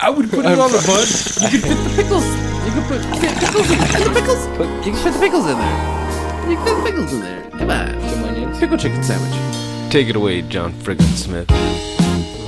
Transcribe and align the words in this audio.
I 0.00 0.08
would 0.10 0.30
put 0.30 0.40
it 0.40 0.46
um, 0.46 0.60
on 0.60 0.72
the 0.72 0.82
bun. 0.86 1.06
You 1.52 1.60
could 1.60 1.68
fit 1.68 1.76
the 1.76 2.02
pickles. 2.02 2.24
You 2.64 2.72
could 2.72 2.84
put 2.88 3.00
fit 3.20 3.36
pickles 3.38 3.70
in 3.70 3.78
the 3.78 4.10
pickles. 4.14 4.46
Put, 4.56 4.66
you 4.86 4.92
can 4.92 5.02
fit 5.02 5.12
the 5.12 5.18
pickles 5.20 5.46
in 5.46 5.58
there. 5.58 5.78
You 6.48 6.56
can 6.56 6.64
fit 6.64 6.76
the 6.76 6.82
pickles 6.90 7.12
in 7.12 7.20
there. 7.20 7.42
Come 7.50 7.70
on. 7.70 8.00
Some 8.10 8.24
onions. 8.24 8.58
Pickle 8.58 8.78
chicken 8.78 9.02
sandwich. 9.02 9.34
Take 9.92 10.08
it 10.08 10.16
away, 10.16 10.40
John 10.42 10.72
Friggin 10.72 11.12
Smith. 11.14 11.50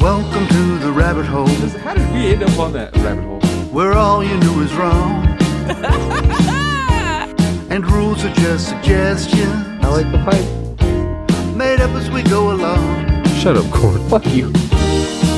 Welcome 0.00 0.46
to 0.48 0.78
the 0.78 0.90
rabbit 0.92 1.26
hole, 1.26 1.46
How 1.46 1.94
did 1.94 2.10
we 2.12 2.32
end 2.32 2.42
up 2.42 2.58
on 2.58 2.72
that 2.72 2.94
rabbit 2.96 3.22
hole? 3.24 3.40
where 3.70 3.92
all 3.92 4.24
you 4.24 4.36
knew 4.38 4.62
is 4.62 4.72
wrong. 4.74 5.26
and 7.70 7.84
rules 7.90 8.24
are 8.24 8.32
just 8.34 8.68
suggestions, 8.70 9.52
I 9.84 9.88
like 9.88 10.10
the 10.10 10.18
pipe. 10.24 10.46
made 11.54 11.80
up 11.80 11.90
as 11.90 12.10
we 12.10 12.22
go 12.22 12.52
along. 12.52 13.24
Shut 13.40 13.56
up, 13.56 13.70
Corn. 13.70 14.00
Fuck 14.08 14.26
you. 14.26 14.50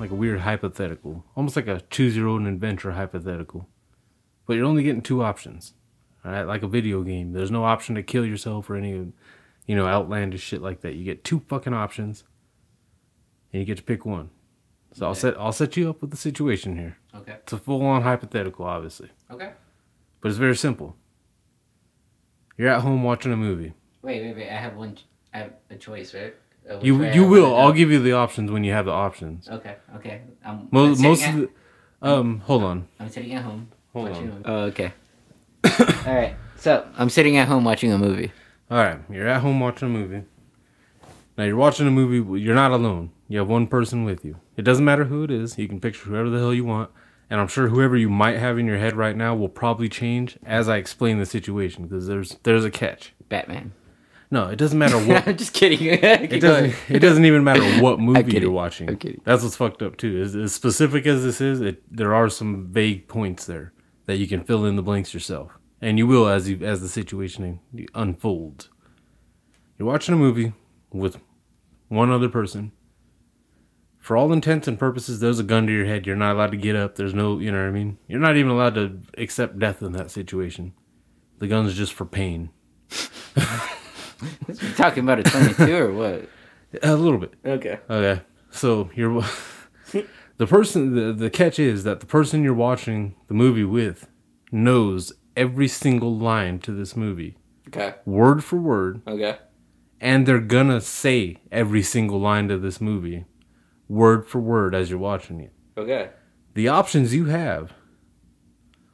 like 0.00 0.10
a 0.10 0.14
weird 0.14 0.40
hypothetical, 0.40 1.24
almost 1.36 1.54
like 1.56 1.68
a 1.68 1.82
choose 1.90 2.16
your 2.16 2.26
own 2.28 2.46
adventure 2.46 2.92
hypothetical. 2.92 3.68
But 4.46 4.54
you're 4.54 4.66
only 4.66 4.82
getting 4.82 5.02
two 5.02 5.22
options, 5.22 5.74
all 6.24 6.32
right? 6.32 6.42
Like 6.42 6.62
a 6.62 6.66
video 6.68 7.02
game. 7.02 7.32
There's 7.32 7.50
no 7.50 7.64
option 7.64 7.94
to 7.94 8.02
kill 8.02 8.24
yourself 8.24 8.68
or 8.70 8.76
any, 8.76 9.12
you 9.66 9.76
know, 9.76 9.86
outlandish 9.86 10.42
shit 10.42 10.62
like 10.62 10.80
that. 10.80 10.94
You 10.94 11.04
get 11.04 11.22
two 11.22 11.40
fucking 11.48 11.74
options, 11.74 12.24
and 13.52 13.60
you 13.60 13.66
get 13.66 13.76
to 13.76 13.84
pick 13.84 14.04
one. 14.04 14.30
So 14.92 15.06
I'll 15.06 15.14
set 15.14 15.38
I'll 15.38 15.52
set 15.52 15.76
you 15.76 15.88
up 15.90 16.00
with 16.00 16.10
the 16.10 16.16
situation 16.16 16.76
here. 16.76 16.96
Okay. 17.14 17.32
It's 17.42 17.52
a 17.52 17.58
full 17.58 17.84
on 17.86 18.02
hypothetical, 18.02 18.64
obviously, 18.64 19.10
Okay. 19.30 19.52
but 20.20 20.28
it's 20.30 20.38
very 20.38 20.56
simple. 20.56 20.96
You're 22.56 22.70
at 22.70 22.80
home 22.80 23.04
watching 23.04 23.32
a 23.32 23.36
movie. 23.36 23.74
Wait, 24.02 24.22
wait, 24.22 24.36
wait. 24.36 24.50
I 24.50 24.56
have 24.56 24.76
one. 24.76 24.98
I 25.32 25.38
have 25.38 25.52
a 25.70 25.76
choice, 25.76 26.12
right? 26.14 26.34
Uh, 26.68 26.78
You 26.80 27.04
you 27.04 27.26
will. 27.26 27.56
I'll 27.56 27.72
give 27.72 27.90
you 27.90 28.00
the 28.00 28.12
options 28.12 28.50
when 28.50 28.64
you 28.64 28.72
have 28.72 28.86
the 28.86 28.92
options. 28.92 29.48
Okay, 29.48 29.76
okay. 29.96 30.22
I'm, 30.44 30.60
I'm 30.60 30.68
Most 30.70 31.00
most 31.00 31.26
of 31.26 31.34
the, 31.34 31.48
um 32.02 32.40
hold 32.40 32.62
on. 32.62 32.88
I'm 32.98 33.08
sitting 33.08 33.34
at 33.34 33.42
home 33.44 33.68
Hold 33.92 34.08
on. 34.08 34.14
A 34.16 34.20
movie. 34.22 34.42
Oh, 34.44 34.56
okay. 34.70 34.92
All 36.06 36.14
right. 36.14 36.36
So 36.56 36.86
I'm 36.96 37.10
sitting 37.10 37.36
at 37.36 37.48
home 37.48 37.64
watching 37.64 37.92
a 37.92 37.98
movie. 37.98 38.32
All 38.70 38.78
right, 38.78 39.00
you're 39.10 39.26
at 39.26 39.40
home 39.40 39.58
watching 39.58 39.88
a 39.88 39.90
movie. 39.90 40.22
Now 41.36 41.44
you're 41.44 41.56
watching 41.56 41.86
a 41.88 41.90
movie. 41.90 42.40
You're 42.40 42.54
not 42.54 42.70
alone. 42.70 43.10
You 43.28 43.38
have 43.38 43.48
one 43.48 43.66
person 43.66 44.04
with 44.04 44.24
you. 44.24 44.36
It 44.56 44.62
doesn't 44.62 44.84
matter 44.84 45.04
who 45.04 45.24
it 45.24 45.30
is. 45.30 45.58
You 45.58 45.66
can 45.68 45.80
picture 45.80 46.04
whoever 46.04 46.28
the 46.30 46.38
hell 46.38 46.54
you 46.54 46.64
want, 46.64 46.90
and 47.30 47.40
I'm 47.40 47.48
sure 47.48 47.68
whoever 47.68 47.96
you 47.96 48.08
might 48.10 48.36
have 48.38 48.58
in 48.58 48.66
your 48.66 48.78
head 48.78 48.94
right 48.94 49.16
now 49.16 49.34
will 49.34 49.48
probably 49.48 49.88
change 49.88 50.38
as 50.44 50.68
I 50.68 50.76
explain 50.76 51.18
the 51.18 51.26
situation 51.26 51.84
because 51.84 52.06
there's 52.06 52.36
there's 52.44 52.64
a 52.64 52.70
catch. 52.70 53.12
Batman. 53.28 53.72
No, 54.30 54.46
it 54.46 54.56
doesn't 54.56 54.78
matter 54.78 54.98
what. 54.98 55.26
I'm 55.26 55.36
just 55.36 55.52
kidding. 55.52 55.80
It 55.80 56.40
doesn't. 56.40 56.74
It 56.88 57.00
doesn't 57.00 57.24
even 57.24 57.42
matter 57.42 57.64
what 57.82 57.98
movie 57.98 58.38
you're 58.38 58.50
watching. 58.50 58.88
I'm 58.88 58.96
kidding. 58.96 59.20
That's 59.24 59.42
what's 59.42 59.56
fucked 59.56 59.82
up 59.82 59.96
too. 59.96 60.20
As, 60.20 60.36
as 60.36 60.54
specific 60.54 61.06
as 61.06 61.24
this 61.24 61.40
is, 61.40 61.60
it, 61.60 61.82
there 61.90 62.14
are 62.14 62.28
some 62.28 62.68
vague 62.70 63.08
points 63.08 63.46
there 63.46 63.72
that 64.06 64.16
you 64.16 64.26
can 64.26 64.44
fill 64.44 64.64
in 64.64 64.76
the 64.76 64.82
blanks 64.82 65.12
yourself, 65.12 65.58
and 65.80 65.98
you 65.98 66.06
will 66.06 66.28
as 66.28 66.48
you 66.48 66.64
as 66.64 66.80
the 66.80 66.88
situation 66.88 67.60
unfolds. 67.94 68.68
You're 69.78 69.88
watching 69.88 70.14
a 70.14 70.18
movie 70.18 70.52
with 70.92 71.18
one 71.88 72.10
other 72.10 72.28
person. 72.28 72.72
For 73.98 74.16
all 74.16 74.32
intents 74.32 74.66
and 74.66 74.78
purposes, 74.78 75.20
there's 75.20 75.38
a 75.38 75.44
gun 75.44 75.66
to 75.66 75.72
your 75.72 75.84
head. 75.84 76.06
You're 76.06 76.16
not 76.16 76.34
allowed 76.34 76.52
to 76.52 76.56
get 76.56 76.74
up. 76.74 76.96
There's 76.96 77.12
no, 77.12 77.38
you 77.38 77.52
know 77.52 77.58
what 77.58 77.68
I 77.68 77.70
mean. 77.70 77.98
You're 78.08 78.20
not 78.20 78.36
even 78.36 78.50
allowed 78.50 78.74
to 78.76 78.98
accept 79.18 79.58
death 79.58 79.82
in 79.82 79.92
that 79.92 80.10
situation. 80.10 80.72
The 81.38 81.48
gun's 81.48 81.74
just 81.74 81.92
for 81.92 82.06
pain. 82.06 82.50
You 84.48 84.72
talking 84.76 85.04
about 85.04 85.20
a 85.20 85.22
22 85.22 85.76
or 85.76 85.92
what? 85.92 86.28
A 86.82 86.94
little 86.94 87.18
bit. 87.18 87.34
Okay. 87.44 87.78
Okay. 87.88 88.22
So 88.50 88.90
you're 88.94 89.22
the 90.36 90.46
person 90.46 90.94
the, 90.94 91.12
the 91.12 91.30
catch 91.30 91.58
is 91.58 91.84
that 91.84 92.00
the 92.00 92.06
person 92.06 92.42
you're 92.44 92.54
watching 92.54 93.14
the 93.28 93.34
movie 93.34 93.64
with 93.64 94.08
knows 94.52 95.12
every 95.36 95.68
single 95.68 96.16
line 96.16 96.58
to 96.60 96.72
this 96.72 96.96
movie, 96.96 97.36
Okay. 97.68 97.94
word 98.04 98.42
for 98.44 98.56
word, 98.56 99.00
Okay. 99.06 99.38
and 100.00 100.26
they're 100.26 100.40
gonna 100.40 100.80
say 100.80 101.38
every 101.52 101.82
single 101.82 102.20
line 102.20 102.48
to 102.48 102.58
this 102.58 102.80
movie, 102.80 103.24
word 103.88 104.26
for 104.26 104.40
word 104.40 104.74
as 104.74 104.90
you're 104.90 104.98
watching 104.98 105.40
it. 105.40 105.52
Okay. 105.76 106.10
The 106.54 106.68
options 106.68 107.14
you 107.14 107.26
have 107.26 107.72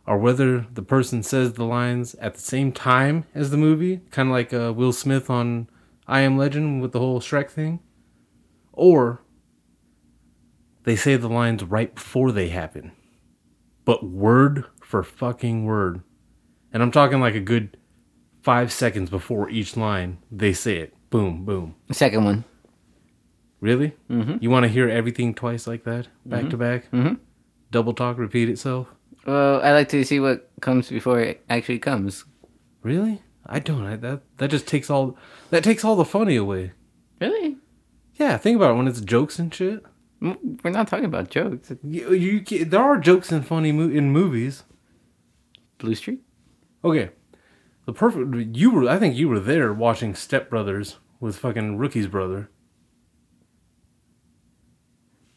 are 0.07 0.19
whether 0.19 0.67
the 0.73 0.83
person 0.83 1.23
says 1.23 1.55
the 1.55 1.65
lines 1.65 2.15
at 2.17 2.35
the 2.35 2.41
same 2.41 2.73
time 2.73 3.25
as 3.35 3.51
the 3.51 3.57
movie, 3.57 4.01
kind 4.11 4.29
of 4.29 4.33
like 4.33 4.53
uh, 4.53 4.73
Will 4.75 4.93
Smith 4.93 5.29
on 5.29 5.69
I 6.07 6.21
Am 6.21 6.39
Legend 6.39 6.81
with 6.81 6.93
the 6.93 7.01
whole 7.01 7.21
Shrek 7.21 7.51
thing, 7.51 7.81
or 8.73 9.23
they 10.85 10.95
say 10.95 11.17
the 11.17 11.29
lines 11.29 11.65
right 11.65 11.93
before 11.95 12.31
they 12.31 12.49
happen, 12.49 12.93
but 13.85 14.05
word 14.05 14.65
for 14.81 15.03
fucking 15.03 15.65
word. 15.65 16.03
And 16.73 16.83
I'm 16.83 16.93
talking 16.93 17.21
like 17.21 17.35
a 17.35 17.41
good 17.41 17.77
five 18.43 18.73
seconds 18.73 19.11
before 19.11 19.51
each 19.51 19.77
line, 19.77 20.19
they 20.31 20.53
say 20.53 20.77
it. 20.77 20.95
Boom, 21.11 21.45
boom. 21.45 21.75
Second 21.91 22.25
one. 22.25 22.45
Really? 23.61 23.97
Mm-hmm. 24.09 24.37
You 24.41 24.51
want 24.51 24.65
to 24.65 24.69
hear 24.69 24.89
everything 24.89 25.35
twice 25.35 25.67
like 25.67 25.83
that, 25.85 26.07
back 26.25 26.51
to 26.51 26.57
back? 26.57 26.91
Mm-hmm. 26.93 27.15
Double 27.73 27.95
talk, 27.95 28.19
repeat 28.19 28.49
itself. 28.49 28.87
Well, 29.27 29.61
I 29.63 29.73
like 29.73 29.89
to 29.89 30.05
see 30.05 30.21
what 30.21 30.49
comes 30.61 30.89
before 30.89 31.21
it 31.21 31.45
actually 31.51 31.81
comes. 31.81 32.25
Really? 32.83 33.23
I 33.45 33.59
don't. 33.59 33.85
I, 33.85 33.97
that 33.97 34.23
that 34.39 34.51
just 34.51 34.67
takes 34.67 34.89
all 34.89 35.17
that 35.51 35.65
takes 35.65 35.85
all 35.85 35.97
the 35.97 36.05
funny 36.05 36.37
away. 36.37 36.73
Really? 37.21 37.57
Yeah, 38.15 38.37
think 38.37 38.57
about 38.57 38.73
it 38.73 38.75
when 38.75 38.89
it's 38.89 39.01
jokes 39.01 39.39
and 39.39 39.53
shit. 39.53 39.85
We're 40.21 40.71
not 40.71 40.89
talking 40.89 41.05
about 41.05 41.31
jokes. 41.31 41.73
You, 41.83 42.13
you 42.15 42.65
there 42.65 42.81
are 42.81 42.99
jokes 42.99 43.31
and 43.31 43.47
funny 43.47 43.73
mo- 43.73 43.91
in 43.91 44.11
movies. 44.11 44.65
Blue 45.79 45.95
Street? 45.95 46.21
Okay, 46.85 47.11
the 47.85 47.93
perfect 47.93 48.57
you 48.57 48.71
were. 48.71 48.89
I 48.89 48.99
think 48.99 49.17
you 49.17 49.29
were 49.29 49.41
there 49.41 49.73
watching 49.73 50.15
Step 50.15 50.49
Brothers 50.49 50.97
with 51.21 51.37
fucking 51.37 51.79
Rookie's 51.79 52.07
brother. 52.07 52.51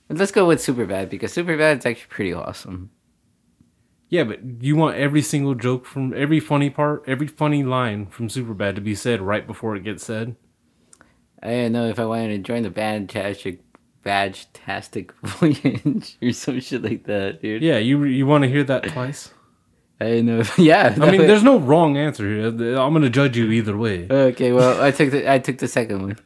Let's 0.09 0.31
go 0.31 0.45
with 0.45 0.59
Superbad 0.59 1.09
because 1.09 1.33
Superbad 1.35 1.79
is 1.79 1.85
actually 1.85 2.07
pretty 2.09 2.33
awesome. 2.33 2.91
Yeah, 4.09 4.23
but 4.23 4.39
you 4.61 4.75
want 4.75 4.97
every 4.97 5.21
single 5.21 5.53
joke 5.53 5.85
from 5.85 6.13
every 6.15 6.39
funny 6.39 6.71
part, 6.71 7.03
every 7.05 7.27
funny 7.27 7.63
line 7.63 8.07
from 8.07 8.27
Superbad 8.27 8.75
to 8.75 8.81
be 8.81 8.95
said 8.95 9.21
right 9.21 9.45
before 9.45 9.75
it 9.75 9.83
gets 9.83 10.03
said. 10.03 10.35
I 11.43 11.51
don't 11.51 11.71
know 11.73 11.87
if 11.87 11.99
I 11.99 12.05
wanted 12.05 12.29
to 12.29 12.39
join 12.39 12.63
the 12.63 12.71
Badtastic 12.71 13.59
Badge-tastic 14.03 15.13
Voyage 15.23 16.17
or 16.21 16.31
some 16.31 16.59
shit 16.59 16.81
like 16.81 17.03
that, 17.05 17.41
dude. 17.41 17.61
Yeah, 17.61 17.77
you 17.77 18.03
you 18.05 18.25
want 18.25 18.43
to 18.43 18.49
hear 18.49 18.63
that 18.63 18.83
twice. 18.83 19.31
I 20.01 20.05
don't 20.05 20.25
know. 20.25 20.39
If, 20.39 20.57
yeah. 20.59 20.95
I 20.99 21.11
mean, 21.11 21.21
there's 21.27 21.43
no 21.43 21.59
wrong 21.59 21.95
answer 21.97 22.27
here. 22.27 22.47
I'm 22.47 22.93
gonna 22.93 23.09
judge 23.09 23.37
you 23.37 23.51
either 23.51 23.77
way. 23.77 24.07
Okay, 24.09 24.51
well, 24.53 24.81
I 24.81 24.89
took 24.91 25.11
the 25.11 25.31
I 25.31 25.37
took 25.37 25.59
the 25.59 25.67
second 25.67 26.01
one. 26.01 26.17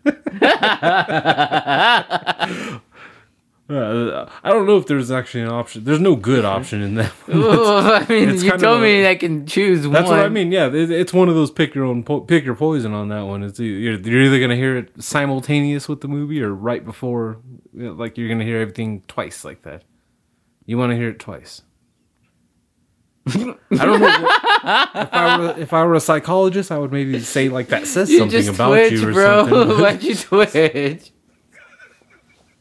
Uh, 3.69 4.29
I 4.43 4.49
don't 4.51 4.67
know 4.67 4.75
if 4.77 4.87
there's 4.87 5.09
actually 5.09 5.41
an 5.43 5.49
option. 5.49 5.85
There's 5.85 6.01
no 6.01 6.17
good 6.17 6.43
option 6.43 6.81
in 6.81 6.95
that. 6.95 7.13
Well, 7.29 7.77
I 7.95 8.05
mean, 8.09 8.35
you 8.35 8.57
told 8.57 8.81
me 8.81 9.03
a- 9.03 9.11
I 9.11 9.15
can 9.15 9.45
choose 9.47 9.83
one. 9.87 9.93
That's 9.93 10.09
what 10.09 10.19
I 10.19 10.27
mean. 10.27 10.51
Yeah, 10.51 10.67
it- 10.67 10.91
it's 10.91 11.13
one 11.13 11.29
of 11.29 11.35
those 11.35 11.49
pick 11.49 11.73
your 11.73 11.85
own 11.85 12.03
po- 12.03 12.19
pick 12.21 12.43
your 12.43 12.55
poison 12.55 12.93
on 12.93 13.07
that 13.07 13.21
one. 13.21 13.41
It's 13.41 13.59
you're, 13.59 13.97
you're 13.99 14.21
either 14.23 14.39
gonna 14.41 14.57
hear 14.57 14.75
it 14.77 14.91
simultaneous 15.01 15.87
with 15.87 16.01
the 16.01 16.09
movie 16.09 16.41
or 16.43 16.53
right 16.53 16.83
before, 16.83 17.37
you 17.73 17.83
know, 17.85 17.91
like 17.93 18.17
you're 18.17 18.27
gonna 18.27 18.43
hear 18.43 18.59
everything 18.59 19.01
twice 19.07 19.45
like 19.45 19.61
that. 19.61 19.83
You 20.65 20.77
want 20.77 20.91
to 20.91 20.97
hear 20.97 21.09
it 21.09 21.19
twice. 21.19 21.61
I 23.27 23.31
don't 23.69 24.01
know. 24.01 24.09
What, 24.21 24.91
if 24.95 25.13
I 25.13 25.37
were 25.39 25.55
if 25.57 25.73
I 25.73 25.83
were 25.85 25.95
a 25.95 26.01
psychologist, 26.01 26.69
I 26.69 26.77
would 26.77 26.91
maybe 26.91 27.17
say 27.21 27.47
like 27.47 27.67
that 27.69 27.87
says 27.87 28.11
You 28.11 28.19
something 28.19 28.49
about 28.49 28.67
twitch, 28.71 28.91
you 28.91 29.07
or 29.09 29.13
bro. 29.13 29.47
something. 29.49 29.81
Why'd 29.81 30.03
you 30.03 30.15
twitch? 30.15 31.12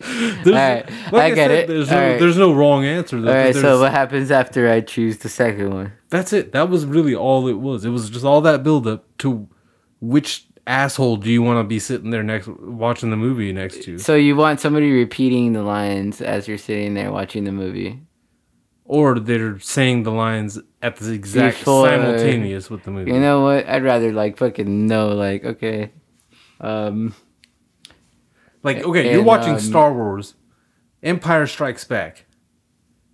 There's, 0.03 0.47
Alright, 0.49 0.91
I 1.13 1.31
get 1.31 1.51
it. 1.51 1.69
There's 1.69 1.91
no, 1.91 1.97
Alright. 1.97 2.21
there's 2.21 2.37
no 2.39 2.53
wrong 2.53 2.85
answer. 2.85 3.21
Though, 3.21 3.29
All 3.31 3.35
right, 3.37 3.53
'cause 3.53 3.63
so 3.63 3.81
what 3.81 3.93
happens 3.93 4.31
after 4.31 4.69
I 4.71 4.81
choose 4.81 5.19
the 5.19 5.29
second 5.29 5.73
one? 5.73 5.93
that's 6.11 6.33
it. 6.33 6.53
That 6.53 6.69
was 6.69 6.85
really 6.85 7.15
all 7.15 7.47
it 7.49 7.55
was. 7.59 7.85
It 7.85 7.91
was 7.91 8.11
just 8.11 8.25
all 8.25 8.41
that 8.43 8.63
build 8.63 8.87
up 8.87 9.05
to 9.19 9.49
which 10.01 10.47
asshole 10.67 11.17
do 11.17 11.31
you 11.31 11.43
want 11.43 11.59
to 11.59 11.65
be 11.65 11.79
sitting 11.79 12.11
there 12.11 12.23
next 12.23 12.47
watching 12.49 13.11
the 13.11 13.17
movie 13.17 13.53
next 13.53 13.83
to, 13.85 13.99
So 13.99 14.15
you 14.15 14.37
want 14.37 14.61
somebody 14.61 14.91
repeating 14.93 15.53
the 15.55 15.63
lines 15.63 16.21
as 16.21 16.47
you're 16.47 16.59
sitting 16.59 16.95
there 16.95 17.11
watching 17.13 17.45
the 17.45 17.53
movie? 17.53 18.01
or 18.85 19.19
they're 19.19 19.59
saying 19.61 20.03
the 20.03 20.11
lines 20.11 20.59
at 20.83 20.97
the 20.97 21.13
exact 21.13 21.59
Before- 21.61 21.89
simultaneous 21.89 22.69
with 22.69 22.83
the 22.83 22.91
movie. 22.91 23.11
You 23.13 23.21
know 23.21 23.43
what? 23.43 23.67
I'd 23.67 23.83
rather 23.85 24.13
like 24.13 24.37
fucking 24.37 24.87
know, 24.87 25.09
like, 25.15 25.45
okay, 25.45 25.93
um, 26.61 27.15
Like, 28.63 28.79
okay, 28.79 29.13
you're 29.13 29.23
watching 29.23 29.55
um, 29.55 29.61
Star 29.61 29.93
Wars, 29.93 30.35
Empire 31.03 31.47
Strikes 31.47 31.85
Back. 31.85 32.27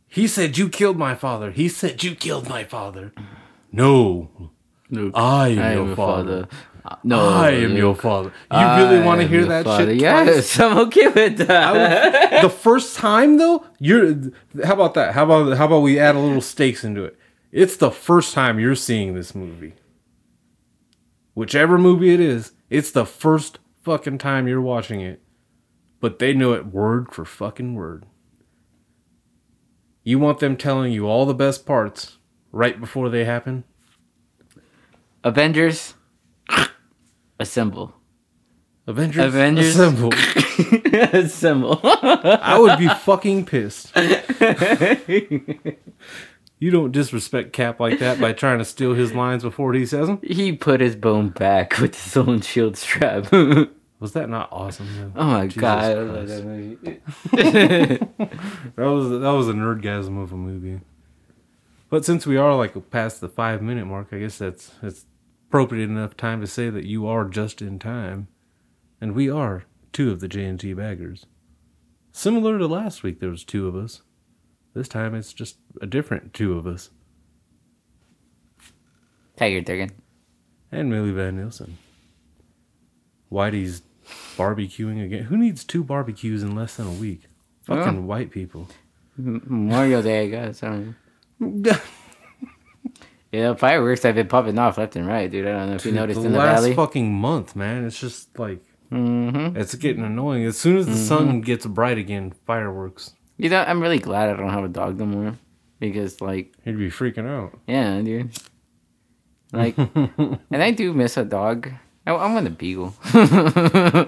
He 0.06 0.26
said 0.26 0.56
you 0.58 0.68
killed 0.68 0.96
my 0.98 1.14
father. 1.14 1.50
He 1.50 1.68
said 1.68 2.02
you 2.02 2.14
killed 2.14 2.48
my 2.48 2.64
father. 2.64 3.12
No, 3.72 4.50
Luke, 4.90 5.12
I 5.14 5.48
am 5.48 5.58
I 5.58 5.72
your 5.74 5.88
am 5.90 5.96
father. 5.96 6.46
father. 6.46 6.48
Uh, 6.84 6.96
No, 7.04 7.28
I 7.28 7.50
am 7.50 7.76
your 7.76 7.94
father. 7.94 8.32
You 8.50 8.58
really 8.58 8.98
I 8.98 9.04
want 9.06 9.20
to 9.20 9.26
hear 9.28 9.44
that 9.46 9.64
father. 9.64 9.86
shit? 9.86 10.00
Yes, 10.00 10.54
twice? 10.56 10.60
I'm 10.72 10.78
okay 10.86 11.08
with 11.08 11.38
that. 11.46 12.32
Would- 12.32 12.42
the 12.42 12.48
first 12.54 12.96
time 12.96 13.36
though, 13.36 13.64
you're. 13.78 14.14
How 14.64 14.72
about 14.74 14.94
that? 14.94 15.12
How 15.14 15.24
about 15.24 15.56
how 15.58 15.66
about 15.66 15.80
we 15.80 15.98
add 15.98 16.14
a 16.16 16.18
little 16.18 16.40
stakes 16.40 16.84
into 16.84 17.04
it? 17.04 17.18
It's 17.52 17.76
the 17.76 17.90
first 17.90 18.32
time 18.34 18.58
you're 18.58 18.74
seeing 18.74 19.14
this 19.14 19.34
movie. 19.34 19.74
Whichever 21.34 21.78
movie 21.78 22.12
it 22.14 22.20
is, 22.20 22.52
it's 22.70 22.90
the 22.90 23.06
first 23.06 23.58
fucking 23.82 24.18
time 24.18 24.48
you're 24.48 24.60
watching 24.60 25.00
it. 25.00 25.22
But 26.00 26.18
they 26.18 26.32
know 26.32 26.52
it 26.52 26.66
word 26.66 27.12
for 27.12 27.24
fucking 27.24 27.74
word. 27.74 28.06
You 30.04 30.18
want 30.18 30.38
them 30.38 30.56
telling 30.56 30.92
you 30.92 31.06
all 31.06 31.26
the 31.26 31.34
best 31.34 31.66
parts 31.66 32.18
right 32.52 32.80
before 32.80 33.08
they 33.10 33.24
happen? 33.24 33.64
Avengers, 35.24 35.94
assemble. 37.40 37.94
Avengers, 38.86 39.24
Avengers. 39.26 39.76
assemble. 39.76 40.12
assemble. 41.12 41.80
I 41.82 42.58
would 42.58 42.78
be 42.78 42.88
fucking 42.88 43.44
pissed. 43.44 43.92
You 46.60 46.70
don't 46.72 46.90
disrespect 46.90 47.52
Cap 47.52 47.78
like 47.78 48.00
that 48.00 48.20
by 48.20 48.32
trying 48.32 48.58
to 48.58 48.64
steal 48.64 48.94
his 48.94 49.12
lines 49.12 49.42
before 49.44 49.74
he 49.74 49.86
says 49.86 50.08
them. 50.08 50.20
he 50.22 50.52
put 50.52 50.80
his 50.80 50.96
bone 50.96 51.28
back 51.28 51.78
with 51.78 51.94
his 51.94 52.16
own 52.16 52.40
shield 52.40 52.76
strap. 52.76 53.26
Was 54.00 54.12
that 54.12 54.28
not 54.28 54.48
awesome? 54.52 54.86
man? 54.96 55.12
Oh 55.16 55.26
my 55.26 55.46
Jesus 55.48 55.60
god, 55.60 55.84
I 55.84 55.94
love 55.94 56.28
that 56.28 56.44
movie. 56.44 57.00
That 58.76 58.84
was 58.86 59.10
that 59.10 59.30
was 59.32 59.48
a 59.48 59.52
nerdgasm 59.52 60.22
of 60.22 60.32
a 60.32 60.36
movie. 60.36 60.80
But 61.90 62.04
since 62.04 62.26
we 62.26 62.36
are 62.36 62.54
like 62.54 62.90
past 62.90 63.20
the 63.20 63.28
five 63.28 63.60
minute 63.62 63.86
mark, 63.86 64.08
I 64.12 64.18
guess 64.18 64.38
that's 64.38 64.72
it's 64.82 65.06
appropriate 65.48 65.88
enough 65.88 66.16
time 66.16 66.40
to 66.42 66.46
say 66.46 66.70
that 66.70 66.84
you 66.84 67.06
are 67.08 67.24
just 67.24 67.60
in 67.60 67.78
time, 67.78 68.28
and 69.00 69.14
we 69.14 69.28
are 69.30 69.64
two 69.92 70.10
of 70.12 70.20
the 70.20 70.28
J 70.28 70.44
and 70.44 70.60
T 70.60 70.74
baggers. 70.74 71.26
Similar 72.12 72.58
to 72.58 72.66
last 72.66 73.02
week, 73.02 73.18
there 73.20 73.30
was 73.30 73.44
two 73.44 73.66
of 73.66 73.74
us. 73.74 74.02
This 74.74 74.86
time 74.88 75.14
it's 75.14 75.32
just 75.32 75.56
a 75.80 75.86
different 75.86 76.34
two 76.34 76.56
of 76.56 76.66
us, 76.66 76.90
Tiger 79.36 79.60
Durgan. 79.60 79.90
and 80.70 80.90
Millie 80.90 81.10
Van 81.10 81.36
Nielsen. 81.36 81.78
Whitey's 83.32 83.82
barbecuing 84.37 85.05
again. 85.05 85.25
Who 85.25 85.37
needs 85.37 85.64
two 85.64 85.84
barbecues 85.84 86.43
in 86.43 86.55
less 86.55 86.76
than 86.76 86.87
a 86.87 86.93
week? 86.93 87.22
Fucking 87.64 88.06
white 88.06 88.31
people. 88.31 88.69
Memorial 89.16 90.02
Day, 90.02 90.25
I 90.25 90.28
guess. 90.28 90.62
I 90.62 90.69
don't 90.69 90.96
know. 91.40 91.76
Yeah, 93.31 93.55
fireworks 93.55 94.02
have 94.05 94.14
been 94.14 94.26
popping 94.26 94.58
off 94.58 94.78
left 94.78 94.96
and 94.96 95.06
right, 95.06 95.31
dude. 95.31 95.46
I 95.46 95.50
don't 95.50 95.69
know 95.69 95.75
if 95.75 95.84
you 95.84 95.93
noticed 95.93 96.20
the 96.20 96.26
in 96.26 96.32
the 96.32 96.38
last 96.38 96.62
valley. 96.62 96.75
fucking 96.75 97.12
month, 97.12 97.55
man. 97.55 97.84
It's 97.84 98.00
just 98.00 98.38
like 98.38 98.64
mm-hmm. 98.90 99.55
it's 99.55 99.75
getting 99.75 100.02
annoying. 100.02 100.44
As 100.44 100.56
soon 100.56 100.78
as 100.78 100.87
the 100.87 100.96
sun 100.96 101.43
gets 101.43 101.66
bright 101.66 101.99
again, 101.99 102.32
fireworks. 102.46 103.14
You 103.37 103.50
know, 103.50 103.62
I'm 103.62 103.82
really 103.82 103.99
glad 103.99 104.31
I 104.31 104.32
don't 104.37 104.50
have 104.50 104.64
a 104.64 104.69
dog 104.69 104.99
no 104.99 105.06
more. 105.06 105.34
Because, 105.78 106.20
like, 106.20 106.54
He'd 106.64 106.78
be 106.78 106.90
freaking 106.90 107.28
out. 107.28 107.56
yeah, 107.69 108.00
dude. 108.00 108.32
Like, 109.52 109.78
and 109.94 110.40
I 110.50 110.72
do 110.72 110.93
miss 110.93 111.16
a 111.16 111.25
dog. 111.25 111.70
I, 112.08 112.12
I 112.12 112.32
want 112.32 112.46
a 112.46 112.50
beagle. 112.50 112.94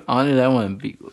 Honestly, 0.09 0.41
I 0.43 0.49
want 0.49 0.73
a 0.73 0.77
beagle. 0.77 1.13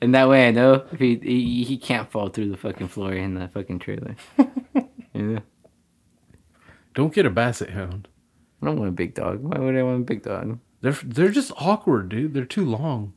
And 0.00 0.14
that 0.14 0.28
way 0.28 0.48
I 0.48 0.50
know 0.50 0.86
if 0.92 0.98
he, 0.98 1.16
he 1.16 1.62
he 1.64 1.76
can't 1.76 2.10
fall 2.10 2.28
through 2.30 2.50
the 2.50 2.56
fucking 2.56 2.88
floor 2.88 3.12
in 3.12 3.34
the 3.34 3.48
fucking 3.48 3.80
trailer. 3.80 4.16
yeah. 5.12 5.40
Don't 6.94 7.12
get 7.12 7.26
a 7.26 7.30
basset 7.30 7.70
hound. 7.70 8.08
I 8.62 8.66
don't 8.66 8.76
want 8.78 8.88
a 8.88 8.92
big 8.92 9.14
dog. 9.14 9.42
Why 9.42 9.58
would 9.58 9.76
I 9.76 9.82
want 9.82 10.00
a 10.02 10.04
big 10.04 10.22
dog? 10.22 10.58
They're 10.80 10.92
they're 11.04 11.28
just 11.30 11.52
awkward, 11.58 12.08
dude. 12.08 12.32
They're 12.32 12.44
too 12.46 12.64
long. 12.64 13.12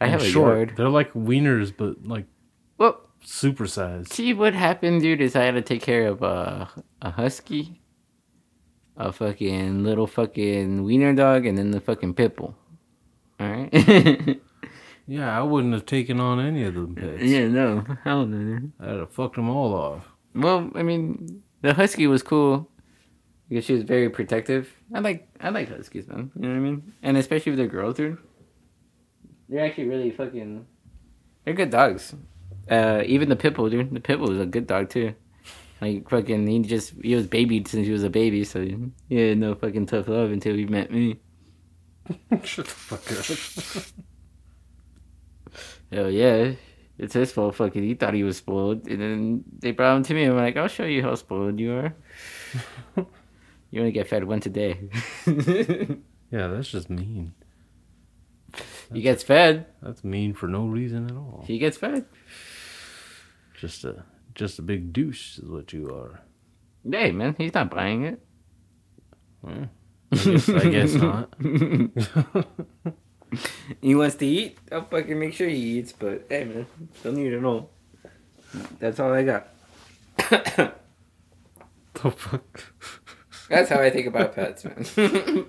I 0.00 0.06
have 0.08 0.22
a 0.22 0.28
short. 0.28 0.56
yard. 0.56 0.72
They're 0.76 0.88
like 0.88 1.12
wieners, 1.14 1.72
but 1.76 2.06
like 2.06 2.26
Well, 2.78 3.00
supersized. 3.24 4.12
see 4.12 4.32
what 4.32 4.54
happened, 4.54 5.00
dude, 5.00 5.20
is 5.20 5.34
I 5.34 5.42
had 5.44 5.54
to 5.54 5.62
take 5.62 5.82
care 5.82 6.06
of 6.06 6.22
a 6.22 6.68
a 7.02 7.10
husky, 7.10 7.80
a 8.96 9.12
fucking 9.12 9.84
little 9.84 10.06
fucking 10.06 10.82
wiener 10.84 11.14
dog, 11.14 11.46
and 11.46 11.56
then 11.58 11.70
the 11.70 11.80
fucking 11.80 12.14
pit 12.14 12.36
bull. 12.36 12.54
All 13.40 13.48
right. 13.48 14.40
Yeah, 15.08 15.38
I 15.38 15.42
wouldn't 15.42 15.72
have 15.72 15.86
taken 15.86 16.18
on 16.18 16.40
any 16.40 16.64
of 16.64 16.74
them 16.74 16.96
pets. 16.96 17.22
yeah, 17.22 17.46
no, 17.46 17.84
hell 18.02 18.26
no. 18.26 18.70
I'd 18.80 18.98
have 18.98 19.12
fucked 19.12 19.36
them 19.36 19.48
all 19.48 19.72
off. 19.72 20.08
Well, 20.34 20.68
I 20.74 20.82
mean, 20.82 21.44
the 21.62 21.74
husky 21.74 22.08
was 22.08 22.24
cool 22.24 22.68
because 23.48 23.64
she 23.64 23.72
was 23.74 23.84
very 23.84 24.10
protective. 24.10 24.68
I 24.92 24.98
like 24.98 25.28
I 25.40 25.50
like 25.50 25.68
huskies, 25.68 26.08
man. 26.08 26.32
You 26.34 26.42
know 26.42 26.48
what 26.48 26.56
I 26.56 26.58
mean? 26.58 26.92
And 27.04 27.16
especially 27.16 27.52
if 27.52 27.56
they're 27.56 27.68
girls, 27.68 27.94
dude. 27.94 28.18
They're 29.48 29.64
actually 29.64 29.86
really 29.86 30.10
fucking. 30.10 30.66
They're 31.44 31.54
good 31.54 31.70
dogs. 31.70 32.12
Uh, 32.68 33.02
even 33.06 33.28
the 33.28 33.36
pit 33.36 33.54
bull, 33.54 33.70
dude. 33.70 33.94
The 33.94 34.00
pit 34.00 34.18
bull 34.18 34.30
was 34.30 34.40
a 34.40 34.46
good 34.46 34.66
dog 34.66 34.90
too. 34.90 35.14
Like 35.80 36.08
fucking, 36.08 36.46
he 36.46 36.60
just 36.60 36.94
he 37.02 37.14
was 37.14 37.26
babied 37.26 37.68
since 37.68 37.86
he 37.86 37.92
was 37.92 38.04
a 38.04 38.10
baby, 38.10 38.44
so 38.44 38.62
he 39.08 39.16
had 39.16 39.38
no 39.38 39.54
fucking 39.54 39.86
tough 39.86 40.08
love 40.08 40.30
until 40.30 40.54
he 40.54 40.64
met 40.64 40.90
me. 40.90 41.18
Shut 42.44 42.66
the 42.66 42.70
fuck 42.70 43.12
up. 43.12 43.84
Hell 45.92 46.10
yeah, 46.10 46.52
it's 46.98 47.14
his 47.14 47.32
fault. 47.32 47.56
Fucking, 47.56 47.82
he 47.82 47.94
thought 47.94 48.14
he 48.14 48.24
was 48.24 48.38
spoiled, 48.38 48.88
and 48.88 49.00
then 49.00 49.44
they 49.58 49.72
brought 49.72 49.98
him 49.98 50.02
to 50.04 50.14
me. 50.14 50.24
I'm 50.24 50.36
like, 50.36 50.56
I'll 50.56 50.68
show 50.68 50.84
you 50.84 51.02
how 51.02 51.14
spoiled 51.14 51.60
you 51.60 51.74
are. 51.74 51.94
you 53.70 53.80
only 53.80 53.92
get 53.92 54.08
fed 54.08 54.24
once 54.24 54.46
a 54.46 54.50
day. 54.50 54.88
Yeah, 56.30 56.48
that's 56.48 56.68
just 56.68 56.90
mean. 56.90 57.34
he 58.92 59.00
gets 59.00 59.22
fed. 59.22 59.66
That's 59.80 60.02
mean 60.02 60.34
for 60.34 60.48
no 60.48 60.66
reason 60.66 61.06
at 61.06 61.16
all. 61.16 61.44
He 61.46 61.58
gets 61.58 61.76
fed. 61.76 62.06
Just 63.58 63.84
a 63.84 64.04
just 64.36 64.60
a 64.60 64.62
big 64.62 64.92
douche 64.92 65.38
is 65.38 65.48
what 65.48 65.72
you 65.72 65.88
are. 65.88 66.20
Hey 66.88 67.10
man, 67.10 67.34
he's 67.36 67.54
not 67.54 67.70
buying 67.70 68.04
it. 68.04 68.20
I 69.44 69.68
guess, 70.12 70.48
I 70.48 70.68
guess 70.68 70.94
not. 70.94 71.34
He 73.82 73.94
wants 73.96 74.14
to 74.16 74.26
eat. 74.26 74.58
I'll 74.70 74.84
fucking 74.84 75.18
make 75.18 75.34
sure 75.34 75.48
he 75.48 75.78
eats. 75.78 75.92
But 75.92 76.26
hey 76.28 76.44
man, 76.44 76.66
don't 77.02 77.18
eat 77.18 77.32
at 77.32 77.44
all. 77.44 77.70
That's 78.78 79.00
all 79.00 79.12
I 79.12 79.24
got. 79.24 79.48
The 80.16 80.72
fuck. 82.10 82.62
That's 83.48 83.70
how 83.70 83.80
I 83.80 83.90
think 83.90 84.06
about 84.06 84.34
pets, 84.34 84.64
man. 84.64 85.46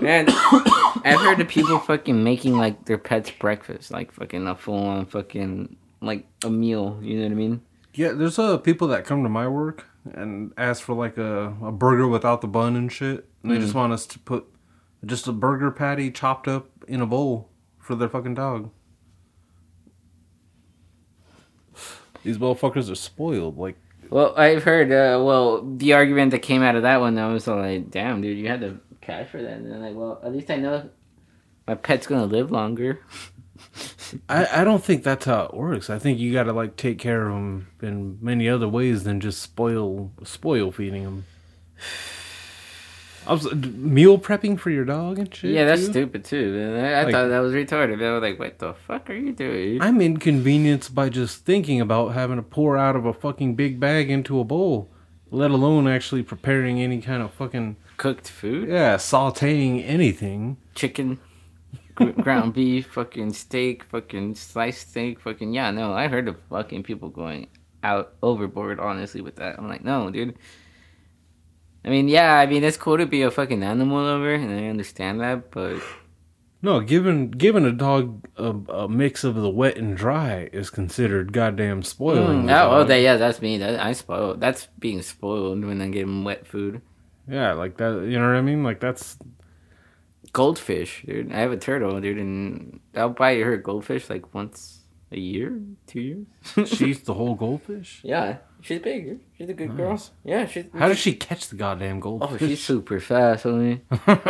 Man, 0.00 0.26
I've 1.04 1.20
heard 1.20 1.40
of 1.40 1.48
people 1.48 1.78
fucking 1.78 2.22
making 2.22 2.56
like 2.56 2.84
their 2.86 2.98
pets 2.98 3.30
breakfast, 3.30 3.90
like 3.90 4.12
fucking 4.12 4.46
a 4.46 4.54
full 4.54 4.86
on 4.86 5.06
fucking 5.06 5.76
like 6.00 6.26
a 6.44 6.50
meal. 6.50 6.98
You 7.02 7.18
know 7.18 7.24
what 7.24 7.32
I 7.32 7.34
mean? 7.34 7.60
Yeah, 7.94 8.12
there's 8.12 8.38
uh 8.38 8.58
people 8.58 8.88
that 8.88 9.04
come 9.04 9.22
to 9.22 9.28
my 9.28 9.48
work 9.48 9.86
and 10.14 10.52
ask 10.56 10.82
for 10.82 10.94
like 10.94 11.18
a, 11.18 11.54
a 11.62 11.72
burger 11.72 12.08
without 12.08 12.40
the 12.40 12.48
bun 12.48 12.76
and 12.76 12.90
shit. 12.90 13.28
And 13.42 13.52
they 13.52 13.58
just 13.58 13.74
want 13.74 13.92
us 13.92 14.06
to 14.06 14.18
put 14.18 14.46
just 15.04 15.28
a 15.28 15.32
burger 15.32 15.70
patty 15.70 16.10
chopped 16.10 16.48
up 16.48 16.68
in 16.86 17.00
a 17.00 17.06
bowl 17.06 17.48
for 17.78 17.94
their 17.94 18.08
fucking 18.08 18.34
dog. 18.34 18.70
These 22.24 22.38
motherfuckers 22.38 22.90
are 22.90 22.96
spoiled. 22.96 23.58
Like, 23.58 23.76
Well, 24.10 24.34
I've 24.36 24.64
heard. 24.64 24.90
Uh, 24.90 25.22
well, 25.22 25.62
the 25.62 25.92
argument 25.92 26.32
that 26.32 26.40
came 26.40 26.62
out 26.62 26.74
of 26.74 26.82
that 26.82 27.00
one, 27.00 27.16
I 27.16 27.32
was 27.32 27.46
like, 27.46 27.90
"Damn, 27.90 28.20
dude, 28.20 28.36
you 28.36 28.48
had 28.48 28.60
the 28.60 28.80
cash 29.00 29.28
for 29.30 29.40
that." 29.42 29.52
And 29.52 29.70
then 29.70 29.80
like, 29.82 29.94
well, 29.94 30.20
at 30.24 30.32
least 30.32 30.50
I 30.50 30.56
know 30.56 30.88
my 31.66 31.74
pet's 31.74 32.06
gonna 32.06 32.26
live 32.26 32.50
longer. 32.50 33.00
I, 34.28 34.60
I 34.60 34.64
don't 34.64 34.82
think 34.84 35.02
that's 35.02 35.24
how 35.26 35.44
it 35.46 35.54
works. 35.54 35.90
I 35.90 35.98
think 35.98 36.18
you 36.18 36.32
got 36.32 36.44
to 36.44 36.52
like 36.52 36.76
take 36.76 36.98
care 36.98 37.26
of 37.28 37.34
them 37.34 37.68
in 37.82 38.18
many 38.22 38.48
other 38.48 38.68
ways 38.68 39.02
than 39.04 39.20
just 39.20 39.42
spoil 39.42 40.12
spoil 40.24 40.70
feeding 40.70 41.02
them. 41.04 41.24
I 43.26 43.32
was 43.32 43.52
meal 43.54 44.18
prepping 44.18 44.58
for 44.58 44.70
your 44.70 44.86
dog 44.86 45.18
and 45.18 45.34
shit. 45.34 45.50
yeah, 45.50 45.66
that's 45.66 45.84
too? 45.86 45.92
stupid 45.92 46.24
too. 46.24 46.52
Man. 46.54 46.82
I, 46.84 46.92
I 46.92 47.02
Like- 47.04 47.12
thought 47.12 47.28
that 47.28 47.40
was 47.40 47.52
retarded. 47.52 48.02
I 48.02 48.12
was 48.12 48.22
like, 48.22 48.38
what 48.38 48.58
the 48.58 48.72
fuck 48.72 49.10
are 49.10 49.14
you 49.14 49.32
doing? 49.32 49.82
I'm 49.82 50.00
inconvenienced 50.00 50.94
by 50.94 51.10
just 51.10 51.44
thinking 51.44 51.80
about 51.80 52.14
having 52.14 52.36
to 52.36 52.42
pour 52.42 52.78
out 52.78 52.96
of 52.96 53.04
a 53.04 53.12
fucking 53.12 53.54
big 53.54 53.78
bag 53.78 54.08
into 54.10 54.40
a 54.40 54.44
bowl, 54.44 54.88
let 55.30 55.50
alone 55.50 55.86
actually 55.86 56.22
preparing 56.22 56.80
any 56.80 57.02
kind 57.02 57.22
of 57.22 57.32
fucking 57.34 57.76
Cooked 57.98 58.28
food, 58.28 58.70
yeah 58.70 58.96
sautéing 58.96 59.84
anything. 59.86 60.56
chicken, 60.74 61.18
ground 62.22 62.54
beef, 62.54 62.86
fucking 62.92 63.34
steak, 63.34 63.84
fucking 63.84 64.34
sliced 64.34 64.88
steak, 64.88 65.20
fucking 65.20 65.52
yeah. 65.52 65.70
No, 65.70 65.92
I 65.92 66.08
heard 66.08 66.28
of 66.28 66.36
fucking 66.48 66.84
people 66.84 67.10
going 67.10 67.48
out 67.84 68.14
overboard. 68.22 68.80
Honestly, 68.80 69.20
with 69.20 69.36
that, 69.36 69.58
I'm 69.58 69.68
like, 69.68 69.84
no, 69.84 70.08
dude. 70.10 70.36
I 71.84 71.90
mean, 71.90 72.08
yeah, 72.08 72.38
I 72.38 72.46
mean, 72.46 72.64
it's 72.64 72.76
cool 72.76 72.96
to 72.96 73.06
be 73.06 73.22
a 73.22 73.30
fucking 73.30 73.62
animal 73.62 74.02
lover, 74.02 74.32
and 74.32 74.50
I 74.50 74.68
understand 74.68 75.20
that, 75.20 75.50
but 75.50 75.82
No, 76.60 76.80
giving 76.80 77.30
giving 77.30 77.64
a 77.64 77.72
dog 77.72 78.26
a, 78.36 78.50
a 78.50 78.88
mix 78.88 79.22
of 79.22 79.36
the 79.36 79.48
wet 79.48 79.76
and 79.76 79.96
dry 79.96 80.50
is 80.52 80.70
considered 80.70 81.32
goddamn 81.32 81.84
spoiling. 81.84 82.46
Mm, 82.46 82.62
oh, 82.62 82.78
oh, 82.78 82.84
that, 82.84 83.00
yeah, 83.00 83.16
that's 83.16 83.40
me. 83.40 83.58
That, 83.58 83.78
I 83.78 83.92
spoiled. 83.92 84.40
That's 84.40 84.66
being 84.78 85.02
spoiled 85.02 85.64
when 85.64 85.80
I 85.80 85.88
give 85.88 86.08
him 86.08 86.24
wet 86.24 86.48
food. 86.48 86.82
Yeah, 87.28 87.52
like 87.52 87.76
that. 87.78 88.04
You 88.06 88.18
know 88.18 88.26
what 88.26 88.36
I 88.36 88.42
mean? 88.42 88.62
Like 88.64 88.80
that's 88.80 89.18
Goldfish, 90.32 91.04
dude. 91.06 91.32
I 91.32 91.38
have 91.38 91.52
a 91.52 91.56
turtle, 91.56 92.00
dude, 92.00 92.18
and 92.18 92.80
I'll 92.94 93.08
buy 93.10 93.36
her 93.36 93.56
goldfish 93.56 94.10
like 94.10 94.34
once 94.34 94.80
a 95.10 95.18
year, 95.18 95.60
two 95.86 96.00
years. 96.00 96.26
she 96.68 96.86
eats 96.90 97.00
the 97.00 97.14
whole 97.14 97.34
goldfish. 97.34 98.00
yeah, 98.04 98.38
she's 98.60 98.80
big. 98.80 99.04
dude. 99.06 99.20
She's 99.36 99.48
a 99.48 99.54
good 99.54 99.76
girl. 99.76 100.00
Yeah, 100.24 100.46
she's. 100.46 100.66
How 100.76 100.88
does 100.88 100.98
she 100.98 101.14
catch 101.14 101.48
the 101.48 101.56
goddamn 101.56 102.00
goldfish? 102.00 102.42
Oh, 102.42 102.46
she's 102.46 102.62
super 102.62 103.00
fast, 103.00 103.44
homie. 103.44 103.80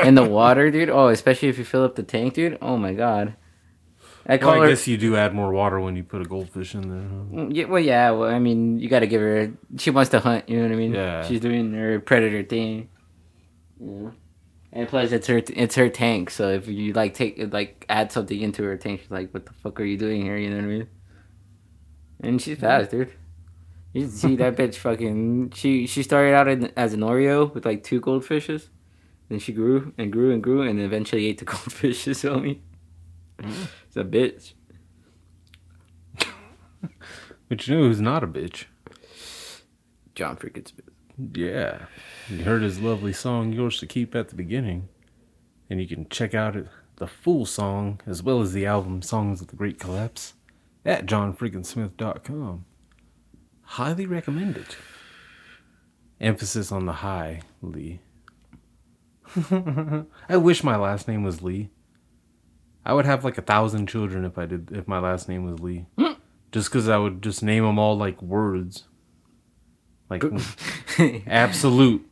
In 0.07 0.14
the 0.14 0.25
water, 0.28 0.71
dude. 0.71 0.90
Oh, 0.90 1.09
especially 1.09 1.49
if 1.49 1.59
you 1.59 1.64
fill 1.64 1.85
up 1.85 1.97
the 1.97 2.02
tank, 2.02 2.35
dude. 2.35 2.59
Oh 2.62 2.76
my 2.76 2.93
god. 2.95 3.35
I 4.31 4.37
call 4.37 4.53
well, 4.53 4.61
I 4.61 4.65
her. 4.65 4.69
guess 4.71 4.87
you 4.87 4.99
do 4.99 5.17
add 5.17 5.35
more 5.35 5.51
water 5.53 5.81
when 5.81 5.97
you 5.97 6.05
put 6.05 6.21
a 6.21 6.25
goldfish 6.27 6.75
in 6.75 6.83
there. 6.83 6.99
huh? 7.39 7.45
Mm, 7.47 7.57
Yeah, 7.57 7.65
well, 7.65 7.81
yeah. 7.83 8.11
Well, 8.11 8.29
I 8.29 8.39
mean, 8.39 8.79
you 8.79 8.89
got 8.89 9.01
to 9.01 9.07
give 9.07 9.23
her. 9.23 9.53
She 9.79 9.91
wants 9.91 10.11
to 10.11 10.21
hunt. 10.21 10.49
You 10.49 10.59
know 10.59 10.65
what 10.65 10.73
I 10.73 10.77
mean? 10.77 10.93
Yeah. 10.95 11.27
She's 11.27 11.41
doing 11.41 11.73
her 11.73 11.99
predator 12.01 12.43
thing. 12.43 12.91
Yeah. 13.81 14.11
And 14.71 14.87
plus, 14.87 15.13
it's 15.13 15.27
her. 15.29 15.41
It's 15.49 15.77
her 15.77 15.89
tank. 15.89 16.29
So 16.29 16.51
if 16.51 16.69
you 16.69 16.93
like 16.93 17.15
take 17.15 17.53
like 17.55 17.87
add 17.89 18.13
something 18.13 18.39
into 18.39 18.63
her 18.65 18.77
tank, 18.77 19.01
she's 19.01 19.11
like, 19.11 19.33
"What 19.33 19.47
the 19.47 19.53
fuck 19.55 19.81
are 19.81 19.85
you 19.85 19.97
doing 19.97 20.21
here?" 20.23 20.37
You 20.37 20.51
know 20.51 20.57
what 20.57 20.65
I 20.65 20.69
mean? 20.69 20.89
And 22.21 22.43
she's 22.43 22.59
fast, 22.59 22.91
dude. 22.91 23.11
You 23.95 24.07
see 24.09 24.37
that 24.37 24.57
bitch 24.57 24.75
fucking. 24.75 25.53
She 25.55 25.87
she 25.87 26.03
started 26.03 26.35
out 26.35 26.49
in, 26.49 26.71
as 26.77 26.93
an 26.93 27.01
Oreo 27.01 27.53
with 27.55 27.65
like 27.65 27.83
two 27.83 27.99
goldfishes, 28.03 28.69
then 29.31 29.39
she 29.39 29.53
grew 29.55 29.95
and 29.97 30.13
grew 30.13 30.33
and 30.33 30.43
grew, 30.43 30.61
and 30.61 30.79
eventually 30.79 31.25
ate 31.27 31.39
the 31.39 31.45
goldfishes. 31.55 32.29
Homie, 32.29 32.59
it's 33.38 33.97
a 33.97 34.04
bitch. 34.04 34.54
But 37.49 37.66
you 37.66 37.75
know 37.75 37.83
who's 37.85 38.00
not 38.00 38.23
a 38.23 38.26
bitch? 38.26 38.66
John 40.14 40.37
freaking 40.37 40.68
Smith. 40.68 40.90
Yeah. 41.35 41.87
You 42.28 42.45
heard 42.45 42.62
his 42.62 42.78
lovely 42.78 43.14
song, 43.14 43.54
Yours 43.54 43.80
to 43.80 43.87
Keep, 43.87 44.14
at 44.14 44.28
the 44.28 44.35
beginning. 44.35 44.88
And 45.71 45.80
you 45.80 45.88
can 45.88 46.09
check 46.11 46.35
out 46.35 46.57
the 46.97 47.07
full 47.07 47.47
song, 47.47 48.00
as 48.07 48.23
well 48.23 48.42
as 48.42 48.52
the 48.52 48.66
album 48.66 49.00
Songs 49.00 49.40
of 49.40 49.47
the 49.47 49.57
Great 49.57 49.78
Collapse, 49.78 50.35
at 50.85 51.07
johnfreakinsmith.com. 51.07 52.64
Highly 53.62 54.07
recommend 54.07 54.57
it. 54.57 54.76
Emphasis 56.21 56.71
on 56.71 56.87
the 56.87 56.92
high, 56.95 57.42
Lee. 57.62 58.00
I 60.28 60.37
wish 60.37 60.64
my 60.64 60.76
last 60.76 61.07
name 61.09 61.23
was 61.23 61.42
Lee. 61.42 61.71
I 62.85 62.95
would 62.95 63.05
have 63.07 63.25
like 63.25 63.39
a 63.39 63.43
thousand 63.43 63.87
children 63.89 64.25
if 64.25 64.39
I 64.39 64.47
did 64.47 64.71
if 64.73 64.89
my 64.89 64.99
last 64.99 65.29
name 65.29 65.45
was 65.45 65.61
Lee. 65.61 65.87
Hmm. 65.99 66.13
just 66.53 66.71
because 66.71 66.89
I 66.89 66.97
would 66.97 67.23
just 67.23 67.43
name 67.43 67.65
them 67.65 67.79
all 67.79 67.97
like 67.97 68.21
words. 68.23 68.85
Like 70.09 70.25
absolute. 71.27 72.05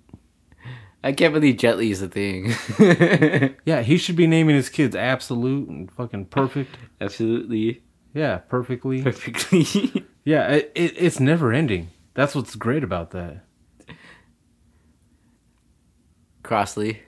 I 1.03 1.13
can't 1.13 1.33
believe 1.33 1.57
Jet 1.57 1.79
Li 1.79 1.91
is 1.93 2.03
a 2.03 2.09
thing. 2.09 2.53
Yeah, 3.65 3.83
he 3.83 3.97
should 3.97 4.17
be 4.17 4.27
naming 4.27 4.57
his 4.57 4.69
kids 4.69 4.95
absolute 4.97 5.69
and 5.69 5.91
fucking 5.93 6.27
perfect. 6.27 6.77
Absolutely. 7.01 7.83
Yeah, 8.15 8.39
perfectly. 8.39 9.03
Perfectly. 9.03 10.05
Yeah, 10.25 10.49
it, 10.49 10.73
it, 10.75 10.95
it's 10.97 11.21
never 11.21 11.53
ending. 11.53 11.91
That's 12.15 12.35
what's 12.35 12.57
great 12.57 12.83
about 12.83 13.13
that. 13.13 13.45
Crossley. 16.43 17.03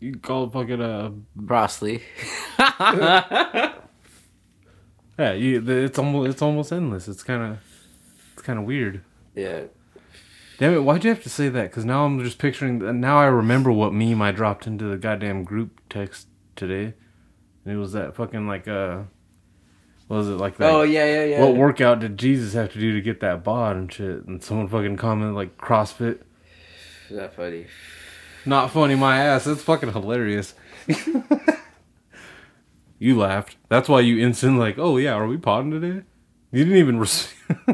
You 0.00 0.16
call 0.16 0.44
it 0.44 0.52
fucking 0.52 0.80
uh 0.80 1.10
Crossley. 1.46 2.02
yeah. 2.58 3.72
You, 5.32 5.62
it's 5.68 5.98
almost 5.98 6.30
it's 6.30 6.42
almost 6.42 6.72
endless. 6.72 7.08
It's 7.08 7.22
kind 7.22 7.42
of 7.42 7.58
it's 8.34 8.42
kind 8.42 8.58
of 8.58 8.64
weird. 8.64 9.02
yeah. 9.34 9.62
Damn 10.58 10.72
it! 10.72 10.84
Why'd 10.84 11.04
you 11.04 11.10
have 11.10 11.22
to 11.22 11.28
say 11.28 11.50
that? 11.50 11.64
Because 11.64 11.84
now 11.84 12.06
I'm 12.06 12.22
just 12.24 12.38
picturing. 12.38 12.98
Now 12.98 13.18
I 13.18 13.26
remember 13.26 13.70
what 13.70 13.92
meme 13.92 14.22
I 14.22 14.32
dropped 14.32 14.66
into 14.66 14.86
the 14.86 14.96
goddamn 14.96 15.44
group 15.44 15.82
text 15.90 16.28
today, 16.54 16.94
and 17.64 17.74
it 17.74 17.76
was 17.76 17.92
that 17.92 18.16
fucking 18.16 18.46
like 18.46 18.66
uh, 18.66 19.02
what 20.06 20.16
was 20.16 20.28
it 20.28 20.38
like 20.38 20.56
that? 20.56 20.72
Oh 20.72 20.80
yeah, 20.82 21.04
yeah, 21.04 21.24
yeah. 21.24 21.40
What 21.42 21.56
workout 21.56 22.00
did 22.00 22.16
Jesus 22.16 22.54
have 22.54 22.72
to 22.72 22.80
do 22.80 22.94
to 22.94 23.02
get 23.02 23.20
that 23.20 23.44
bod 23.44 23.76
and 23.76 23.92
shit? 23.92 24.24
And 24.24 24.42
someone 24.42 24.66
fucking 24.66 24.96
commented 24.96 25.34
like 25.36 25.58
CrossFit. 25.58 26.20
Is 27.10 27.16
that 27.16 27.36
funny? 27.36 27.66
Not 28.46 28.70
funny, 28.70 28.94
my 28.94 29.18
ass. 29.18 29.44
That's 29.44 29.62
fucking 29.62 29.92
hilarious. 29.92 30.54
you 32.98 33.18
laughed. 33.18 33.56
That's 33.68 33.88
why 33.88 34.00
you 34.00 34.24
instantly 34.24 34.60
like, 34.60 34.78
oh 34.78 34.96
yeah, 34.98 35.14
are 35.14 35.26
we 35.26 35.36
potting 35.36 35.72
today? 35.72 36.02
You 36.52 36.64
didn't 36.64 36.78
even. 36.78 37.00
Res- 37.00 37.34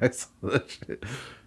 I 0.00 0.10
saw 0.10 0.28
that 0.42 0.68
shit. 0.68 1.04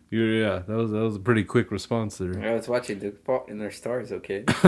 You, 0.09 0.23
yeah, 0.23 0.59
that 0.67 0.73
was 0.75 0.91
that 0.91 0.99
was 0.99 1.17
a 1.17 1.19
pretty 1.19 1.43
quick 1.43 1.69
response 1.69 2.17
there. 2.17 2.41
I 2.41 2.53
was 2.53 2.67
watching 2.69 2.99
the 2.99 3.11
Fault 3.11 3.49
in 3.49 3.59
Their 3.59 3.71
Stars. 3.71 4.11
Okay. 4.11 4.45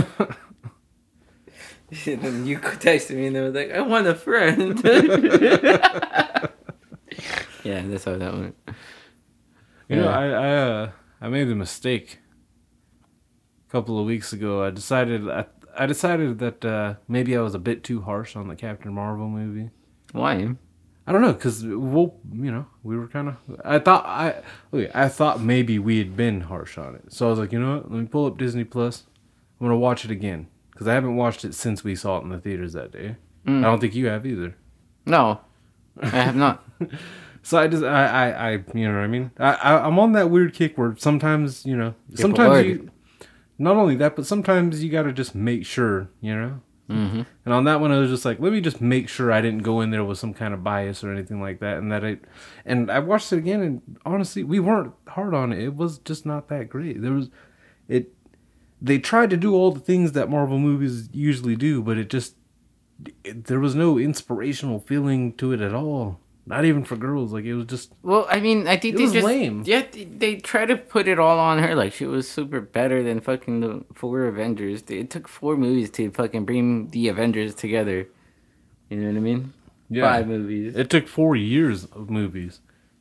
and 2.06 2.22
then 2.22 2.46
you 2.46 2.60
texted 2.60 3.15
me 3.15 3.27
and 3.27 3.36
they 3.36 3.42
was 3.42 3.53
like, 3.53 3.72
"I 3.72 3.82
want 3.82 4.08
a 4.08 4.15
friend." 4.15 4.82
yeah, 7.63 7.82
that's 7.86 8.03
how 8.03 8.18
that 8.18 8.34
went. 8.34 8.56
You 9.88 9.98
know, 9.98 10.08
I 10.08 10.27
I, 10.27 10.56
uh, 10.56 10.92
I 11.22 11.30
made 11.30 11.50
a 11.50 11.56
mistake 11.56 12.20
couple 13.74 14.00
of 14.00 14.06
weeks 14.06 14.32
ago. 14.32 14.63
I 14.63 14.70
decided 14.70 15.27
I, 15.27 15.46
I 15.75 15.88
decided 15.88 16.38
that 16.38 16.63
uh, 16.63 16.94
maybe 17.08 17.36
I 17.36 17.42
was 17.42 17.56
a 17.56 17.60
bit 17.60 17.84
too 17.84 18.01
harsh 18.01 18.36
on 18.36 18.48
the 18.48 18.56
Captain 18.56 18.94
Marvel 18.94 19.27
movie. 19.27 19.72
Why? 20.12 20.56
I 21.08 21.12
don't 21.12 21.22
know, 21.22 21.34
cause 21.34 21.65
we'll, 21.65 22.15
you 22.32 22.51
know, 22.51 22.68
we 22.84 22.96
were 22.96 23.08
kind 23.08 23.30
of. 23.30 23.36
I 23.65 23.80
thought 23.80 24.06
I, 24.06 24.44
okay, 24.72 24.92
I 24.94 25.10
thought 25.10 25.42
maybe 25.42 25.80
we 25.80 25.98
had 25.98 26.15
been 26.15 26.42
harsh 26.42 26.77
on 26.77 26.96
it. 26.96 27.12
So 27.12 27.25
I 27.25 27.30
was 27.32 27.39
like, 27.39 27.51
you 27.51 27.60
know 27.60 27.77
what? 27.77 27.92
Let 27.92 28.00
me 28.00 28.06
pull 28.06 28.27
up 28.27 28.38
Disney 28.38 28.63
Plus. 28.63 29.03
I'm 29.60 29.65
gonna 29.65 29.77
watch 29.77 30.06
it 30.06 30.12
again, 30.12 30.48
cause 30.75 30.88
I 30.88 30.94
haven't 30.94 31.15
watched 31.15 31.44
it 31.44 31.56
since 31.56 31.84
we 31.84 31.96
saw 31.96 32.20
it 32.20 32.24
in 32.24 32.30
the 32.30 32.39
theaters 32.39 32.74
that 32.74 32.92
day. 32.92 33.15
Mm. 33.48 33.60
I 33.60 33.63
don't 33.63 33.80
think 33.82 33.96
you 33.96 34.06
have 34.06 34.25
either. 34.25 34.56
No, 35.08 35.42
I 36.00 36.10
have 36.10 36.36
not. 36.36 36.63
So 37.46 37.58
I 37.58 37.68
just, 37.68 37.84
I, 37.84 38.06
I, 38.08 38.30
I 38.30 38.51
you 38.74 38.88
know 38.88 38.94
what 38.94 39.03
I 39.03 39.08
mean? 39.08 39.30
I, 39.38 39.53
I, 39.53 39.86
I'm 39.86 40.00
on 40.00 40.13
that 40.13 40.30
weird 40.30 40.53
kick 40.53 40.77
where 40.77 40.96
sometimes, 40.98 41.65
you 41.65 41.75
know, 41.75 41.94
sometimes 42.15 42.50
bored. 42.50 42.65
you. 42.65 42.92
Not 43.57 43.75
only 43.75 43.95
that, 43.98 44.15
but 44.15 44.25
sometimes 44.25 44.83
you 44.83 44.89
gotta 44.89 45.13
just 45.13 45.36
make 45.36 45.65
sure, 45.65 46.10
you 46.22 46.36
know. 46.36 46.62
mm-hmm. 46.89 47.22
And 47.45 47.53
on 47.53 47.63
that 47.65 47.79
one, 47.79 47.91
I 47.91 48.00
was 48.00 48.10
just 48.10 48.25
like, 48.25 48.39
let 48.39 48.51
me 48.51 48.62
just 48.62 48.81
make 48.81 49.07
sure 49.07 49.31
I 49.31 49.41
didn't 49.41 49.63
go 49.63 49.81
in 49.81 49.91
there 49.91 50.03
with 50.03 50.17
some 50.17 50.33
kind 50.33 50.53
of 50.53 50.63
bias 50.63 51.03
or 51.03 51.12
anything 51.12 51.39
like 51.41 51.60
that, 51.60 51.77
and 51.77 51.91
that 51.91 52.03
I, 52.03 52.17
and 52.65 52.91
I 52.91 53.00
watched 53.00 53.31
it 53.31 53.38
again, 53.38 53.62
and 53.62 54.00
honestly, 54.05 54.43
we 54.43 54.60
weren't 54.60 54.93
hard 55.07 55.33
on 55.33 55.53
it. 55.53 55.63
It 55.63 55.75
was 55.75 56.00
just 56.00 56.25
not 56.25 56.50
that 56.50 56.69
great. 56.69 57.01
There 57.01 57.13
was, 57.13 57.29
it, 57.88 58.12
they 58.81 59.00
tried 59.00 59.29
to 59.29 59.38
do 59.38 59.53
all 59.53 59.72
the 59.72 59.79
things 59.79 60.12
that 60.13 60.29
Marvel 60.29 60.60
movies 60.60 61.10
usually 61.13 61.55
do, 61.55 61.81
but 61.81 61.98
it 61.98 62.10
just, 62.10 62.36
it, 63.24 63.45
there 63.45 63.60
was 63.60 63.75
no 63.75 63.98
inspirational 63.98 64.79
feeling 64.79 65.33
to 65.33 65.53
it 65.53 65.62
at 65.62 65.74
all. 65.74 66.19
Not 66.46 66.66
even 66.66 66.84
for 66.84 66.98
girls. 66.98 67.32
Like 67.32 67.46
it 67.46 67.54
was 67.54 67.66
just, 67.68 67.94
Well, 68.02 68.28
I 68.30 68.40
mean, 68.42 68.68
I 68.68 68.76
think 68.78 68.96
It 68.96 68.98
they 68.98 69.04
was 69.04 69.14
just 69.14 69.26
lame. 69.26 69.64
yeah 69.66 69.84
they, 69.90 70.04
they 70.04 70.36
try 70.36 70.66
to 70.66 70.76
put 70.76 71.08
it 71.08 71.18
all 71.20 71.40
on 71.40 71.60
her 71.60 71.74
like 71.76 71.94
she 71.94 72.06
was 72.06 72.30
super 72.30 72.60
better 72.60 73.02
than 73.02 73.22
fucking 73.22 73.62
the 73.62 73.86
four 73.94 74.26
Avengers. 74.26 74.84
It 74.90 75.10
took 75.10 75.28
four 75.28 75.56
movies 75.56 75.90
to 75.92 76.12
fucking 76.12 76.44
bring 76.46 76.90
the 76.90 77.08
Avengers 77.08 77.56
together. 77.56 78.08
You 78.90 78.98
know 78.98 79.08
what 79.08 79.18
I 79.18 79.22
mean? 79.22 79.54
Yeah. 79.90 80.04
Five 80.12 80.28
movies. 80.28 80.76
It 80.76 80.90
took 80.90 81.08
four 81.08 81.36
years 81.36 81.86
of 81.86 82.10
movies 82.10 82.60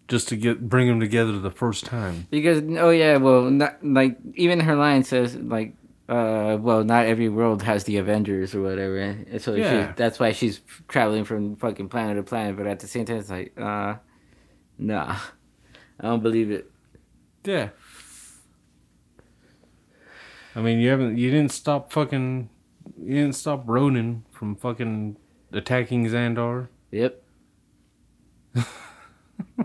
just 0.09 0.29
to 0.29 0.37
get 0.37 0.69
bring 0.69 0.87
them 0.89 1.01
together 1.01 1.39
the 1.39 1.51
first 1.51 1.85
time. 1.85 2.27
Because 2.31 2.63
oh 2.79 2.91
yeah, 2.91 3.17
well, 3.17 3.51
not, 3.51 3.85
like 3.85 4.19
even 4.35 4.61
her 4.61 4.77
line 4.77 5.03
says 5.03 5.35
like 5.37 5.75
uh, 6.12 6.59
well, 6.61 6.85
not 6.85 7.07
every 7.07 7.28
world 7.28 7.62
has 7.62 7.85
the 7.85 7.97
Avengers 7.97 8.54
or 8.54 8.61
whatever. 8.62 9.16
So 9.38 9.54
Yeah. 9.54 9.88
she, 9.88 9.92
that's 9.97 10.19
why 10.21 10.33
she's 10.33 10.61
traveling 10.88 11.25
from 11.25 11.57
fucking 11.57 11.88
planet 11.88 12.16
to 12.16 12.23
planet. 12.23 12.57
But 12.57 12.66
at 12.66 12.81
the 12.81 12.87
same 12.87 13.04
time, 13.07 13.16
it's 13.16 13.31
like, 13.31 13.59
uh, 13.59 13.95
nah, 14.78 15.16
I 15.99 16.02
don't 16.02 16.23
believe 16.23 16.50
it. 16.50 16.71
Yeah. 17.45 17.71
I 20.54 20.61
mean, 20.61 20.81
you 20.81 20.90
haven't. 20.90 21.16
You 21.16 21.31
didn't 21.31 21.52
stop 21.52 21.92
fucking. 21.92 22.50
You 23.00 23.14
didn't 23.14 23.37
stop 23.37 23.64
Ronan 23.66 24.25
from 24.31 24.54
fucking 24.54 25.16
attacking 25.50 26.07
Xandar. 26.07 26.69
Yep. 26.90 27.23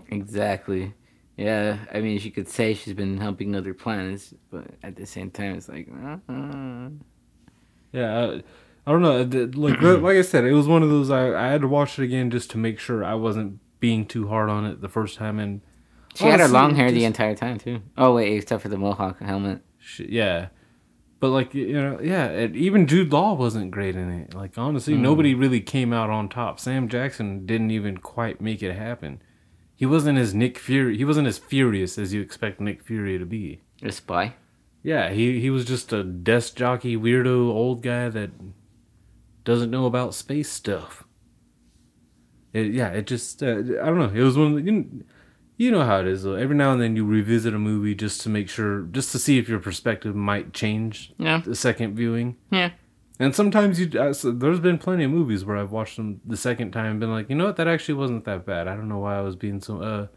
exactly. 0.10 0.94
Yeah, 1.38 1.77
I 1.94 2.01
mean, 2.01 2.17
she 2.20 2.32
could 2.32 2.50
say 2.50 2.74
she's 2.74 2.96
been 2.96 3.17
helping 3.17 3.56
other 3.56 3.74
planets, 3.74 4.34
but 4.50 4.65
at 4.82 4.96
the 4.96 5.06
same 5.06 5.29
time, 5.29 5.56
it's 5.56 5.70
like, 5.70 5.88
uh-uh. 5.88 6.89
Yeah, 7.94 8.20
I, 8.20 8.44
I 8.88 8.91
don't 8.91 9.01
know. 9.01 9.20
Uh, 9.20 9.48
like 9.53 9.82
like 9.82 10.17
I 10.17 10.22
said, 10.22 10.46
it 10.46 10.53
was 10.53 10.67
one 10.67 10.82
of 10.82 10.89
those. 10.89 11.12
I 11.12 11.34
I 11.34 11.50
had 11.50 11.62
to 11.62 11.67
watch 11.67 12.00
it 12.00 12.03
again 12.03 12.32
just 12.32 12.50
to 12.51 12.58
make 12.58 12.79
sure 12.79 13.03
I 13.03 13.15
wasn't 13.15 13.60
being 13.79 14.06
too 14.06 14.29
hard 14.29 14.50
on 14.50 14.65
it 14.65 14.82
the 14.82 14.89
first 14.89 15.17
time. 15.17 15.39
And 15.39 15.62
she 16.15 16.25
had 16.25 16.39
her 16.39 16.48
long 16.48 16.75
hair 16.75 16.91
the 16.91 17.06
entire 17.06 17.36
time 17.36 17.58
too. 17.58 17.82
Oh 17.98 18.15
wait, 18.15 18.38
except 18.38 18.62
for 18.62 18.70
the 18.70 18.77
mohawk 18.77 19.20
helmet. 19.20 19.62
Shit, 19.77 20.10
yeah. 20.10 20.48
But 21.20 21.29
like 21.29 21.53
you 21.53 21.74
know, 21.74 22.00
yeah, 22.01 22.25
and 22.27 22.56
even 22.56 22.88
Jude 22.88 23.12
Law 23.12 23.34
wasn't 23.34 23.72
great 23.72 23.96
in 23.96 24.10
it. 24.10 24.34
Like 24.34 24.58
honestly, 24.58 24.94
mm. 24.94 25.00
nobody 25.00 25.36
really 25.36 25.62
came 25.62 25.91
out 25.91 26.10
on 26.10 26.29
top. 26.29 26.60
Sam 26.60 26.88
Jackson 26.88 27.46
didn't 27.46 27.72
even 27.72 27.98
quite 27.98 28.39
make 28.39 28.63
it 28.63 28.74
happen. 28.74 29.22
He 29.78 29.86
wasn't 29.86 30.18
as 30.18 30.34
Nick 30.34 30.58
Fury. 30.58 30.98
He 30.98 31.06
wasn't 31.06 31.28
as 31.28 31.38
furious 31.38 31.98
as 31.98 32.14
you 32.14 32.20
expect 32.20 32.60
Nick 32.60 32.84
Fury 32.84 33.18
to 33.18 33.26
be. 33.26 33.62
A 33.82 33.92
spy. 33.92 34.34
Yeah, 34.84 35.12
he 35.12 35.40
he 35.40 35.50
was 35.50 35.64
just 35.66 35.94
a 35.94 36.04
desk 36.04 36.56
jockey 36.56 36.98
weirdo 36.98 37.48
old 37.50 37.82
guy 37.84 38.10
that 38.10 38.32
doesn't 39.46 39.72
know 39.72 39.86
about 39.86 40.14
space 40.14 40.50
stuff. 40.50 41.06
It, 42.54 42.74
yeah, 42.74 42.90
it 42.90 43.06
just 43.08 43.44
uh, 43.44 43.58
I 43.58 43.86
don't 43.86 44.00
know. 44.00 44.12
It 44.14 44.24
was 44.24 44.38
one 44.38 44.48
of 44.58 44.66
the, 44.66 44.72
you, 44.72 45.04
you 45.58 45.72
know 45.72 45.84
how 45.84 46.00
it 46.00 46.08
is 46.08 46.24
though. 46.24 46.34
Every 46.36 46.56
now 46.56 46.72
and 46.72 46.82
then 46.82 46.96
you 46.96 47.06
revisit 47.06 47.54
a 47.54 47.60
movie 47.60 47.94
just 47.96 48.22
to 48.22 48.30
make 48.30 48.50
sure 48.50 48.84
just 48.92 49.12
to 49.12 49.20
see 49.20 49.38
if 49.38 49.48
your 49.50 49.60
perspective 49.60 50.16
might 50.16 50.54
change 50.54 51.14
Yeah. 51.18 51.42
the 51.46 51.56
second 51.56 51.96
viewing. 51.96 52.38
Yeah. 52.52 52.72
And 53.20 53.34
sometimes 53.34 53.80
you 53.80 54.00
uh, 54.00 54.14
so 54.14 54.32
there's 54.32 54.60
been 54.60 54.78
plenty 54.78 55.04
of 55.04 55.12
movies 55.12 55.44
where 55.44 55.58
I've 55.58 55.72
watched 55.72 55.98
them 55.98 56.22
the 56.26 56.38
second 56.38 56.72
time 56.72 56.92
and 56.92 57.00
been 57.00 57.12
like, 57.12 57.30
"You 57.30 57.36
know 57.36 57.46
what? 57.46 57.56
That 57.56 57.68
actually 57.68 57.96
wasn't 57.96 58.26
that 58.26 58.46
bad." 58.46 58.68
I 58.68 58.76
don't 58.76 58.88
know 58.88 59.00
why 59.00 59.18
I 59.18 59.22
was 59.22 59.36
being 59.36 59.60
so 59.62 59.82
uh 59.82 60.08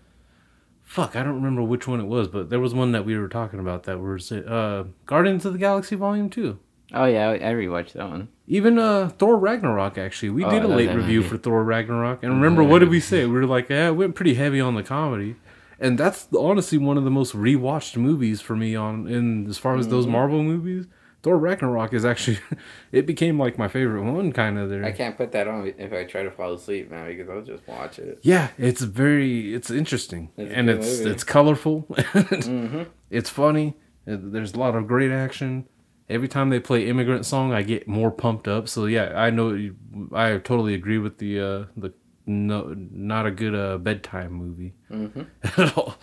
fuck, 0.83 1.15
I 1.17 1.23
don't 1.23 1.37
remember 1.37 1.63
which 1.63 1.87
one 1.87 2.01
it 2.01 2.07
was, 2.07 2.27
but 2.29 2.51
there 2.51 2.59
was 2.61 2.75
one 2.75 2.93
that 2.93 3.05
we 3.05 3.17
were 3.17 3.29
talking 3.29 3.61
about 3.61 3.85
that 3.85 4.01
was 4.01 4.31
uh 4.33 4.85
Guardians 5.07 5.45
of 5.47 5.53
the 5.53 5.59
Galaxy 5.59 5.97
Volume 5.97 6.29
2. 6.29 6.59
Oh 6.93 7.05
yeah, 7.05 7.31
I, 7.31 7.39
rewatched 7.39 7.93
that 7.93 8.09
one. 8.09 8.29
Even 8.49 8.79
uh 8.79 9.09
Thor 9.11 9.39
Ragnarok 9.39 9.97
actually. 9.97 10.31
We 10.31 10.45
Oh, 10.45 10.51
did 10.51 10.65
a 10.65 10.69
late 10.69 10.95
review 10.95 11.21
movie. 11.21 11.29
for 11.31 11.37
Thor 11.39 11.63
Ragnarok. 11.65 12.23
And 12.23 12.33
remember 12.35 12.63
what 12.65 12.81
did 12.81 12.89
we 12.91 13.01
say? 13.01 13.25
We 13.27 13.33
were 13.33 13.47
like, 13.47 13.71
"Yeah, 13.71 13.89
it 13.89 13.93
went 13.93 14.15
pretty 14.17 14.35
heavy 14.35 14.61
on 14.61 14.75
the 14.75 14.83
comedy." 14.83 15.37
And 15.79 15.97
that's 15.97 16.29
honestly 16.37 16.77
one 16.77 16.99
of 16.99 17.05
the 17.05 17.11
most 17.11 17.35
rewatched 17.35 17.97
movies 17.97 18.41
for 18.43 18.55
me 18.57 18.75
on 18.77 19.07
in 19.09 19.47
as 19.49 19.57
far 19.57 19.77
as 19.79 19.89
those 19.89 20.05
Mm-hmm. 20.05 20.13
Marvel 20.13 20.43
movies. 20.43 20.87
Thor 21.23 21.37
Ragnarok 21.39 21.93
is 21.93 22.05
actually 22.05 22.39
it 22.93 23.05
became 23.07 23.39
like 23.39 23.59
my 23.59 23.69
favorite 23.69 24.03
one 24.11 24.33
kind 24.33 24.59
of 24.59 24.71
there. 24.71 24.85
I 24.85 24.93
can't 24.93 25.17
put 25.17 25.33
that 25.33 25.47
on 25.49 25.73
if 25.77 25.93
I 25.93 26.05
try 26.05 26.23
to 26.23 26.31
fall 26.31 26.55
asleep 26.55 26.91
now 26.91 27.07
because 27.07 27.29
I'll 27.29 27.43
just 27.43 27.67
watch 27.69 27.99
it. 27.99 28.19
Yeah, 28.23 28.49
it's 28.59 28.81
very 28.83 29.55
it's 29.55 29.71
interesting 29.71 30.31
It's 30.37 30.53
and 30.53 30.71
it's 30.71 30.99
movie. 30.99 31.11
it's 31.11 31.25
colorful. 31.25 31.87
Mm-hmm. 31.91 32.83
It's 33.11 33.29
funny. 33.31 33.77
uh, 34.09 34.17
There's 34.19 34.55
a 34.55 34.59
lot 34.59 34.75
of 34.75 34.87
great 34.87 35.11
action. 35.11 35.67
Every 36.09 36.27
time 36.29 36.51
they 36.51 36.59
play 36.61 36.89
"Immigrant 36.89 37.25
Song," 37.27 37.53
I 37.53 37.63
get 37.63 37.87
more 37.87 38.11
pumped 38.11 38.49
up. 38.49 38.69
So 38.69 38.87
yeah, 38.87 39.13
I 39.15 39.31
know 39.31 39.71
I 40.13 40.39
totally 40.39 40.75
agree 40.75 40.99
with 40.99 41.19
the 41.19 41.41
uh, 41.41 41.65
the 41.77 41.93
no 42.27 42.75
not 42.77 43.27
a 43.27 43.31
good 43.31 43.55
uh, 43.55 43.79
bedtime 43.79 44.33
movie 44.33 44.75
Mm-hmm. 44.91 45.23
at 45.61 45.77
all. 45.77 45.97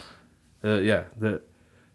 Uh, 0.63 0.79
yeah, 0.79 1.03
the 1.17 1.41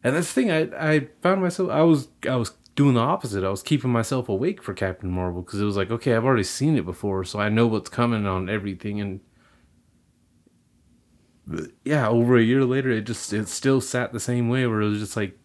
and 0.05 0.15
that's 0.17 0.33
the 0.33 0.43
thing. 0.43 0.51
I 0.51 0.61
I 0.95 1.09
found 1.23 1.41
myself 1.41 1.71
I 1.71 1.83
was 1.83 2.09
I 2.29 2.37
was 2.37 2.53
doing 2.75 2.95
the 2.95 3.01
opposite. 3.01 3.45
I 3.45 3.51
was 3.51 3.63
keeping 3.63 3.91
myself 3.91 4.29
awake 4.29 4.63
for 4.63 4.73
Captain 4.75 5.11
Marvel 5.11 5.43
because 5.43 5.61
it 5.61 5.65
was 5.65 5.77
like 5.77 5.91
okay, 5.91 6.15
I've 6.15 6.25
already 6.25 6.43
seen 6.45 6.77
it 6.77 6.85
before, 6.85 7.25
so 7.25 7.39
I 7.39 7.49
know 7.49 7.67
what's 7.67 7.91
coming 7.91 8.27
on 8.27 8.49
everything 8.49 9.01
and 9.01 9.21
yeah, 11.85 12.09
over 12.09 12.37
a 12.37 12.43
year 12.43 12.65
later, 12.65 12.91
it 12.91 13.03
just 13.03 13.33
it 13.33 13.49
still 13.49 13.81
sat 13.81 14.13
the 14.13 14.21
same 14.21 14.49
way. 14.49 14.67
Where 14.67 14.81
it 14.81 14.89
was 14.89 15.01
just 15.01 15.17
like, 15.17 15.37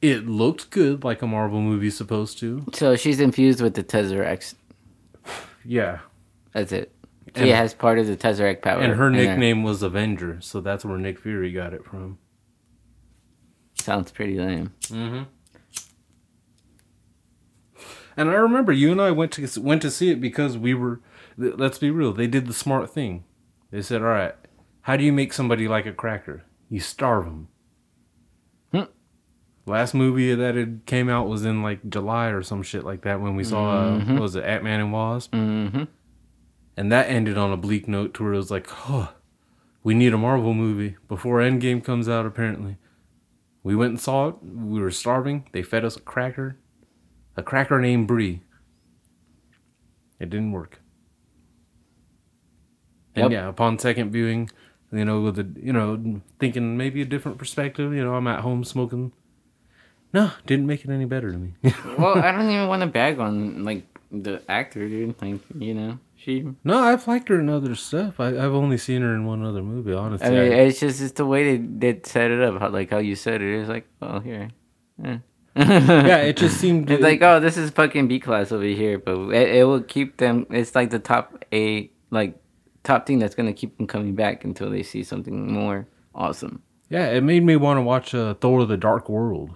it 0.00 0.26
looked 0.26 0.70
good, 0.70 1.04
like 1.04 1.22
a 1.22 1.26
Marvel 1.26 1.60
movie's 1.60 1.96
supposed 1.96 2.38
to. 2.40 2.66
So 2.74 2.96
she's 2.96 3.20
infused 3.20 3.60
with 3.60 3.74
the 3.74 3.84
Tesseract. 3.84 4.54
Yeah, 5.64 6.00
That's 6.52 6.72
it. 6.72 6.92
She 7.36 7.42
And- 7.42 7.50
has 7.52 7.72
part 7.72 8.00
of 8.00 8.08
the 8.08 8.16
Tesseract 8.16 8.62
power. 8.62 8.80
and 8.80 8.94
her 8.94 9.10
nickname 9.10 9.62
was 9.62 9.80
Avenger, 9.80 10.38
so 10.40 10.60
that's 10.60 10.84
where 10.84 10.98
Nick 10.98 11.20
Fury 11.20 11.52
got 11.52 11.72
it 11.72 11.84
from. 11.84 12.18
sounds 13.78 14.10
pretty 14.10 14.40
lame. 14.40 14.72
Mm-hmm. 14.88 15.22
And 18.16 18.28
I 18.30 18.34
remember 18.34 18.72
you 18.72 18.92
and 18.92 19.00
I 19.00 19.10
went 19.10 19.32
to 19.32 19.60
went 19.60 19.82
to 19.82 19.90
see 19.90 20.10
it 20.10 20.20
because 20.20 20.56
we 20.58 20.74
were. 20.74 21.00
Let's 21.36 21.78
be 21.78 21.90
real. 21.90 22.12
They 22.12 22.26
did 22.26 22.46
the 22.46 22.52
smart 22.52 22.90
thing. 22.90 23.24
They 23.70 23.80
said, 23.82 24.02
"All 24.02 24.08
right, 24.08 24.34
how 24.82 24.96
do 24.96 25.04
you 25.04 25.12
make 25.12 25.32
somebody 25.32 25.66
like 25.66 25.86
a 25.86 25.92
cracker? 25.92 26.44
You 26.68 26.80
starve 26.80 27.24
them." 27.24 27.48
Hmm. 28.72 28.82
Last 29.66 29.94
movie 29.94 30.34
that 30.34 30.56
it 30.56 30.86
came 30.86 31.08
out 31.08 31.28
was 31.28 31.44
in 31.44 31.62
like 31.62 31.88
July 31.88 32.26
or 32.28 32.42
some 32.42 32.62
shit 32.62 32.84
like 32.84 33.02
that 33.02 33.20
when 33.20 33.34
we 33.36 33.44
saw 33.44 33.70
uh, 33.94 34.00
what 34.00 34.20
was 34.20 34.36
it 34.36 34.44
Ant 34.44 34.64
Man 34.64 34.80
and 34.80 34.92
Wasp, 34.92 35.32
Mm-hmm. 35.32 35.84
and 36.76 36.92
that 36.92 37.08
ended 37.08 37.38
on 37.38 37.52
a 37.52 37.56
bleak 37.56 37.88
note 37.88 38.12
to 38.14 38.24
where 38.24 38.34
it 38.34 38.36
was 38.38 38.50
like, 38.50 38.66
"Oh, 38.90 39.12
we 39.82 39.94
need 39.94 40.12
a 40.12 40.18
Marvel 40.18 40.52
movie 40.52 40.96
before 41.08 41.38
Endgame 41.40 41.82
comes 41.82 42.08
out." 42.08 42.26
Apparently, 42.26 42.76
we 43.62 43.74
went 43.74 43.90
and 43.90 44.00
saw 44.00 44.28
it. 44.28 44.34
We 44.42 44.80
were 44.80 44.90
starving. 44.90 45.48
They 45.52 45.62
fed 45.62 45.84
us 45.84 45.96
a 45.96 46.00
cracker, 46.00 46.58
a 47.36 47.42
cracker 47.42 47.80
named 47.80 48.06
Brie. 48.08 48.42
It 50.20 50.30
didn't 50.30 50.52
work. 50.52 50.80
And 53.14 53.24
Yep. 53.24 53.32
yeah, 53.32 53.48
upon 53.48 53.78
second 53.78 54.10
viewing, 54.10 54.50
you 54.92 55.04
know, 55.04 55.20
with 55.20 55.36
the 55.36 55.60
you 55.60 55.72
know 55.72 56.20
thinking 56.38 56.76
maybe 56.76 57.02
a 57.02 57.04
different 57.04 57.38
perspective. 57.38 57.92
You 57.92 58.04
know, 58.04 58.14
I'm 58.14 58.26
at 58.26 58.40
home 58.40 58.64
smoking. 58.64 59.12
No, 60.14 60.30
didn't 60.46 60.66
make 60.66 60.84
it 60.84 60.90
any 60.90 61.04
better 61.06 61.32
to 61.32 61.38
me. 61.38 61.54
well, 61.98 62.18
I 62.18 62.32
don't 62.32 62.50
even 62.50 62.68
want 62.68 62.80
to 62.82 62.86
bag 62.86 63.18
on 63.18 63.64
like 63.64 63.84
the 64.10 64.42
actor, 64.48 64.88
dude. 64.88 65.20
Like 65.20 65.40
you 65.58 65.74
know, 65.74 65.98
she. 66.16 66.46
no, 66.64 66.78
I've 66.78 67.06
liked 67.08 67.28
her 67.28 67.40
in 67.40 67.48
other 67.48 67.74
stuff. 67.74 68.20
I, 68.20 68.28
I've 68.28 68.54
only 68.54 68.78
seen 68.78 69.02
her 69.02 69.14
in 69.14 69.24
one 69.26 69.44
other 69.44 69.62
movie, 69.62 69.92
honestly. 69.92 70.26
I 70.26 70.30
mean, 70.30 70.52
it's 70.52 70.80
just 70.80 71.00
it's 71.02 71.12
the 71.12 71.26
way 71.26 71.56
they, 71.56 71.92
they 71.92 72.00
set 72.04 72.30
it 72.30 72.40
up. 72.40 72.60
How 72.60 72.68
like 72.68 72.90
how 72.90 72.98
you 72.98 73.16
said 73.16 73.42
it. 73.42 73.60
It's 73.60 73.68
like, 73.68 73.86
oh 74.00 74.20
here. 74.20 74.48
Eh. 75.04 75.18
yeah, 75.56 76.16
it 76.18 76.36
just 76.36 76.58
seemed 76.58 76.90
It's 76.90 77.02
like, 77.02 77.20
oh, 77.22 77.38
this 77.40 77.56
is 77.56 77.70
fucking 77.70 78.08
B 78.08 78.18
class 78.20 78.52
over 78.52 78.64
here, 78.64 78.98
but 78.98 79.30
it, 79.30 79.56
it 79.56 79.64
will 79.64 79.82
keep 79.82 80.16
them. 80.16 80.46
It's 80.50 80.74
like 80.74 80.90
the 80.90 80.98
top 80.98 81.44
a 81.52 81.90
like 82.10 82.36
top 82.84 83.06
thing 83.06 83.18
that's 83.18 83.34
gonna 83.34 83.52
keep 83.52 83.76
them 83.76 83.86
coming 83.86 84.14
back 84.14 84.44
until 84.44 84.70
they 84.70 84.82
see 84.82 85.04
something 85.04 85.52
more 85.52 85.86
awesome. 86.14 86.62
Yeah, 86.88 87.10
it 87.10 87.22
made 87.22 87.44
me 87.44 87.56
want 87.56 87.78
to 87.78 87.82
watch 87.82 88.14
uh, 88.14 88.34
Thor: 88.34 88.64
The 88.64 88.76
Dark 88.76 89.08
World, 89.08 89.50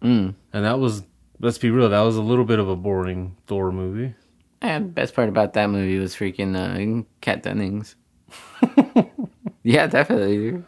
Mm. 0.00 0.34
and 0.52 0.64
that 0.64 0.78
was 0.78 1.02
let's 1.40 1.58
be 1.58 1.70
real, 1.70 1.88
that 1.88 2.00
was 2.00 2.16
a 2.16 2.22
little 2.22 2.44
bit 2.44 2.58
of 2.58 2.68
a 2.68 2.76
boring 2.76 3.36
Thor 3.46 3.72
movie. 3.72 4.14
And 4.60 4.86
the 4.86 4.88
best 4.90 5.14
part 5.14 5.28
about 5.28 5.54
that 5.54 5.68
movie 5.70 5.98
was 5.98 6.14
freaking 6.14 6.54
uh, 6.54 7.04
Kat 7.20 7.42
Dennings. 7.42 7.96
yeah, 9.64 9.88
definitely. 9.88 10.62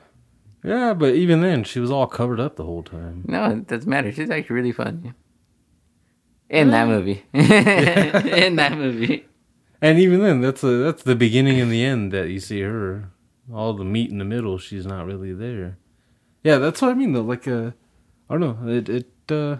Yeah, 0.64 0.94
but 0.94 1.14
even 1.14 1.42
then, 1.42 1.62
she 1.62 1.78
was 1.78 1.90
all 1.90 2.06
covered 2.06 2.40
up 2.40 2.56
the 2.56 2.64
whole 2.64 2.82
time. 2.82 3.24
No, 3.28 3.50
it 3.50 3.66
doesn't 3.66 3.88
matter. 3.88 4.10
She's 4.10 4.30
actually 4.30 4.56
really 4.56 4.72
funny. 4.72 5.12
In 6.48 6.70
that 6.70 6.88
movie. 6.88 7.24
In 7.34 8.56
that 8.56 8.72
movie. 8.76 9.26
And 9.82 9.98
even 9.98 10.22
then, 10.22 10.40
that's 10.40 10.62
a, 10.64 10.68
that's 10.78 11.02
the 11.02 11.14
beginning 11.14 11.60
and 11.60 11.70
the 11.70 11.84
end 11.84 12.12
that 12.12 12.30
you 12.30 12.40
see 12.40 12.62
her. 12.62 13.10
All 13.52 13.74
the 13.74 13.84
meat 13.84 14.10
in 14.10 14.16
the 14.16 14.24
middle, 14.24 14.56
she's 14.56 14.86
not 14.86 15.04
really 15.04 15.34
there. 15.34 15.76
Yeah, 16.42 16.56
that's 16.56 16.80
what 16.80 16.90
I 16.90 16.94
mean 16.94 17.12
though. 17.12 17.20
Like, 17.20 17.46
uh, 17.46 17.72
I 18.30 18.38
don't 18.38 18.40
know. 18.40 18.72
It 18.72 18.88
it. 18.88 19.10
Uh, 19.28 19.58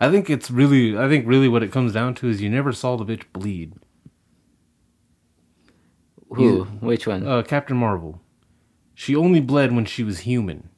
I 0.00 0.10
think 0.10 0.28
it's 0.28 0.50
really. 0.50 0.98
I 0.98 1.08
think 1.08 1.28
really 1.28 1.46
what 1.46 1.62
it 1.62 1.70
comes 1.70 1.92
down 1.92 2.14
to 2.16 2.28
is 2.28 2.40
you 2.40 2.50
never 2.50 2.72
saw 2.72 2.96
the 2.96 3.04
bitch 3.04 3.24
bleed. 3.32 3.74
Who? 6.30 6.64
Which 6.80 7.06
one? 7.06 7.26
Uh, 7.26 7.42
Captain 7.42 7.76
Marvel. 7.76 8.21
She 9.02 9.16
only 9.16 9.40
bled 9.40 9.74
when 9.74 9.84
she 9.84 10.04
was 10.04 10.20
human. 10.20 10.68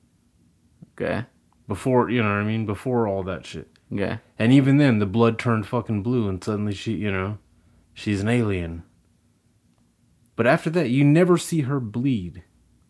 Okay. 0.93 1.27
Before 1.69 2.09
you 2.09 2.23
know 2.23 2.31
what 2.31 2.37
I 2.37 2.45
mean. 2.45 2.65
Before 2.65 3.07
all 3.07 3.23
that 3.25 3.45
shit. 3.45 3.69
Okay. 3.93 4.19
And 4.39 4.51
even 4.51 4.79
then, 4.79 4.99
the 4.99 5.05
blood 5.05 5.39
turned 5.39 5.67
fucking 5.67 6.03
blue, 6.03 6.27
and 6.27 6.43
suddenly 6.43 6.73
she, 6.73 6.95
you 6.95 7.13
know, 7.13 7.37
she's 7.93 8.23
an 8.23 8.31
alien. 8.31 8.83
But 10.37 10.47
after 10.47 10.71
that, 10.71 10.89
you 10.89 11.05
never 11.05 11.37
see 11.37 11.61
her 11.63 11.79
bleed. 11.79 12.45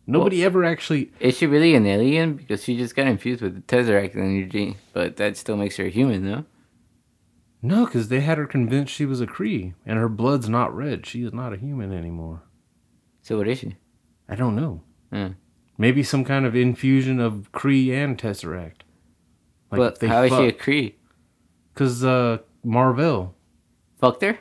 Nobody 0.06 0.44
ever 0.44 0.64
actually. 0.64 1.10
Is 1.18 1.36
she 1.36 1.48
really 1.48 1.74
an 1.74 1.84
alien? 1.84 2.34
Because 2.34 2.62
she 2.62 2.76
just 2.76 2.94
got 2.94 3.08
infused 3.08 3.42
with 3.42 3.56
the 3.56 3.62
Tesseract 3.62 4.14
energy, 4.14 4.76
but 4.92 5.16
that 5.16 5.36
still 5.36 5.56
makes 5.56 5.78
her 5.78 5.88
human, 5.88 6.24
though. 6.24 6.44
No, 7.60 7.86
because 7.86 8.06
they 8.06 8.20
had 8.20 8.38
her 8.38 8.46
convinced 8.46 8.94
she 8.94 9.04
was 9.04 9.20
a 9.20 9.26
Kree, 9.26 9.74
and 9.84 9.98
her 9.98 10.08
blood's 10.08 10.48
not 10.48 10.72
red. 10.72 11.06
She 11.06 11.24
is 11.24 11.32
not 11.32 11.52
a 11.52 11.58
human 11.58 11.92
anymore. 11.92 12.44
So 13.22 13.38
what 13.38 13.48
is 13.48 13.58
she? 13.58 13.78
I 14.28 14.36
don't 14.36 14.54
know. 14.54 14.82
Hmm. 15.14 15.32
Maybe 15.78 16.02
some 16.02 16.24
kind 16.24 16.44
of 16.44 16.56
infusion 16.56 17.20
of 17.20 17.50
Kree 17.52 17.92
and 17.92 18.18
Tesseract. 18.18 18.82
but 19.70 20.00
how 20.00 20.08
how 20.08 20.22
is 20.22 20.32
she 20.32 20.48
a 20.48 20.52
Kree? 20.52 20.94
Because 21.72 22.04
uh, 22.04 22.38
Marvel. 22.64 23.36
Fucked 24.00 24.22
her? 24.22 24.38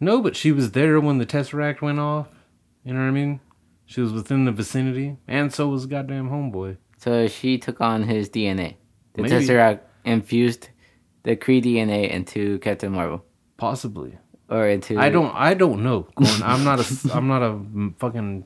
No, 0.00 0.20
but 0.20 0.36
she 0.36 0.52
was 0.52 0.72
there 0.72 1.00
when 1.00 1.16
the 1.16 1.24
Tesseract 1.24 1.80
went 1.80 1.98
off. 1.98 2.28
You 2.84 2.92
know 2.92 3.00
what 3.00 3.06
I 3.06 3.10
mean? 3.12 3.40
She 3.86 4.00
was 4.00 4.12
within 4.12 4.44
the 4.44 4.52
vicinity, 4.52 5.16
and 5.26 5.52
so 5.52 5.68
was 5.68 5.86
goddamn 5.86 6.28
homeboy. 6.28 6.76
So 6.98 7.26
she 7.26 7.56
took 7.58 7.80
on 7.80 8.02
his 8.02 8.28
DNA. 8.28 8.76
The 9.14 9.22
Maybe. 9.22 9.34
Tesseract 9.34 9.80
infused 10.04 10.68
the 11.22 11.36
Kree 11.36 11.62
DNA 11.62 12.10
into 12.10 12.58
Captain 12.58 12.92
Marvel. 12.92 13.24
Possibly. 13.56 14.18
Or 14.50 14.66
into 14.68 14.98
I 14.98 15.08
don't. 15.08 15.34
I 15.34 15.54
don't 15.54 15.82
know. 15.82 16.08
I'm 16.42 16.64
not 16.64 16.80
a. 16.80 17.10
I'm 17.14 17.28
not 17.28 17.42
a 17.42 17.50
mm, 17.50 17.98
fucking 17.98 18.44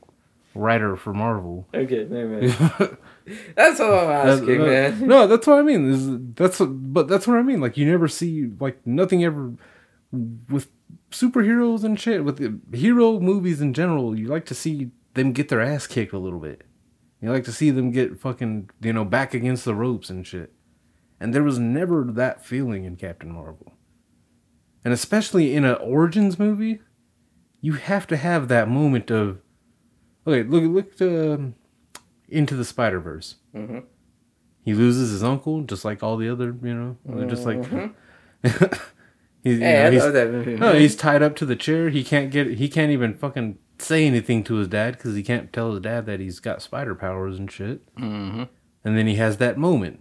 writer 0.56 0.96
for 0.96 1.12
Marvel. 1.12 1.68
Okay, 1.74 2.06
never 2.08 2.40
mind. 2.40 2.96
That's 3.54 3.80
all 3.80 3.92
I'm 3.92 4.28
asking, 4.28 4.60
Uh, 4.60 4.64
uh, 4.64 4.66
man. 4.66 5.06
No, 5.06 5.26
that's 5.26 5.46
what 5.46 5.58
I 5.58 5.62
mean. 5.62 5.90
Is 5.90 6.08
that's 6.34 6.60
but 6.60 7.08
that's 7.08 7.26
what 7.26 7.36
I 7.38 7.42
mean. 7.42 7.60
Like 7.60 7.76
you 7.76 7.84
never 7.84 8.06
see 8.06 8.48
like 8.60 8.86
nothing 8.86 9.24
ever 9.24 9.52
with 10.48 10.68
superheroes 11.10 11.82
and 11.82 11.98
shit 11.98 12.24
with 12.24 12.36
the 12.36 12.76
hero 12.76 13.18
movies 13.18 13.60
in 13.60 13.74
general. 13.74 14.16
You 14.18 14.28
like 14.28 14.46
to 14.46 14.54
see 14.54 14.90
them 15.14 15.32
get 15.32 15.48
their 15.48 15.60
ass 15.60 15.86
kicked 15.88 16.12
a 16.12 16.18
little 16.18 16.38
bit. 16.38 16.62
You 17.20 17.32
like 17.32 17.44
to 17.44 17.52
see 17.52 17.70
them 17.70 17.90
get 17.90 18.20
fucking 18.20 18.70
you 18.80 18.92
know 18.92 19.04
back 19.04 19.34
against 19.34 19.64
the 19.64 19.74
ropes 19.74 20.08
and 20.08 20.24
shit. 20.24 20.52
And 21.18 21.34
there 21.34 21.42
was 21.42 21.58
never 21.58 22.04
that 22.04 22.44
feeling 22.44 22.84
in 22.84 22.94
Captain 22.96 23.32
Marvel. 23.32 23.72
And 24.84 24.94
especially 24.94 25.54
in 25.54 25.64
an 25.64 25.76
origins 25.76 26.38
movie, 26.38 26.78
you 27.60 27.72
have 27.72 28.06
to 28.06 28.16
have 28.16 28.46
that 28.48 28.68
moment 28.68 29.10
of 29.10 29.40
okay. 30.26 30.42
Look, 30.42 30.64
look 30.98 31.02
um, 31.02 31.54
into 32.28 32.54
the 32.56 32.64
Spider 32.64 33.00
Verse 33.00 33.36
he 34.64 34.74
loses 34.74 35.10
his 35.12 35.22
uncle 35.22 35.62
just 35.62 35.84
like 35.84 36.02
all 36.02 36.16
the 36.16 36.28
other 36.28 36.54
you 36.62 36.74
know 36.74 36.96
they're 37.06 37.28
just 37.28 37.46
like 37.46 37.62
he's, 38.42 39.58
you 39.58 39.64
Hey, 39.64 39.74
know, 39.74 39.86
I 39.86 39.90
he's, 39.92 40.02
love 40.02 40.12
that 40.12 40.30
movie. 40.30 40.56
no, 40.56 40.74
he's 40.74 40.96
tied 40.96 41.22
up 41.22 41.36
to 41.36 41.46
the 41.46 41.56
chair 41.56 41.88
he 41.90 42.02
can't 42.04 42.30
get 42.30 42.54
he 42.58 42.68
can't 42.68 42.90
even 42.90 43.14
fucking 43.14 43.58
say 43.78 44.06
anything 44.06 44.42
to 44.44 44.54
his 44.56 44.68
dad 44.68 44.96
because 44.96 45.14
he 45.14 45.22
can't 45.22 45.52
tell 45.52 45.70
his 45.72 45.80
dad 45.80 46.06
that 46.06 46.18
he's 46.20 46.40
got 46.40 46.62
spider 46.62 46.94
powers 46.94 47.38
and 47.38 47.50
shit 47.50 47.80
Mhm. 47.96 48.48
and 48.84 48.98
then 48.98 49.06
he 49.06 49.14
has 49.16 49.36
that 49.36 49.56
moment 49.56 50.00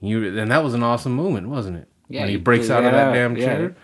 you 0.00 0.38
and 0.38 0.50
that 0.50 0.62
was 0.64 0.74
an 0.74 0.82
awesome 0.82 1.14
moment 1.14 1.48
wasn't 1.48 1.76
it 1.76 1.88
Yeah, 2.08 2.20
when 2.22 2.30
he 2.30 2.36
breaks 2.36 2.70
out 2.70 2.84
of 2.84 2.92
that 2.92 3.12
damn 3.12 3.36
yeah. 3.36 3.44
chair 3.44 3.76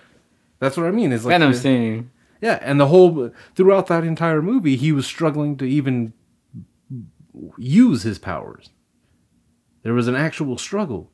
that's 0.58 0.76
what 0.76 0.86
i 0.86 0.90
mean 0.90 1.12
is 1.12 1.24
like 1.24 1.32
Venom 1.32 1.52
scene. 1.52 2.10
Yeah, 2.46 2.58
and 2.62 2.78
the 2.78 2.86
whole 2.86 3.32
throughout 3.56 3.88
that 3.88 4.04
entire 4.04 4.40
movie, 4.40 4.76
he 4.76 4.92
was 4.92 5.04
struggling 5.04 5.56
to 5.56 5.64
even 5.64 6.12
use 7.58 8.04
his 8.04 8.20
powers. 8.20 8.70
There 9.82 9.94
was 9.94 10.06
an 10.06 10.14
actual 10.14 10.56
struggle. 10.56 11.10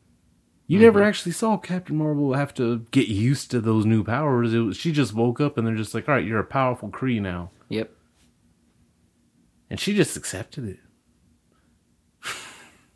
You 0.66 0.78
never 0.78 1.02
actually 1.02 1.32
saw 1.32 1.56
Captain 1.56 1.96
Marvel 1.96 2.34
have 2.34 2.52
to 2.54 2.86
get 2.90 3.08
used 3.08 3.50
to 3.50 3.60
those 3.62 3.86
new 3.86 4.04
powers. 4.04 4.52
It 4.52 4.58
was, 4.58 4.76
she 4.76 4.92
just 4.92 5.14
woke 5.14 5.40
up 5.40 5.56
and 5.56 5.66
they're 5.66 5.74
just 5.74 5.94
like, 5.94 6.06
"All 6.06 6.14
right, 6.14 6.24
you're 6.24 6.38
a 6.38 6.44
powerful 6.44 6.90
Kree 6.90 7.20
now," 7.20 7.50
Yep. 7.70 7.90
and 9.70 9.80
she 9.80 9.94
just 9.94 10.16
accepted 10.16 10.68
it. 10.68 10.80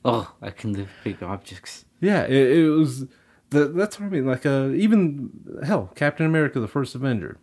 Oh, 0.04 0.32
I 0.40 0.50
can 0.50 0.72
lift 0.72 0.92
big 1.02 1.20
objects. 1.22 1.84
Yeah, 2.00 2.22
it, 2.26 2.58
it 2.58 2.68
was. 2.68 3.06
The, 3.50 3.66
that's 3.68 3.98
what 3.98 4.06
I 4.06 4.08
mean. 4.10 4.24
Like, 4.26 4.46
uh, 4.46 4.68
even 4.68 5.30
hell, 5.64 5.90
Captain 5.96 6.26
America: 6.26 6.60
The 6.60 6.68
First 6.68 6.94
Avenger. 6.94 7.38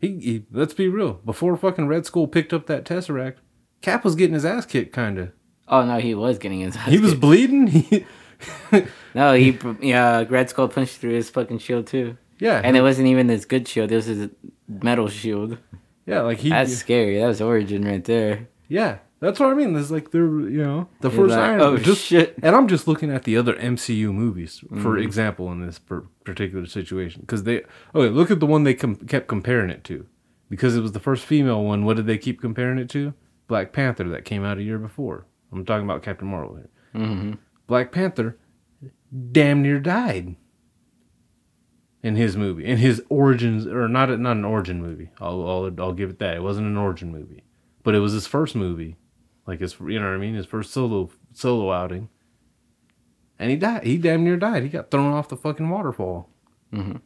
He, 0.00 0.18
he, 0.20 0.44
let's 0.52 0.74
be 0.74 0.88
real. 0.88 1.14
Before 1.24 1.56
fucking 1.56 1.88
Red 1.88 2.06
Skull 2.06 2.28
picked 2.28 2.52
up 2.52 2.66
that 2.66 2.84
Tesseract, 2.84 3.36
Cap 3.82 4.04
was 4.04 4.14
getting 4.14 4.34
his 4.34 4.44
ass 4.44 4.64
kicked, 4.66 4.92
kind 4.92 5.18
of. 5.18 5.32
Oh 5.66 5.84
no, 5.84 5.98
he 5.98 6.14
was 6.14 6.38
getting 6.38 6.60
his. 6.60 6.76
Ass 6.76 6.84
kicked. 6.84 6.94
He 6.94 6.98
was 7.00 7.14
bleeding. 7.14 7.68
He, 8.70 8.84
no, 9.16 9.34
he 9.34 9.58
yeah. 9.80 10.24
Red 10.28 10.48
Skull 10.48 10.68
punched 10.68 10.98
through 10.98 11.14
his 11.14 11.28
fucking 11.28 11.58
shield 11.58 11.88
too, 11.88 12.16
yeah, 12.38 12.60
and 12.62 12.76
it 12.76 12.82
wasn't 12.82 13.08
even 13.08 13.28
his 13.28 13.44
good 13.44 13.66
shield. 13.66 13.90
It 13.90 13.96
was 13.96 14.04
his 14.06 14.28
metal 14.68 15.08
shield. 15.08 15.58
yeah, 16.06 16.20
like 16.20 16.38
he. 16.38 16.50
That's 16.50 16.72
scary. 16.76 17.18
That 17.18 17.26
was 17.26 17.40
origin 17.40 17.82
right 17.84 18.04
there. 18.04 18.46
yeah, 18.68 18.98
that's 19.20 19.40
what 19.40 19.50
I 19.50 19.54
mean. 19.54 19.72
There's 19.72 19.90
like 19.90 20.10
they're 20.10 20.24
you 20.26 20.62
know, 20.62 20.88
the 21.00 21.10
You're 21.10 21.26
first 21.26 21.30
like, 21.36 21.50
Iron. 21.50 21.60
oh, 21.60 21.76
just, 21.76 22.04
shit. 22.04 22.36
And 22.42 22.54
I'm 22.54 22.68
just 22.68 22.86
looking 22.86 23.10
at 23.10 23.24
the 23.24 23.36
other 23.36 23.54
MCU 23.54 24.12
movies, 24.12 24.60
for 24.68 24.74
Mm-hmm. 24.94 24.98
example, 25.02 25.50
in 25.52 25.64
this 25.66 25.78
per- 25.78 26.04
particular 26.24 26.66
situation, 26.66 27.22
because 27.22 27.42
they. 27.44 27.64
Okay, 27.94 28.08
look 28.10 28.30
at 28.30 28.40
the 28.40 28.46
one 28.46 28.64
they 28.64 28.74
com- 28.74 28.94
kept 28.96 29.26
comparing 29.28 29.70
it 29.70 29.82
to, 29.84 30.06
because 30.48 30.76
it 30.76 30.80
was 30.80 30.92
the 30.92 31.00
first 31.00 31.24
female 31.24 31.64
one. 31.64 31.84
What 31.84 31.96
did 31.96 32.06
they 32.06 32.18
keep 32.18 32.40
comparing 32.40 32.78
it 32.78 32.88
to? 32.90 33.14
Black 33.48 33.72
Panther 33.72 34.04
that 34.10 34.24
came 34.24 34.44
out 34.44 34.58
a 34.58 34.62
year 34.62 34.78
before. 34.78 35.26
I'm 35.52 35.64
talking 35.64 35.84
about 35.84 36.02
Captain 36.02 36.28
Marvel 36.28 36.56
here. 36.56 36.68
hmm 36.92 37.32
Black 37.66 37.92
Panther 37.92 38.36
damn 39.32 39.62
near 39.62 39.80
died 39.80 40.36
in 42.02 42.14
his 42.16 42.36
movie, 42.36 42.64
in 42.64 42.78
his 42.78 43.02
origins, 43.08 43.66
or 43.66 43.88
not 43.88 44.08
not 44.20 44.36
an 44.36 44.44
origin 44.44 44.80
movie. 44.82 45.10
I'll 45.20 45.42
I'll, 45.48 45.70
I'll 45.78 45.92
give 45.92 46.10
it 46.10 46.18
that. 46.20 46.36
It 46.36 46.42
wasn't 46.42 46.66
an 46.68 46.76
origin 46.76 47.10
movie, 47.10 47.42
but 47.82 47.94
it 47.94 48.00
was 48.00 48.12
his 48.12 48.26
first 48.26 48.54
movie, 48.54 48.96
like 49.48 49.58
his 49.60 49.74
you 49.80 49.98
know 49.98 50.06
what 50.06 50.14
I 50.14 50.18
mean, 50.18 50.34
his 50.34 50.46
first 50.46 50.70
solo 50.72 51.10
solo 51.32 51.72
outing. 51.72 52.08
And 53.40 53.50
he 53.50 53.56
died. 53.56 53.82
He 53.84 53.98
damn 53.98 54.22
near 54.22 54.36
died. 54.36 54.62
He 54.62 54.68
got 54.68 54.90
thrown 54.92 55.12
off 55.12 55.28
the 55.28 55.36
fucking 55.36 55.68
waterfall. 55.68 56.28
Mhm. 56.72 57.00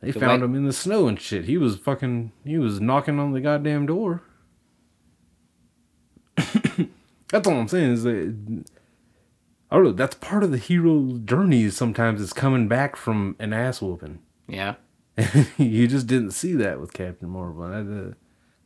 They 0.00 0.10
The 0.12 0.20
found 0.20 0.42
white- 0.42 0.50
him 0.50 0.54
in 0.56 0.64
the 0.64 0.72
snow 0.72 1.06
and 1.08 1.20
shit. 1.20 1.44
He 1.46 1.56
was 1.58 1.76
fucking. 1.76 2.32
He 2.44 2.58
was 2.58 2.80
knocking 2.80 3.18
on 3.20 3.32
the 3.32 3.40
goddamn 3.40 3.86
door. 3.86 4.22
That's 7.28 7.46
all 7.48 7.58
I'm 7.60 7.68
saying 7.68 7.92
is 7.92 8.02
that 8.04 8.64
I 9.70 9.74
don't 9.76 9.84
know. 9.84 9.92
That's 9.92 10.14
part 10.14 10.44
of 10.44 10.52
the 10.52 10.58
hero's 10.58 11.18
journey. 11.20 11.68
Sometimes 11.70 12.20
is 12.20 12.32
coming 12.32 12.68
back 12.68 12.94
from 12.96 13.34
an 13.38 13.52
ass 13.52 13.82
whooping. 13.82 14.20
Yeah. 14.48 14.76
you 15.58 15.88
just 15.88 16.06
didn't 16.06 16.32
see 16.32 16.52
that 16.54 16.80
with 16.80 16.92
Captain 16.92 17.28
Marvel. 17.28 17.64
And, 17.64 18.12
uh, 18.12 18.14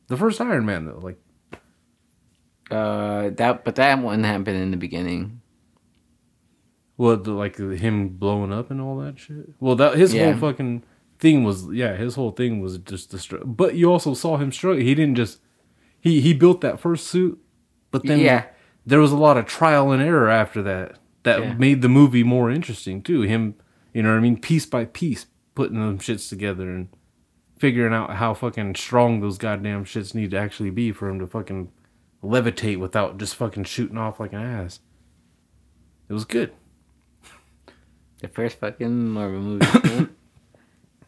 the 0.08 0.16
first 0.16 0.40
Iron 0.40 0.66
Man 0.66 0.84
though, 0.86 0.98
like 0.98 1.18
Uh, 2.70 3.30
that 3.30 3.64
but 3.64 3.74
that 3.76 3.98
one 4.00 4.22
happened 4.24 4.56
in 4.56 4.70
the 4.70 4.76
beginning. 4.76 5.40
what, 6.96 7.24
the, 7.24 7.32
like 7.32 7.56
him 7.56 8.08
blowing 8.10 8.52
up 8.52 8.70
and 8.70 8.80
all 8.80 8.98
that 8.98 9.18
shit. 9.18 9.48
Well, 9.58 9.74
that 9.76 9.96
his 9.96 10.12
Yeah. 10.12 10.32
whole 10.32 10.52
fucking 10.52 10.82
thing 11.18 11.44
was 11.44 11.66
yeah, 11.72 11.96
his 11.96 12.14
whole 12.14 12.30
thing 12.32 12.60
was 12.60 12.76
just 12.78 13.10
the 13.10 13.18
str- 13.18 13.38
But 13.44 13.74
you 13.74 13.90
also 13.90 14.12
saw 14.14 14.36
him 14.36 14.52
struggle. 14.52 14.82
He 14.82 14.94
didn't 14.94 15.14
just 15.16 15.40
he 16.00 16.20
he 16.20 16.34
built 16.34 16.60
that 16.60 16.78
first 16.80 17.06
suit, 17.06 17.38
but 17.90 18.04
then 18.04 18.20
Yeah. 18.20 18.44
there 18.86 19.00
was 19.00 19.12
a 19.12 19.16
lot 19.16 19.36
of 19.38 19.46
trial 19.46 19.92
and 19.92 20.02
error 20.02 20.28
after 20.28 20.62
that 20.62 20.98
that 21.22 21.40
Yeah. 21.40 21.54
made 21.54 21.80
the 21.82 21.88
movie 21.88 22.22
more 22.22 22.50
interesting 22.50 23.02
too. 23.02 23.22
Him, 23.22 23.54
you 23.94 24.02
know 24.02 24.10
what 24.10 24.18
I 24.18 24.20
mean, 24.20 24.38
piece 24.38 24.66
by 24.66 24.84
piece, 24.84 25.26
putting 25.54 25.78
them 25.80 25.98
shits 25.98 26.28
together 26.28 26.70
and 26.70 26.88
figuring 27.58 27.92
out 27.94 28.16
how 28.16 28.32
fucking 28.34 28.74
strong 28.74 29.20
those 29.20 29.36
goddamn 29.38 29.84
shits 29.84 30.14
need 30.14 30.30
to 30.32 30.38
actually 30.38 30.70
be 30.70 30.92
for 30.92 31.08
him 31.08 31.18
to 31.18 31.26
fucking 31.26 31.70
levitate 32.22 32.78
without 32.78 33.18
just 33.18 33.34
fucking 33.34 33.64
shooting 33.64 33.98
off 33.98 34.20
like 34.20 34.32
an 34.32 34.40
ass. 34.42 34.80
It 36.08 36.12
was 36.12 36.24
good. 36.24 36.52
The 38.20 38.28
first 38.28 38.58
fucking 38.58 39.08
Marvel 39.08 39.40
movie. 39.40 39.66
yeah. 39.84 40.04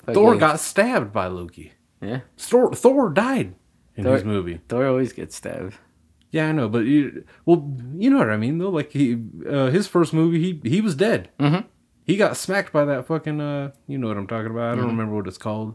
Thor 0.14 0.36
got 0.36 0.58
stabbed 0.60 1.12
by 1.12 1.26
Loki. 1.26 1.72
Yeah. 2.00 2.20
Thor, 2.38 2.72
Thor 2.74 3.10
died 3.10 3.54
in 3.96 4.04
Thor- 4.04 4.14
his 4.14 4.24
movie. 4.24 4.60
Thor 4.68 4.86
always 4.86 5.12
gets 5.12 5.36
stabbed. 5.36 5.74
Yeah, 6.30 6.48
I 6.48 6.52
know, 6.52 6.68
but 6.68 6.86
you, 6.86 7.24
well, 7.44 7.70
you 7.94 8.08
know 8.08 8.16
what 8.16 8.30
I 8.30 8.38
mean 8.38 8.56
though. 8.58 8.70
Like 8.70 8.92
he, 8.92 9.22
uh, 9.46 9.66
his 9.66 9.86
first 9.86 10.14
movie, 10.14 10.40
he 10.40 10.68
he 10.68 10.80
was 10.80 10.94
dead. 10.94 11.28
Mm-hmm. 11.38 11.66
He 12.04 12.16
got 12.16 12.36
smacked 12.38 12.72
by 12.72 12.84
that 12.86 13.06
fucking, 13.06 13.40
uh, 13.40 13.72
you 13.86 13.98
know 13.98 14.08
what 14.08 14.16
I'm 14.16 14.26
talking 14.26 14.50
about. 14.50 14.62
I 14.62 14.72
Mm-hmm. 14.72 14.80
don't 14.80 14.90
remember 14.92 15.14
what 15.16 15.28
it's 15.28 15.36
called, 15.38 15.74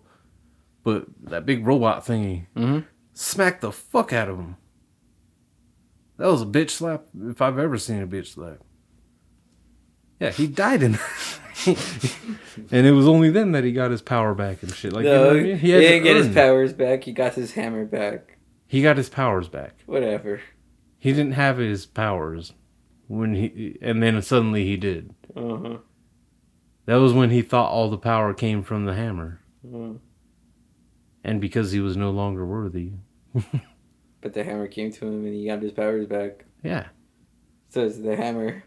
but 0.84 1.06
that 1.26 1.46
big 1.46 1.66
robot 1.68 2.06
thingy 2.06 2.48
Mhm. 2.56 2.86
smacked 3.14 3.62
the 3.62 3.72
fuck 3.72 4.12
out 4.12 4.30
of 4.30 4.38
him. 4.40 4.58
That 6.18 6.28
was 6.28 6.42
a 6.42 6.46
bitch 6.46 6.72
slap 6.72 7.06
if 7.28 7.42
I've 7.42 7.60
ever 7.60 7.78
seen 7.78 8.02
a 8.02 8.08
bitch 8.08 8.34
slap. 8.34 8.58
Yeah, 10.20 10.32
he 10.32 10.48
died 10.48 10.82
in. 10.84 10.98
and 12.72 12.88
it 12.88 12.92
was 12.94 13.08
only 13.08 13.30
then 13.30 13.52
that 13.52 13.64
he 13.64 13.72
got 13.72 13.92
his 13.92 14.02
power 14.02 14.34
back 14.34 14.64
and 14.64 14.74
shit. 14.74 14.94
Like 14.94 15.06
you 15.06 15.12
know 15.12 15.30
I 15.30 15.34
mean? 15.34 15.58
he, 15.60 15.70
had 15.70 15.82
to 15.82 15.88
didn't 15.88 16.04
get 16.04 16.16
his 16.16 16.34
powers 16.34 16.74
back. 16.74 17.04
He 17.04 17.12
got 17.12 17.34
his 17.36 17.54
hammer 17.54 17.86
back. 17.86 18.38
He 18.66 18.82
got 18.82 18.98
his 18.98 19.10
powers 19.10 19.48
back. 19.48 19.76
Whatever. 19.86 20.42
He 20.98 21.12
didn't 21.12 21.34
have 21.34 21.58
his 21.58 21.86
powers 21.86 22.54
when 23.08 23.36
he, 23.36 23.78
and 23.82 24.02
then 24.02 24.22
suddenly 24.22 24.66
he 24.66 24.76
did. 24.76 25.14
Uh 25.36 25.58
huh. 25.58 25.78
That 26.86 26.96
was 26.96 27.14
when 27.14 27.30
he 27.30 27.42
thought 27.42 27.70
all 27.70 27.90
the 27.90 27.98
power 27.98 28.34
came 28.34 28.64
from 28.64 28.86
the 28.86 28.94
hammer, 28.96 29.42
Mhm. 29.66 30.00
and 31.24 31.40
because 31.42 31.72
he 31.74 31.80
was 31.80 31.96
no 31.98 32.10
longer 32.12 32.46
worthy. 32.46 32.94
But 34.28 34.34
the 34.34 34.44
hammer 34.44 34.68
came 34.68 34.92
to 34.92 35.06
him 35.08 35.24
and 35.26 35.34
he 35.34 35.46
got 35.46 35.62
his 35.62 35.72
powers 35.72 36.06
back. 36.06 36.44
Yeah, 36.62 36.88
So 37.70 37.86
it's 37.86 37.98
the 37.98 38.14
hammer. 38.18 38.62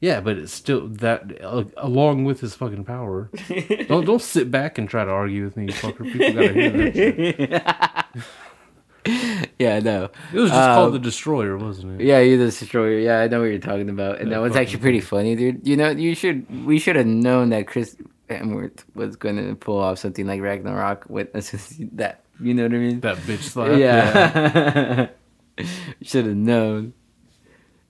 Yeah, 0.00 0.20
but 0.20 0.36
it's 0.38 0.52
still 0.52 0.88
that 0.88 1.40
uh, 1.40 1.62
along 1.76 2.24
with 2.24 2.40
his 2.40 2.56
fucking 2.56 2.82
power. 2.84 3.30
don't 3.86 4.04
don't 4.04 4.20
sit 4.20 4.50
back 4.50 4.78
and 4.78 4.88
try 4.88 5.04
to 5.04 5.10
argue 5.12 5.44
with 5.44 5.56
me, 5.56 5.68
fucker. 5.68 6.02
People 6.02 6.32
gotta 6.32 6.52
hear 6.52 7.32
that. 7.46 8.06
Shit. 8.12 8.24
Yeah, 9.58 9.78
no. 9.78 10.10
It 10.32 10.38
was 10.38 10.50
just 10.50 10.60
Um, 10.60 10.74
called 10.74 10.94
the 10.94 10.98
Destroyer, 10.98 11.56
wasn't 11.56 12.00
it? 12.00 12.04
Yeah, 12.04 12.18
you 12.20 12.38
the 12.38 12.46
destroyer. 12.46 12.98
Yeah, 12.98 13.20
I 13.20 13.28
know 13.28 13.38
what 13.40 13.46
you're 13.46 13.58
talking 13.60 13.88
about, 13.88 14.18
and 14.20 14.30
Yeah, 14.30 14.36
that 14.38 14.42
was 14.42 14.56
actually 14.56 14.78
pretty 14.80 15.00
funny, 15.00 15.36
dude. 15.36 15.66
You 15.66 15.76
know, 15.76 15.90
you 15.90 16.16
should 16.16 16.64
we 16.66 16.80
should 16.80 16.96
have 16.96 17.06
known 17.06 17.50
that 17.50 17.68
Chris 17.68 17.96
Hemsworth 18.28 18.84
was 18.96 19.14
gonna 19.14 19.54
pull 19.54 19.78
off 19.78 19.98
something 20.00 20.26
like 20.26 20.40
Ragnarok 20.40 21.08
with 21.08 21.32
that. 21.96 22.21
You 22.42 22.54
know 22.54 22.64
what 22.64 22.72
I 22.72 22.76
mean? 22.78 23.00
That 23.00 23.16
bitch 23.18 23.42
slap. 23.42 23.78
yeah. 23.78 25.08
should 26.02 26.26
have 26.26 26.36
known. 26.36 26.94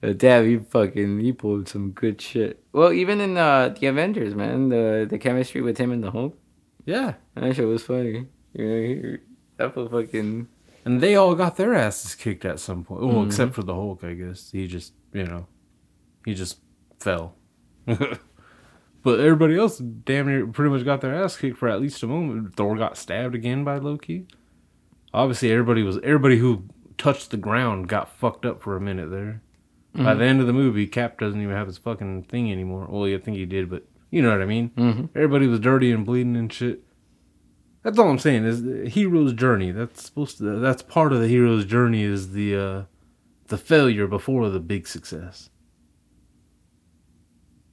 Uh, 0.03 0.13
damn, 0.13 0.45
he 0.47 0.59
fucking 0.59 1.21
he 1.21 1.33
pulled 1.33 1.69
some 1.69 1.93
good 1.93 2.21
shit. 2.21 2.63
Well, 2.73 2.93
even 2.93 3.21
in 3.21 3.37
uh, 3.37 3.69
the 3.79 3.87
Avengers, 3.87 4.35
man, 4.35 4.69
the 4.69 5.07
the 5.09 5.19
chemistry 5.19 5.61
with 5.61 5.79
him 5.79 5.93
and 5.93 6.03
the 6.03 6.11
Hulk, 6.11 6.37
yeah. 6.85 7.15
that 7.35 7.55
shit 7.55 7.67
was 7.67 7.85
funny. 7.85 8.27
You 8.53 8.67
know, 8.69 8.81
he, 8.83 9.17
that 9.59 9.77
was 9.77 9.91
fucking. 9.91 10.49
And 10.85 11.01
they 11.01 11.15
all 11.15 11.37
got 11.37 11.57
their 11.57 11.75
asses 11.75 12.17
kicked 12.17 12.45
at 12.45 12.59
some 12.59 12.83
point. 12.83 13.03
Well, 13.03 13.13
Mhm. 13.15 13.27
except 13.29 13.55
for 13.55 13.63
the 13.63 13.73
Hulk, 13.75 14.03
I 14.03 14.15
guess. 14.15 14.51
He 14.51 14.67
just, 14.67 14.93
you 15.13 15.23
know, 15.25 15.47
he 16.25 16.35
just 16.35 16.59
fell. 16.99 17.37
but 17.87 19.21
everybody 19.21 19.57
else 19.57 19.79
damn 19.79 20.27
near 20.27 20.47
pretty 20.49 20.71
much 20.75 20.85
got 20.85 21.01
their 21.01 21.15
ass 21.15 21.37
kicked 21.37 21.59
for 21.59 21.69
at 21.69 21.81
least 21.81 22.03
a 22.03 22.09
moment. 22.09 22.57
Thor 22.57 22.77
got 22.77 22.97
stabbed 22.97 23.37
again 23.37 23.63
by 23.63 23.79
Loki. 23.79 24.27
Obviously, 25.15 25.51
everybody 25.51 25.83
was 25.83 25.99
everybody 26.03 26.39
who 26.39 26.65
touched 26.99 27.31
the 27.31 27.37
ground 27.37 27.89
got 27.89 28.09
fucked 28.09 28.45
up 28.47 28.63
for 28.63 28.77
a 28.77 28.81
minute 28.81 29.11
there. 29.11 29.43
By 29.95 30.15
the 30.15 30.25
end 30.25 30.41
of 30.41 30.47
the 30.47 30.55
movie, 30.55 30.87
Cap 30.87 31.19
doesn't 31.21 31.41
even 31.41 31.55
have 31.55 31.67
his 31.67 31.77
fucking 31.77 32.23
thing 32.25 32.51
anymore. 32.51 32.87
Well, 32.89 33.05
I 33.05 33.19
think 33.19 33.37
he 33.37 33.45
did, 33.45 33.69
but 33.69 33.85
you 34.11 34.23
know 34.23 34.31
what 34.31 34.41
I 34.41 34.47
mean. 34.47 34.71
Mhm. 34.71 35.11
Everybody 35.15 35.47
was 35.47 35.61
dirty 35.61 35.93
and 35.93 36.07
bleeding 36.07 36.35
and 36.35 36.51
shit. 36.51 36.83
That's 37.83 37.99
all 37.99 38.09
I'm 38.09 38.19
saying 38.19 38.45
is 38.45 38.63
the 38.63 38.89
hero's 38.89 39.35
journey. 39.35 39.71
That's 39.71 40.03
supposed 40.05 40.39
to. 40.39 40.59
That's 40.61 40.81
part 40.83 41.13
of 41.13 41.21
the 41.21 41.29
hero's 41.29 41.67
journey 41.67 42.03
is 42.05 42.33
the 42.33 42.57
uh, 42.57 42.83
the 43.49 43.59
failure 43.59 44.07
before 44.07 44.49
the 44.49 44.61
big 44.61 44.87
success. 44.89 45.51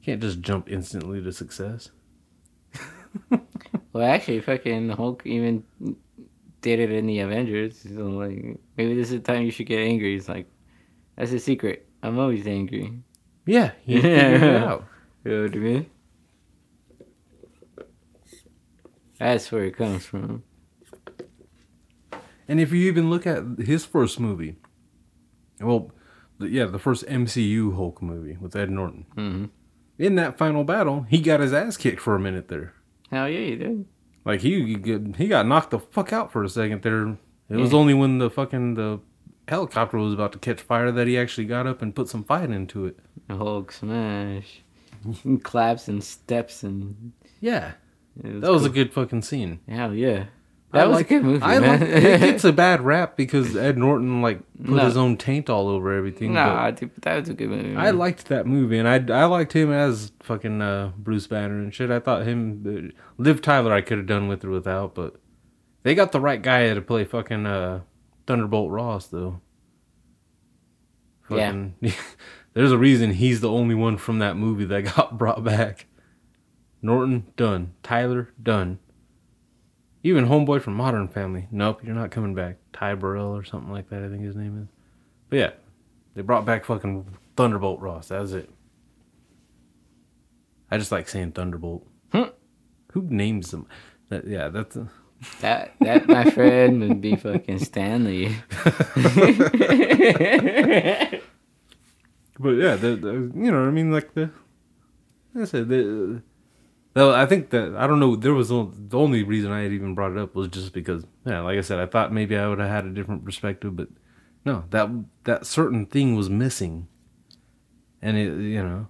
Can't 0.04 0.22
just 0.22 0.42
jump 0.42 0.70
instantly 0.70 1.22
to 1.24 1.32
success. 1.32 1.92
Well, 3.92 4.06
actually, 4.08 4.42
fucking 4.42 4.90
Hulk 4.90 5.26
even 5.26 5.64
did 6.62 6.80
it 6.80 6.92
in 6.92 7.06
the 7.08 7.20
Avengers. 7.20 7.80
So 7.82 8.04
like, 8.04 8.58
maybe 8.78 8.96
this 8.96 9.12
is 9.12 9.22
the 9.22 9.32
time 9.32 9.44
you 9.44 9.52
should 9.52 9.68
get 9.68 9.80
angry. 9.80 10.14
He's 10.14 10.30
like, 10.30 10.48
that's 11.16 11.32
a 11.32 11.40
secret. 11.40 11.88
I'm 12.04 12.18
always 12.20 12.48
angry. 12.48 13.02
Yeah, 13.46 13.72
he 13.86 13.96
figured 14.02 14.44
it 14.44 14.56
out. 14.64 14.86
You 15.26 15.32
know 15.32 15.44
what 15.44 15.54
I 15.56 15.58
mean? 15.58 15.90
That's 19.20 19.52
where 19.52 19.66
it 19.66 19.76
comes 19.76 20.06
from. 20.06 20.44
And 22.48 22.60
if 22.60 22.72
you 22.72 22.88
even 22.88 23.10
look 23.10 23.28
at 23.28 23.44
his 23.60 23.86
first 23.86 24.20
movie, 24.20 24.56
well, 25.60 25.92
yeah, 26.40 26.66
the 26.66 26.80
first 26.80 27.06
MCU 27.06 27.76
Hulk 27.76 28.02
movie 28.02 28.38
with 28.40 28.56
Ed 28.56 28.70
Norton. 28.72 29.06
hmm 29.16 29.46
In 29.98 30.16
that 30.16 30.38
final 30.38 30.64
battle, 30.64 31.06
he 31.10 31.20
got 31.20 31.42
his 31.42 31.54
ass 31.54 31.76
kicked 31.78 32.00
for 32.00 32.16
a 32.16 32.20
minute 32.20 32.48
there. 32.48 32.74
Hell 33.12 33.28
yeah, 33.30 33.40
he 33.40 33.56
did. 33.56 33.86
Like 34.30 34.42
he 34.42 34.78
he 35.18 35.28
got- 35.28 35.48
knocked 35.48 35.72
the 35.72 35.80
fuck 35.80 36.14
out 36.14 36.32
for 36.32 36.44
a 36.44 36.50
second 36.50 36.84
there. 36.84 37.18
It 37.50 37.58
was 37.58 37.74
only 37.74 37.96
when 37.96 38.20
the 38.20 38.30
fucking 38.30 38.76
the 38.76 39.00
helicopter 39.48 39.98
was 39.98 40.14
about 40.14 40.34
to 40.34 40.38
catch 40.38 40.62
fire 40.62 40.92
that 40.92 41.08
he 41.08 41.18
actually 41.18 41.46
got 41.46 41.66
up 41.66 41.82
and 41.82 41.96
put 41.96 42.08
some 42.10 42.24
fight 42.24 42.52
into 42.52 42.86
it. 42.86 43.00
Hulk 43.28 43.72
smash. 43.72 44.62
Claps 45.42 45.88
and 45.88 46.04
steps 46.04 46.62
and. 46.62 47.14
Yeah, 47.42 47.72
it 48.24 48.42
that 48.42 48.52
was 48.52 48.66
a 48.66 48.70
good 48.70 48.94
fucking 48.94 49.24
scene. 49.24 49.62
Hell 49.68 49.96
yeah. 49.96 50.26
That 50.72 50.84
I 50.84 50.88
was 50.88 50.96
like- 50.98 51.06
a 51.08 51.10
good 51.10 51.24
movie, 51.24 51.44
I 51.44 51.60
man. 51.60 51.80
like 51.80 51.90
it 51.90 52.20
gets 52.20 52.44
a 52.46 52.54
bad 52.54 52.82
rap 52.82 53.18
because 53.18 53.56
Ed 53.56 53.78
Norton 53.78 54.22
like 54.22 54.40
put 54.64 54.70
No. 54.76 54.86
his 54.86 54.98
own 54.98 55.18
taint 55.18 55.50
all 55.50 55.68
over 55.68 55.92
everything. 55.94 56.34
nah, 56.34 56.70
dude, 56.70 56.92
that 57.02 57.20
was 57.20 57.30
a 57.30 57.34
good 57.34 57.50
movie. 57.50 57.74
but 57.74 57.86
I 57.86 57.90
liked 57.90 58.26
that 58.28 58.46
movie 58.46 58.78
and 58.78 58.88
I 58.88 58.96
I 59.22 59.26
liked 59.26 59.54
him 59.54 59.72
as 59.72 60.12
fucking 60.22 60.62
uh, 60.62 60.92
Bruce 60.98 61.26
Banner 61.26 61.56
and 61.60 61.74
shit. 61.74 61.90
I 61.90 62.00
thought 62.00 62.28
him 62.28 62.94
uh, 62.94 63.02
Liv 63.22 63.42
Tyler 63.42 63.74
I 63.74 63.82
could 63.82 63.98
have 63.98 64.06
done 64.08 64.28
with 64.28 64.46
or 64.46 64.52
without, 64.52 64.94
but 64.94 65.16
they 65.82 65.96
got 65.96 66.12
the 66.12 66.20
right 66.22 66.42
guy 66.42 66.72
to 66.72 66.82
play 66.82 67.04
fucking 67.04 67.48
uh, 67.48 67.82
Thunderbolt 68.28 68.70
Ross 68.70 69.08
though. 69.08 69.42
Yeah. 71.32 71.66
There's 72.54 72.72
a 72.72 72.78
reason 72.78 73.12
he's 73.14 73.42
the 73.42 73.50
only 73.50 73.76
one 73.76 73.98
from 73.98 74.20
that 74.20 74.36
movie 74.36 74.66
that 74.66 74.96
got 74.96 75.18
brought 75.18 75.44
back. 75.44 75.86
Norton 76.82 77.28
done. 77.38 77.74
Tyler 77.84 78.30
done. 78.42 78.80
Even 80.10 80.26
homeboy 80.26 80.60
from 80.60 80.74
Modern 80.74 81.08
Family. 81.08 81.48
Nope, 81.52 81.82
you're 81.84 81.94
not 81.94 82.10
coming 82.10 82.34
back. 82.34 82.58
Ty 82.74 82.96
Burrell 82.96 83.36
or 83.36 83.44
something 83.44 83.72
like 83.72 83.90
that. 83.90 84.02
I 84.02 84.10
think 84.10 84.24
his 84.24 84.36
name 84.36 84.64
is. 84.64 84.68
But 85.30 85.38
yeah, 85.38 85.52
they 86.16 86.24
brought 86.24 86.46
back 86.46 86.66
fucking 86.66 87.06
Thunderbolt 87.38 87.80
Ross. 87.80 88.08
That 88.08 88.20
was 88.20 88.34
it. 88.34 88.50
I 90.72 90.80
just 90.80 90.92
like 90.92 91.08
saying 91.08 91.34
Thunderbolt. 91.34 91.86
Hmm. 92.12 92.30
Who 92.94 93.04
names 93.04 93.52
them? 93.52 93.68
That, 94.10 94.28
yeah, 94.28 94.50
that's. 94.50 94.78
A, 94.78 94.90
That 95.42 95.76
that 95.82 96.08
my 96.08 96.28
friend 96.32 96.82
would 96.82 97.02
be 97.02 97.16
fucking 97.16 97.60
Stan 97.60 98.06
Lee. 98.06 98.36
But 102.40 102.52
yeah, 102.52 102.78
the, 102.78 102.96
the 102.96 103.12
you 103.36 103.52
know, 103.52 103.60
what 103.60 103.68
I 103.68 103.72
mean, 103.72 103.92
like 103.92 104.14
the, 104.14 104.32
I 105.40 105.44
said, 105.44 105.68
the, 105.68 106.22
though 107.00 107.14
I 107.16 107.26
think 107.26 107.50
that 107.52 107.76
I 107.76 107.88
don't 107.88 108.00
know. 108.00 108.16
There 108.16 108.34
was 108.34 108.50
the 108.50 108.68
only 108.94 109.24
reason 109.24 109.52
I 109.52 109.62
had 109.62 109.72
even 109.72 109.96
brought 109.96 110.12
it 110.12 110.18
up 110.18 110.36
was 110.36 110.50
just 110.50 110.74
because, 110.74 111.06
yeah, 111.26 111.40
like 111.42 111.58
I 111.58 111.62
said, 111.62 111.80
I 111.80 111.86
thought 111.86 112.12
maybe 112.14 112.38
I 112.38 112.48
would 112.48 112.60
have 112.60 112.70
had 112.70 112.86
a 112.86 112.90
different 112.92 113.24
perspective, 113.24 113.76
but 113.76 113.88
no, 114.46 114.66
that 114.72 114.90
that 115.24 115.46
certain 115.46 115.86
thing 115.86 116.16
was 116.16 116.30
missing, 116.30 116.88
and 118.02 118.18
it, 118.18 118.42
you 118.42 118.62
know, 118.62 118.88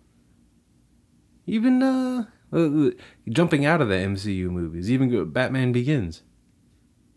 even 1.45 1.83
uh, 1.83 2.25
uh, 2.51 2.89
jumping 3.29 3.65
out 3.65 3.81
of 3.81 3.89
the 3.89 3.95
MCU 3.95 4.49
movies, 4.49 4.89
even 4.91 5.31
Batman 5.31 5.71
Begins, 5.71 6.23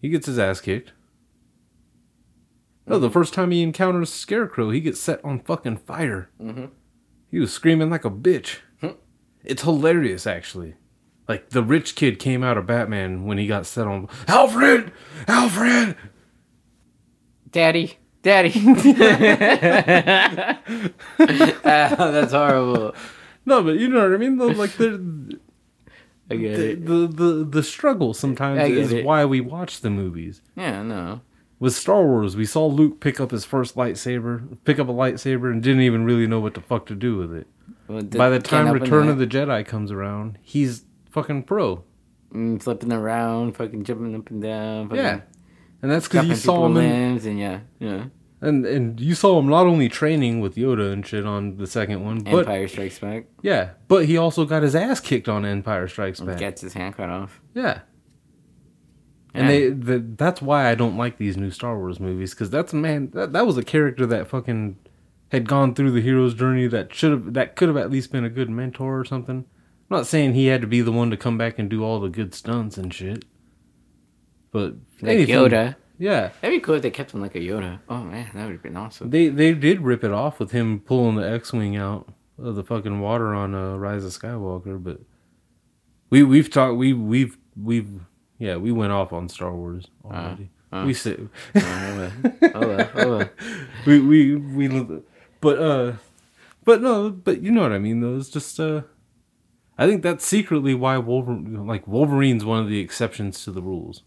he 0.01 0.11
gets 0.11 0.27
his 0.27 0.39
ass 0.39 0.61
kicked. 0.61 0.93
No, 2.87 2.99
the 2.99 3.11
first 3.11 3.33
time 3.33 3.51
he 3.51 3.63
encounters 3.63 4.13
Scarecrow, 4.13 4.71
he 4.71 4.81
gets 4.81 5.01
set 5.01 5.25
on 5.25 5.41
fucking 5.41 5.79
fire. 5.79 6.29
Mhm. 6.41 6.71
He 7.31 7.39
was 7.39 7.53
screaming 7.53 7.89
like 7.89 8.05
a 8.05 8.11
bitch. 8.11 8.59
Hmm. 8.81 8.99
It's 9.45 9.63
hilarious, 9.63 10.27
actually. 10.27 10.75
Like 11.33 11.49
the 11.49 11.63
rich 11.63 11.95
kid 11.95 12.19
came 12.19 12.45
out 12.45 12.59
of 12.59 12.67
Batman 12.67 13.25
when 13.25 13.39
he 13.39 13.47
got 13.47 13.65
set 13.65 13.87
on. 13.87 14.07
Alfred, 14.29 14.93
Alfred. 15.27 15.97
Daddy, 17.51 17.97
Daddy. 18.23 18.53
Ah, 21.65 21.95
that's 22.11 22.33
horrible. 22.33 22.95
No, 23.47 23.63
but 23.63 23.79
you 23.79 23.89
know 23.89 24.03
what 24.03 24.13
I 24.13 24.17
mean. 24.19 24.37
Like 24.37 24.73
the 24.73 25.39
I 26.31 26.37
get 26.37 26.57
the, 26.57 26.71
it. 26.73 26.85
the 26.87 27.07
the 27.07 27.45
the 27.45 27.63
struggle 27.63 28.13
sometimes 28.15 28.71
is 28.71 28.93
it. 28.93 29.05
why 29.07 29.25
we 29.25 29.41
watch 29.41 29.81
the 29.81 29.91
movies. 29.91 30.43
Yeah, 30.55 30.83
no. 30.83 31.23
With 31.59 31.75
Star 31.75 32.05
Wars, 32.05 32.37
we 32.37 32.45
saw 32.45 32.67
Luke 32.67 33.01
pick 33.01 33.21
up 33.21 33.31
his 33.31 33.45
first 33.45 33.75
lightsaber, 33.77 34.59
pick 34.65 34.79
up 34.79 34.89
a 34.89 34.93
lightsaber, 34.93 35.51
and 35.51 35.63
didn't 35.63 35.83
even 35.83 36.05
really 36.05 36.27
know 36.27 36.41
what 36.41 36.55
the 36.55 36.61
fuck 36.61 36.87
to 36.87 36.95
do 36.95 37.17
with 37.17 37.33
it. 37.33 37.47
Well, 37.89 38.03
By 38.03 38.29
the 38.31 38.41
time 38.41 38.69
Return 38.71 39.09
of 39.09 39.19
the 39.19 39.27
Jedi 39.27 39.65
comes 39.65 39.91
around, 39.93 40.39
he's 40.43 40.85
fucking 41.13 41.45
pro. 41.45 41.85
Mm, 42.33 42.63
flipping 42.63 42.93
around, 42.93 43.57
fucking 43.57 43.85
jumping 43.85 44.15
up 44.15 44.31
and 44.31 44.43
down, 44.43 44.89
fucking 44.89 45.05
Yeah, 45.05 45.21
and 45.83 45.91
that's 45.91 46.09
because 46.09 46.27
you 46.27 46.35
saw 46.35 46.67
him, 46.67 46.79
in, 46.79 47.19
and 47.19 47.39
yeah, 47.39 47.61
yeah. 47.79 48.05
and 48.41 48.65
and 48.65 48.99
you 48.99 49.15
saw 49.15 49.39
him 49.39 49.49
not 49.49 49.67
only 49.67 49.89
training 49.89 50.41
with 50.41 50.57
Yoda 50.57 50.93
and 50.93 51.07
shit 51.07 51.27
on 51.27 51.59
the 51.59 51.67
second 51.67 52.05
one, 52.05 52.21
but 52.21 52.41
Empire 52.41 52.69
Strikes 52.69 52.99
Back 52.99 53.27
yeah, 53.43 53.71
but 53.87 54.07
he 54.07 54.17
also 54.17 54.47
got 54.47 54.63
his 54.63 54.75
ass 54.75 54.99
kicked 54.99 55.29
on 55.29 55.45
Empire 55.45 55.87
Strikes 55.89 56.21
Back. 56.21 56.39
gets 56.39 56.63
his 56.63 56.73
hand 56.73 56.97
cut 56.97 57.11
off. 57.11 57.41
Yeah, 57.55 57.81
and 59.35 59.49
they 59.49 59.69
the, 59.69 59.99
that's 59.99 60.41
why 60.41 60.71
I 60.71 60.75
don't 60.75 60.97
like 60.97 61.19
these 61.19 61.37
new 61.37 61.51
Star 61.51 61.79
Wars 61.79 62.01
movies 62.01 62.33
because 62.33 62.49
that's 62.49 62.73
man 62.73 63.11
that 63.11 63.35
that 63.35 63.47
was 63.47 63.59
a 63.59 63.63
character 63.63 64.07
that 64.07 64.29
fucking 64.29 64.79
had 65.31 65.49
gone 65.49 65.75
through 65.75 65.91
the 65.91 66.01
hero's 66.01 66.35
journey 66.35 66.67
that 66.67 66.95
should 66.95 67.11
have 67.11 67.35
that 67.35 67.57
could 67.57 67.69
have 67.69 67.77
at 67.77 67.91
least 67.91 68.13
been 68.13 68.25
a 68.25 68.31
good 68.31 68.51
mentor 68.51 68.99
or 68.99 69.05
something. 69.05 69.45
I'm 69.93 69.99
not 69.99 70.07
saying 70.07 70.33
he 70.33 70.47
had 70.47 70.63
to 70.63 70.67
be 70.67 70.81
the 70.81 70.91
one 70.91 71.11
to 71.11 71.19
come 71.19 71.37
back 71.37 71.59
and 71.59 71.69
do 71.69 71.85
all 71.85 72.01
the 72.01 72.09
good 72.09 72.33
stunts 72.35 72.79
and 72.79 72.95
shit, 72.95 73.27
but 74.51 74.73
like 75.03 75.17
anything- 75.17 75.35
Yoda. 75.35 75.77
Yeah, 75.99 76.31
That'd 76.41 76.57
be 76.57 76.61
cool 76.61 76.77
if 76.77 76.83
they 76.83 76.91
kept 76.91 77.13
him 77.13 77.21
like 77.21 77.35
a 77.35 77.41
Yoda. 77.41 77.79
Oh 77.91 78.03
man, 78.03 78.31
that 78.33 78.45
would 78.47 78.53
have 78.53 78.63
been 78.63 78.79
awesome. 78.79 79.11
They 79.11 79.29
they 79.29 79.53
did 79.53 79.83
rip 79.83 80.03
it 80.03 80.11
off 80.11 80.41
with 80.41 80.51
him 80.53 80.81
pulling 80.81 81.17
the 81.17 81.31
X-wing 81.31 81.77
out 81.77 82.09
of 82.39 82.55
the 82.57 82.65
fucking 82.65 83.01
water 83.01 83.35
on 83.35 83.55
uh, 83.55 83.77
Rise 83.77 84.03
of 84.07 84.13
Skywalker, 84.13 84.83
but 84.83 84.99
we 86.09 86.23
we've 86.23 86.49
talked 86.49 86.79
we 86.79 86.95
we've 86.95 87.37
we've 87.55 87.91
yeah 88.39 88.57
we 88.57 88.73
went 88.73 88.93
off 88.93 89.13
on 89.13 89.29
Star 89.29 89.55
Wars 89.55 89.89
already. 90.07 90.49
uh. 90.73 90.85
we 90.87 90.95
said 90.95 91.29
oh 91.55 91.61
well, 91.61 92.13
oh 92.55 92.67
well, 92.67 92.91
oh 92.97 93.29
we 93.87 94.01
we 94.01 94.37
we 94.37 95.03
but 95.43 95.59
uh 95.59 95.93
But 96.65 96.81
no, 96.81 97.11
but 97.11 97.43
you 97.43 97.51
know 97.51 97.61
what 97.61 97.73
I 97.73 97.79
mean 97.79 98.01
though. 98.01 98.17
It's 98.17 98.31
just 98.31 98.59
uh 98.59 98.83
I 99.79 99.87
think 99.87 100.03
that's 100.03 100.27
secretly 100.27 100.75
why 100.75 100.99
Wolverine 100.99 101.67
like 101.67 101.87
Wolverine's 101.89 102.45
one 102.45 102.61
of 102.61 102.69
the 102.69 102.79
exceptions 102.81 103.43
to 103.45 103.51
the 103.51 103.63
rules. 103.63 104.03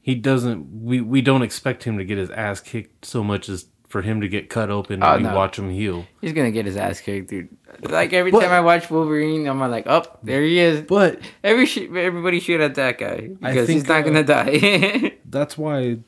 He 0.00 0.14
doesn't 0.14 0.82
we 0.84 1.00
we 1.00 1.22
don't 1.22 1.42
expect 1.42 1.84
him 1.84 1.98
to 1.98 2.04
get 2.04 2.18
his 2.18 2.30
ass 2.30 2.60
kicked 2.60 3.04
so 3.04 3.24
much 3.24 3.48
as 3.48 3.66
for 3.88 4.02
him 4.02 4.20
to 4.20 4.28
get 4.28 4.50
cut 4.50 4.70
open 4.70 4.94
and 4.94 5.04
Oh, 5.04 5.16
we 5.16 5.22
no. 5.22 5.34
watch 5.36 5.58
him 5.58 5.70
heal. 5.70 6.04
He's 6.20 6.32
gonna 6.32 6.50
get 6.50 6.66
his 6.66 6.76
ass 6.76 7.00
kicked, 7.00 7.30
dude. 7.30 7.48
Like 7.82 8.12
every 8.12 8.30
But- 8.30 8.40
time 8.40 8.50
I 8.52 8.60
watch 8.60 8.90
Wolverine, 8.90 9.46
I'm 9.46 9.60
like, 9.60 9.84
oh, 9.86 10.02
there 10.22 10.42
he 10.42 10.58
is. 10.58 10.82
But 10.82 11.20
Every 11.42 11.66
sh- 11.66 11.88
everybody 11.94 12.40
shoot 12.40 12.60
at 12.60 12.74
that 12.74 12.98
guy 12.98 13.28
because 13.40 13.68
he's 13.68 13.86
not 13.86 13.98
uh, 14.00 14.02
gonna 14.02 14.24
die. 14.24 15.18
that's 15.26 15.56
why 15.56 15.98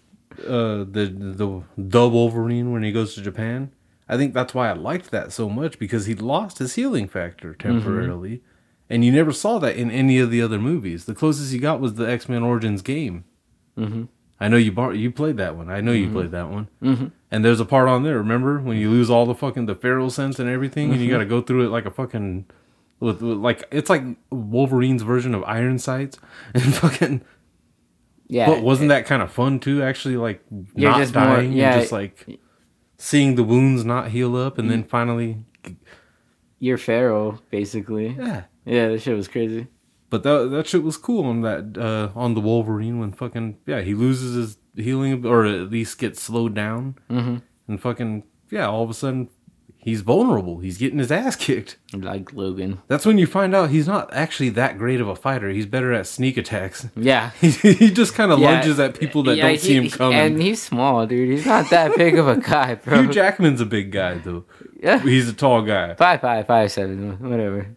uh 0.47 0.85
the 0.85 1.15
the 1.37 1.63
the 1.79 2.09
Wolverine 2.09 2.73
when 2.73 2.83
he 2.83 2.93
goes 2.93 3.15
to 3.15 3.23
Japan, 3.23 3.71
I 4.09 4.17
think 4.17 4.35
that's 4.35 4.55
why 4.55 4.69
I 4.71 4.73
liked 4.73 5.11
that 5.11 5.33
so 5.33 5.49
much 5.49 5.79
because 5.79 6.07
he 6.07 6.15
lost 6.15 6.59
his 6.59 6.75
healing 6.77 7.09
factor 7.09 7.55
temporarily. 7.55 8.43
And 8.89 9.05
you 9.05 9.11
never 9.11 9.33
saw 9.33 9.59
that 9.59 9.77
in 9.77 9.91
any 9.91 10.19
of 10.21 10.31
the 10.31 10.41
other 10.41 10.61
movies. 10.61 11.07
The 11.07 11.15
closest 11.15 11.53
you 11.53 11.59
got 11.61 11.81
was 11.81 11.95
the 11.95 12.09
X 12.09 12.29
Men 12.29 12.43
Origins 12.45 12.83
game. 12.83 13.25
mm-hmm. 13.77 14.05
I 14.39 14.49
know 14.49 14.59
you 14.59 14.71
bar- 14.71 14.93
you 14.93 15.11
played 15.11 15.39
that 15.39 15.57
one. 15.57 15.71
I 15.71 15.81
know 15.81 15.93
you 15.93 16.11
played 16.11 16.31
that 16.33 16.51
one. 16.51 16.69
Mhm. 16.83 17.11
And 17.31 17.43
there's 17.43 17.59
a 17.59 17.65
part 17.65 17.89
on 17.89 18.03
there. 18.03 18.19
Remember 18.19 18.59
when 18.61 18.77
you 18.77 18.91
lose 18.91 19.09
all 19.09 19.25
the 19.25 19.35
fucking 19.35 19.65
the 19.65 19.75
feral 19.75 20.11
sense 20.11 20.39
and 20.39 20.47
everything, 20.49 20.89
Mm-hmm. 20.89 20.93
and 20.93 21.03
you 21.03 21.11
got 21.11 21.19
to 21.19 21.25
go 21.25 21.41
through 21.41 21.65
it 21.65 21.71
like 21.71 21.87
a 21.87 21.91
fucking 21.91 22.45
with, 23.01 23.23
with 23.23 23.39
like 23.39 23.65
it's 23.73 23.89
like 23.89 24.03
Wolverine's 24.31 25.03
version 25.03 25.35
of 25.35 25.43
Iron 25.45 25.79
Sights 25.79 26.19
and 26.55 26.63
fucking. 26.75 27.23
Yeah, 28.29 28.47
But 28.47 28.63
wasn't 28.63 28.89
that 28.91 29.07
kind 29.07 29.23
of 29.23 29.31
fun 29.33 29.59
too? 29.59 29.83
Actually, 29.83 30.17
like 30.19 30.45
You're 30.75 30.91
not 30.91 30.99
just 31.01 31.15
more- 31.15 31.25
dying, 31.25 31.53
yeah. 31.53 31.73
and 31.73 31.81
just 31.81 31.93
like 31.93 32.27
seeing 32.99 33.35
the 33.35 33.45
wounds 33.45 33.85
not 33.85 34.09
heal 34.11 34.37
up, 34.37 34.59
and 34.59 34.71
then 34.71 34.83
Mm. 34.85 34.89
finally, 34.89 35.37
you're 36.59 36.79
feral, 36.79 37.41
basically. 37.51 38.15
yeah. 38.19 38.45
Yeah, 38.65 38.89
that 38.89 39.01
shit 39.03 39.17
was 39.17 39.29
crazy. 39.29 39.69
But 40.11 40.23
that 40.25 40.51
that 40.51 40.67
shit 40.67 40.83
was 40.83 40.97
cool 40.97 41.25
on 41.25 41.43
that 41.43 41.77
uh, 41.79 42.11
on 42.19 42.35
the 42.35 42.41
Wolverine 42.41 42.99
when 42.99 43.13
fucking 43.13 43.59
yeah 43.67 43.81
he 43.83 43.95
loses 43.95 44.35
his 44.75 44.85
healing 44.85 45.25
or 45.27 45.45
at 45.45 45.71
least 45.71 45.99
gets 45.99 46.21
slowed 46.23 46.55
down 46.55 46.95
Mhm. 47.11 47.43
and 47.69 47.81
fucking 47.81 48.23
yeah 48.51 48.67
all 48.69 48.83
of 48.85 48.91
a 48.91 48.95
sudden 48.95 49.29
he's 49.87 50.01
vulnerable 50.03 50.59
he's 50.59 50.77
getting 50.77 50.99
his 50.99 51.11
ass 51.11 51.37
kicked. 51.37 51.79
Like 51.95 52.33
Logan. 52.35 52.83
That's 52.89 53.07
when 53.07 53.17
you 53.17 53.27
find 53.27 53.55
out 53.55 53.71
he's 53.71 53.87
not 53.87 54.13
actually 54.13 54.51
that 54.51 54.77
great 54.77 55.01
of 55.01 55.09
a 55.09 55.17
fighter. 55.17 55.49
He's 55.49 55.65
better 55.65 55.93
at 55.95 56.07
sneak 56.07 56.37
attacks. 56.37 56.87
Yeah. 56.97 57.31
He, 57.41 57.51
he 57.73 57.91
just 57.91 58.15
kind 58.15 58.31
of 58.33 58.39
Yeah. 58.41 58.51
lunges 58.53 58.79
at 58.81 58.99
people 59.01 59.23
that 59.23 59.37
Yeah, 59.37 59.47
don't 59.49 59.61
see 59.61 59.75
him 59.77 59.89
coming. 59.89 60.19
And 60.19 60.43
he's 60.43 60.61
small, 60.61 61.07
dude. 61.07 61.31
He's 61.31 61.47
not 61.47 61.71
that 61.71 61.97
big 61.97 62.19
of 62.19 62.29
a 62.29 62.37
guy, 62.53 62.75
bro. 62.75 63.03
Hugh 63.03 63.13
Jackman's 63.13 63.61
a 63.63 63.67
big 63.67 63.93
guy 63.93 64.15
though. 64.19 64.45
yeah. 64.83 64.99
He's 65.01 65.29
a 65.29 65.33
tall 65.33 65.63
guy, 65.63 65.95
Five 65.95 66.21
five 66.21 66.47
five 66.47 66.71
seven, 66.73 67.19
whatever. 67.31 67.69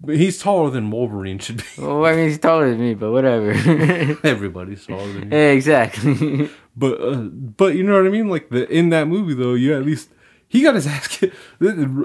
but 0.00 0.16
he's 0.16 0.38
taller 0.40 0.70
than 0.70 0.90
Wolverine 0.90 1.38
should 1.38 1.58
be. 1.58 1.64
Well, 1.78 2.04
I 2.04 2.16
mean, 2.16 2.28
he's 2.28 2.38
taller 2.38 2.68
than 2.70 2.80
me, 2.80 2.94
but 2.94 3.12
whatever. 3.12 3.50
Everybody's 4.24 4.84
taller 4.84 5.12
than 5.12 5.30
you. 5.30 5.38
exactly. 5.38 6.50
But 6.76 7.00
uh, 7.00 7.16
but 7.16 7.74
you 7.76 7.82
know 7.84 7.96
what 7.96 8.06
I 8.06 8.10
mean? 8.10 8.28
Like 8.28 8.48
the 8.48 8.68
in 8.68 8.88
that 8.90 9.06
movie 9.06 9.34
though, 9.34 9.54
you 9.54 9.76
at 9.76 9.84
least 9.84 10.08
he 10.52 10.62
got 10.62 10.74
his 10.74 10.86
ass 10.94 11.08
kicked 11.08 11.34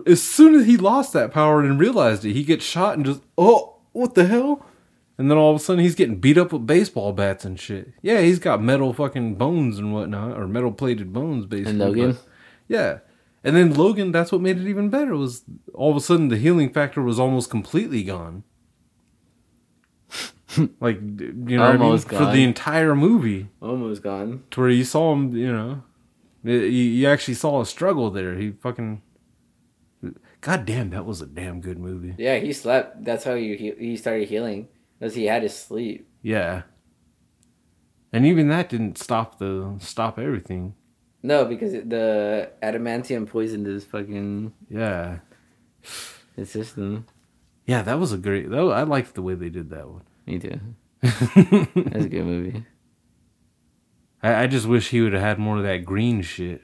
as 0.07 0.23
soon 0.23 0.55
as 0.55 0.65
he 0.65 0.77
lost 0.77 1.11
that 1.11 1.31
power 1.33 1.61
and 1.61 1.77
realized 1.77 2.23
it. 2.23 2.31
He 2.31 2.45
gets 2.45 2.63
shot 2.63 2.95
and 2.95 3.05
just 3.05 3.21
oh 3.37 3.75
what 3.91 4.15
the 4.15 4.25
hell? 4.25 4.65
And 5.17 5.29
then 5.29 5.37
all 5.37 5.49
of 5.49 5.57
a 5.57 5.59
sudden 5.59 5.83
he's 5.83 5.95
getting 5.95 6.19
beat 6.19 6.37
up 6.37 6.53
with 6.53 6.65
baseball 6.65 7.11
bats 7.11 7.43
and 7.43 7.59
shit. 7.59 7.91
Yeah, 8.01 8.21
he's 8.21 8.39
got 8.39 8.61
metal 8.61 8.93
fucking 8.93 9.35
bones 9.35 9.77
and 9.77 9.91
whatnot, 9.93 10.37
or 10.37 10.47
metal 10.47 10.71
plated 10.71 11.11
bones 11.11 11.45
basically. 11.45 11.71
And 11.71 11.79
Logan? 11.79 12.17
yeah. 12.69 12.99
And 13.43 13.55
then 13.55 13.73
Logan, 13.73 14.11
that's 14.13 14.31
what 14.31 14.41
made 14.41 14.57
it 14.57 14.67
even 14.67 14.89
better. 14.89 15.15
Was 15.15 15.43
all 15.73 15.91
of 15.91 15.97
a 15.97 16.01
sudden 16.01 16.29
the 16.29 16.37
healing 16.37 16.71
factor 16.71 17.01
was 17.01 17.19
almost 17.19 17.49
completely 17.49 18.03
gone. 18.03 18.43
like 20.79 20.99
you 21.19 21.57
know 21.57 21.71
what 21.71 21.75
I 21.75 21.77
mean? 21.77 21.97
For 21.99 22.25
the 22.31 22.43
entire 22.43 22.95
movie 22.95 23.49
Almost 23.61 24.01
gone. 24.03 24.43
to 24.51 24.61
where 24.61 24.69
you 24.69 24.83
saw 24.83 25.13
him, 25.13 25.35
you 25.35 25.51
know, 25.51 25.83
Uh, 26.47 26.51
you, 26.51 26.83
you 26.99 27.07
actually 27.07 27.33
saw 27.33 27.59
a 27.61 27.65
struggle 27.65 28.09
there. 28.09 28.35
He 28.35 28.51
fucking, 28.51 29.01
god 30.41 30.65
damn, 30.65 30.91
that 30.91 31.05
was 31.05 31.21
a 31.21 31.25
damn 31.25 31.59
good 31.59 31.77
movie. 31.77 32.15
Yeah, 32.17 32.37
he 32.37 32.53
slept. 32.53 33.03
That's 33.03 33.23
how 33.25 33.35
he 33.35 33.55
he, 33.57 33.71
he 33.77 33.97
started 33.97 34.29
healing. 34.29 34.69
Because 34.99 35.13
he 35.15 35.25
had 35.25 35.43
his 35.43 35.55
sleep. 35.55 36.07
Yeah, 36.23 36.63
and 38.13 38.25
even 38.25 38.47
that 38.49 38.69
didn't 38.69 38.97
stop 38.97 39.37
the 39.39 39.75
stop 39.79 40.17
everything. 40.17 40.73
No, 41.23 41.45
because 41.45 41.73
it- 41.73 41.89
the 41.89 42.51
adamantium 42.63 43.27
poisoned 43.27 43.65
his 43.65 43.83
fucking 43.83 44.53
Yeah, 44.69 45.19
his 46.35 46.49
system. 46.49 47.05
yeah, 47.65 47.81
that 47.81 47.99
was 47.99 48.13
a 48.13 48.17
great. 48.17 48.49
Though 48.49 48.71
I 48.71 48.83
liked 48.83 49.13
the 49.15 49.21
way 49.21 49.35
they 49.35 49.49
did 49.49 49.69
that 49.71 49.87
one. 49.89 50.03
Me 50.25 50.39
too. 50.39 50.59
That's 51.01 52.05
a 52.05 52.09
good 52.09 52.25
movie. 52.25 52.65
I, 54.21 54.43
I 54.43 54.47
just 54.47 54.65
wish 54.65 54.89
he 54.89 55.01
would 55.01 55.13
have 55.13 55.21
had 55.21 55.39
more 55.39 55.57
of 55.57 55.63
that 55.63 55.85
green 55.85 56.21
shit. 56.21 56.63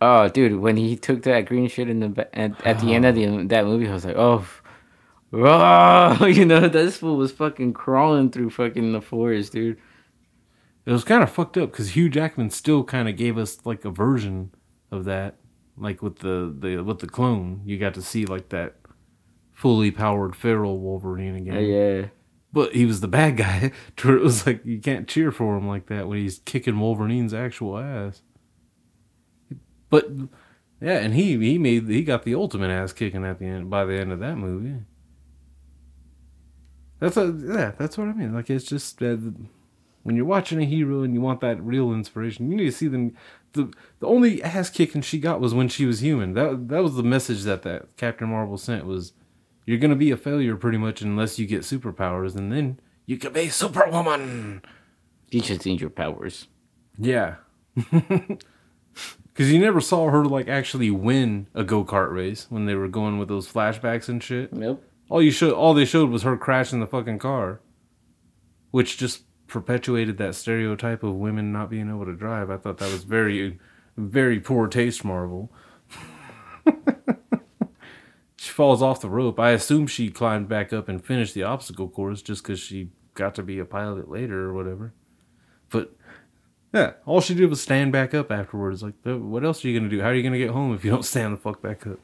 Oh, 0.00 0.28
dude, 0.28 0.60
when 0.60 0.76
he 0.76 0.96
took 0.96 1.22
that 1.22 1.46
green 1.46 1.68
shit 1.68 1.88
in 1.88 2.00
the 2.00 2.28
at, 2.36 2.66
at 2.66 2.80
the 2.80 2.94
end 2.94 3.06
of 3.06 3.14
the 3.14 3.26
that 3.46 3.64
movie, 3.64 3.88
I 3.88 3.92
was 3.92 4.04
like, 4.04 4.16
oh, 4.16 4.44
oh, 5.32 6.26
you 6.26 6.44
know, 6.44 6.68
this 6.68 6.98
fool 6.98 7.16
was 7.16 7.32
fucking 7.32 7.72
crawling 7.72 8.30
through 8.30 8.50
fucking 8.50 8.92
the 8.92 9.00
forest, 9.00 9.52
dude. 9.52 9.78
It 10.84 10.90
was 10.90 11.04
kind 11.04 11.22
of 11.22 11.30
fucked 11.30 11.56
up 11.56 11.70
because 11.70 11.90
Hugh 11.90 12.08
Jackman 12.08 12.50
still 12.50 12.82
kind 12.82 13.08
of 13.08 13.16
gave 13.16 13.38
us 13.38 13.58
like 13.64 13.84
a 13.84 13.90
version 13.90 14.52
of 14.90 15.04
that, 15.04 15.36
like 15.76 16.02
with 16.02 16.18
the, 16.18 16.52
the 16.58 16.78
with 16.78 16.98
the 16.98 17.06
clone. 17.06 17.62
You 17.64 17.78
got 17.78 17.94
to 17.94 18.02
see 18.02 18.26
like 18.26 18.48
that 18.48 18.74
fully 19.52 19.92
powered 19.92 20.34
feral 20.34 20.80
Wolverine 20.80 21.36
again. 21.36 21.62
Yeah. 21.62 22.06
But 22.52 22.74
he 22.74 22.84
was 22.84 23.00
the 23.00 23.08
bad 23.08 23.36
guy. 23.36 23.72
It 24.04 24.20
was 24.20 24.46
like 24.46 24.64
you 24.64 24.80
can't 24.80 25.08
cheer 25.08 25.32
for 25.32 25.56
him 25.56 25.66
like 25.66 25.86
that 25.86 26.08
when 26.08 26.18
he's 26.18 26.40
kicking 26.40 26.78
Wolverine's 26.78 27.32
actual 27.32 27.78
ass. 27.78 28.22
But 29.88 30.10
yeah, 30.80 30.98
and 30.98 31.14
he 31.14 31.38
he 31.38 31.58
made 31.58 31.88
he 31.88 32.02
got 32.02 32.24
the 32.24 32.34
ultimate 32.34 32.70
ass 32.70 32.92
kicking 32.92 33.24
at 33.24 33.38
the 33.38 33.46
end 33.46 33.70
by 33.70 33.84
the 33.84 33.94
end 33.94 34.12
of 34.12 34.20
that 34.20 34.36
movie. 34.36 34.82
That's 36.98 37.16
a 37.16 37.34
yeah, 37.38 37.72
that's 37.78 37.96
what 37.96 38.08
I 38.08 38.12
mean. 38.12 38.34
Like 38.34 38.50
it's 38.50 38.64
just 38.64 39.02
uh, 39.02 39.16
when 40.02 40.16
you're 40.16 40.24
watching 40.24 40.60
a 40.60 40.64
hero 40.64 41.02
and 41.02 41.14
you 41.14 41.20
want 41.20 41.40
that 41.40 41.62
real 41.62 41.92
inspiration, 41.92 42.50
you 42.50 42.56
need 42.56 42.66
to 42.66 42.72
see 42.72 42.88
them. 42.88 43.16
The 43.52 43.72
the 44.00 44.06
only 44.06 44.42
ass 44.42 44.70
kicking 44.70 45.02
she 45.02 45.18
got 45.18 45.40
was 45.40 45.54
when 45.54 45.68
she 45.68 45.84
was 45.84 46.02
human. 46.02 46.34
That 46.34 46.68
that 46.68 46.82
was 46.82 46.96
the 46.96 47.02
message 47.02 47.42
that 47.42 47.62
that 47.62 47.96
Captain 47.96 48.28
Marvel 48.28 48.58
sent 48.58 48.86
was 48.86 49.12
you're 49.66 49.78
gonna 49.78 49.96
be 49.96 50.10
a 50.10 50.16
failure 50.16 50.56
pretty 50.56 50.78
much 50.78 51.02
unless 51.02 51.38
you 51.38 51.46
get 51.46 51.62
superpowers, 51.62 52.36
and 52.36 52.52
then 52.52 52.80
you 53.06 53.16
could 53.18 53.32
be 53.32 53.48
Superwoman. 53.48 54.62
You 55.30 55.40
just 55.40 55.64
need 55.64 55.80
your 55.80 55.90
powers. 55.90 56.48
Yeah, 56.98 57.36
because 57.74 59.50
you 59.52 59.58
never 59.58 59.80
saw 59.80 60.10
her 60.10 60.24
like 60.24 60.48
actually 60.48 60.90
win 60.90 61.46
a 61.54 61.64
go 61.64 61.84
kart 61.84 62.12
race 62.12 62.46
when 62.50 62.66
they 62.66 62.74
were 62.74 62.88
going 62.88 63.18
with 63.18 63.28
those 63.28 63.50
flashbacks 63.50 64.08
and 64.08 64.22
shit. 64.22 64.52
Nope. 64.52 64.84
All 65.08 65.22
you 65.22 65.30
showed, 65.30 65.52
all 65.52 65.74
they 65.74 65.84
showed 65.84 66.10
was 66.10 66.22
her 66.22 66.36
crashing 66.36 66.80
the 66.80 66.86
fucking 66.86 67.18
car, 67.18 67.60
which 68.70 68.96
just 68.96 69.24
perpetuated 69.46 70.16
that 70.18 70.34
stereotype 70.34 71.02
of 71.02 71.14
women 71.14 71.52
not 71.52 71.68
being 71.68 71.90
able 71.90 72.06
to 72.06 72.14
drive. 72.14 72.50
I 72.50 72.56
thought 72.56 72.78
that 72.78 72.90
was 72.90 73.04
very, 73.04 73.58
very 73.96 74.40
poor 74.40 74.66
taste, 74.68 75.04
Marvel. 75.04 75.52
Falls 78.52 78.82
off 78.82 79.00
the 79.00 79.10
rope. 79.10 79.38
I 79.40 79.50
assume 79.50 79.86
she 79.86 80.10
climbed 80.10 80.48
back 80.48 80.72
up 80.72 80.88
and 80.88 81.04
finished 81.04 81.34
the 81.34 81.42
obstacle 81.42 81.88
course 81.88 82.22
just 82.22 82.42
because 82.42 82.60
she 82.60 82.90
got 83.14 83.34
to 83.36 83.42
be 83.42 83.58
a 83.58 83.64
pilot 83.64 84.10
later 84.10 84.44
or 84.44 84.54
whatever. 84.54 84.94
But 85.70 85.94
yeah, 86.72 86.92
all 87.04 87.20
she 87.20 87.34
did 87.34 87.50
was 87.50 87.60
stand 87.60 87.92
back 87.92 88.14
up 88.14 88.30
afterwards. 88.30 88.82
Like, 88.82 88.94
what 89.04 89.44
else 89.44 89.64
are 89.64 89.68
you 89.68 89.78
gonna 89.78 89.90
do? 89.90 90.00
How 90.00 90.08
are 90.08 90.14
you 90.14 90.22
gonna 90.22 90.38
get 90.38 90.50
home 90.50 90.74
if 90.74 90.84
you 90.84 90.90
don't 90.90 91.04
stand 91.04 91.34
the 91.34 91.40
fuck 91.40 91.60
back 91.60 91.86
up? 91.86 91.98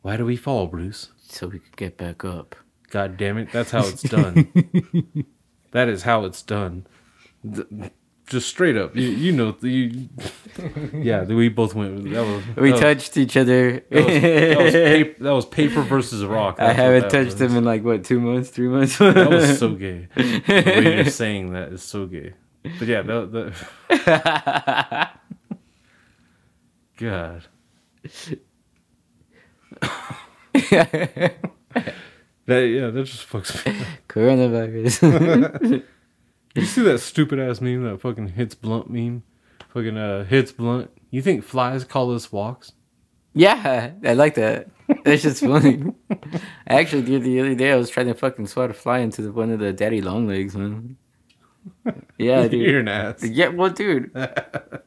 Why 0.00 0.16
do 0.16 0.24
we 0.24 0.36
fall, 0.36 0.66
Bruce? 0.66 1.10
So 1.18 1.46
we 1.46 1.58
could 1.58 1.76
get 1.76 1.96
back 1.96 2.24
up. 2.24 2.56
God 2.90 3.16
damn 3.16 3.38
it, 3.38 3.52
that's 3.52 3.70
how 3.70 3.86
it's 3.86 4.02
done. 4.02 4.52
that 5.70 5.88
is 5.88 6.02
how 6.02 6.24
it's 6.24 6.42
done. 6.42 6.86
Th- 7.42 7.92
Just 8.28 8.48
straight 8.48 8.76
up, 8.76 8.96
you, 8.96 9.08
you 9.08 9.32
know, 9.32 9.54
you, 9.60 10.08
yeah, 10.94 11.24
we 11.24 11.48
both 11.50 11.74
went. 11.74 12.04
That 12.10 12.24
was 12.24 12.42
We 12.56 12.70
was- 12.72 12.80
touched 12.80 13.16
each 13.18 13.36
other. 13.36 13.84
That 13.90 14.04
was, 14.04 14.06
that, 14.22 14.58
was 14.58 14.72
paper, 14.94 15.24
that 15.24 15.30
was 15.32 15.46
paper 15.46 15.82
versus 15.82 16.24
rock. 16.24 16.56
I 16.58 16.66
That's 16.68 16.78
what 16.78 16.84
haven't 16.86 17.10
touched 17.10 17.40
was. 17.40 17.50
him 17.50 17.56
in 17.58 17.64
like 17.64 17.82
what 17.84 18.04
two 18.04 18.20
months, 18.20 18.48
three 18.50 18.68
months. 18.68 18.96
That 18.98 19.28
was 19.28 19.58
so 19.64 19.74
gay. 19.74 20.08
The 20.16 20.42
way 20.48 20.94
you're 20.96 21.04
saying 21.06 21.52
that 21.52 21.72
is 21.72 21.82
so 21.82 22.06
gay. 22.06 22.32
But 22.78 22.88
yeah, 22.88 23.02
that, 23.02 23.54
that 23.90 25.10
God. 26.96 27.42
That 32.46 32.60
yeah, 32.66 32.90
that 32.90 33.04
just 33.04 33.28
fucks 33.28 33.64
me. 33.66 33.84
Coronavirus. 34.08 35.82
You 36.54 36.64
see 36.66 36.82
that 36.82 36.98
stupid 36.98 37.38
ass 37.38 37.60
meme 37.60 37.84
that 37.84 38.00
fucking 38.00 38.28
hits 38.28 38.54
blunt 38.54 38.90
meme? 38.90 39.22
Fucking 39.70 39.96
uh 39.96 40.24
hits 40.24 40.52
blunt 40.52 40.90
You 41.10 41.22
think 41.22 41.44
flies 41.44 41.84
call 41.84 42.14
us 42.14 42.30
walks? 42.30 42.72
Yeah, 43.34 43.92
I 44.04 44.12
like 44.12 44.34
that. 44.34 44.68
That's 45.04 45.22
just 45.22 45.40
funny. 45.42 45.84
Actually, 46.66 47.02
dude, 47.02 47.22
the 47.22 47.40
other 47.40 47.54
day 47.54 47.72
I 47.72 47.76
was 47.76 47.88
trying 47.88 48.08
to 48.08 48.14
fucking 48.14 48.46
swat 48.46 48.70
a 48.70 48.74
fly 48.74 48.98
into 48.98 49.22
the, 49.22 49.32
one 49.32 49.50
of 49.50 49.58
the 49.58 49.72
daddy 49.72 50.02
long 50.02 50.26
legs, 50.28 50.54
man. 50.54 50.98
Yeah, 52.18 52.46
dude. 52.48 52.60
You're 52.60 52.80
an 52.80 52.88
ass. 52.88 53.24
Yeah, 53.24 53.48
well, 53.48 53.70
dude. 53.70 54.10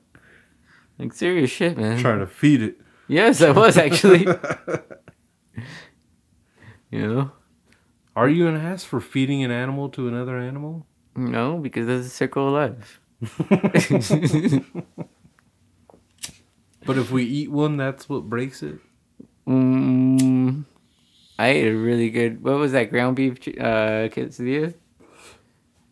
Like 0.98 1.12
serious 1.12 1.52
shit, 1.52 1.78
man. 1.78 2.00
Trying 2.00 2.20
to 2.20 2.28
feed 2.28 2.62
it. 2.62 2.80
Yes, 3.10 3.42
I 3.42 3.52
was 3.52 3.78
actually. 3.78 4.20
you 6.90 7.08
know, 7.08 7.32
Are 8.16 8.30
you 8.30 8.48
an 8.48 8.56
ass 8.56 8.86
for 8.86 9.02
feeding 9.02 9.44
an 9.44 9.52
animal 9.52 9.90
to 9.90 10.08
another 10.08 10.38
animal? 10.38 10.86
No, 11.16 11.58
because 11.58 11.88
that's 11.88 12.08
a 12.08 12.10
circle 12.10 12.48
of 12.48 12.54
life. 12.54 13.00
But 16.86 16.98
if 17.00 17.12
we 17.12 17.24
eat 17.24 17.52
one, 17.52 17.78
that's 17.78 18.08
what 18.08 18.30
breaks 18.30 18.62
it. 18.62 18.78
Mm, 19.48 20.66
I 21.40 21.48
ate 21.48 21.68
a 21.68 21.76
really 21.76 22.12
good. 22.12 22.44
What 22.44 22.58
was 22.58 22.74
that 22.74 22.92
ground 22.92 23.16
beef 23.16 23.40
uh, 23.60 24.08
quesadilla? 24.14 24.76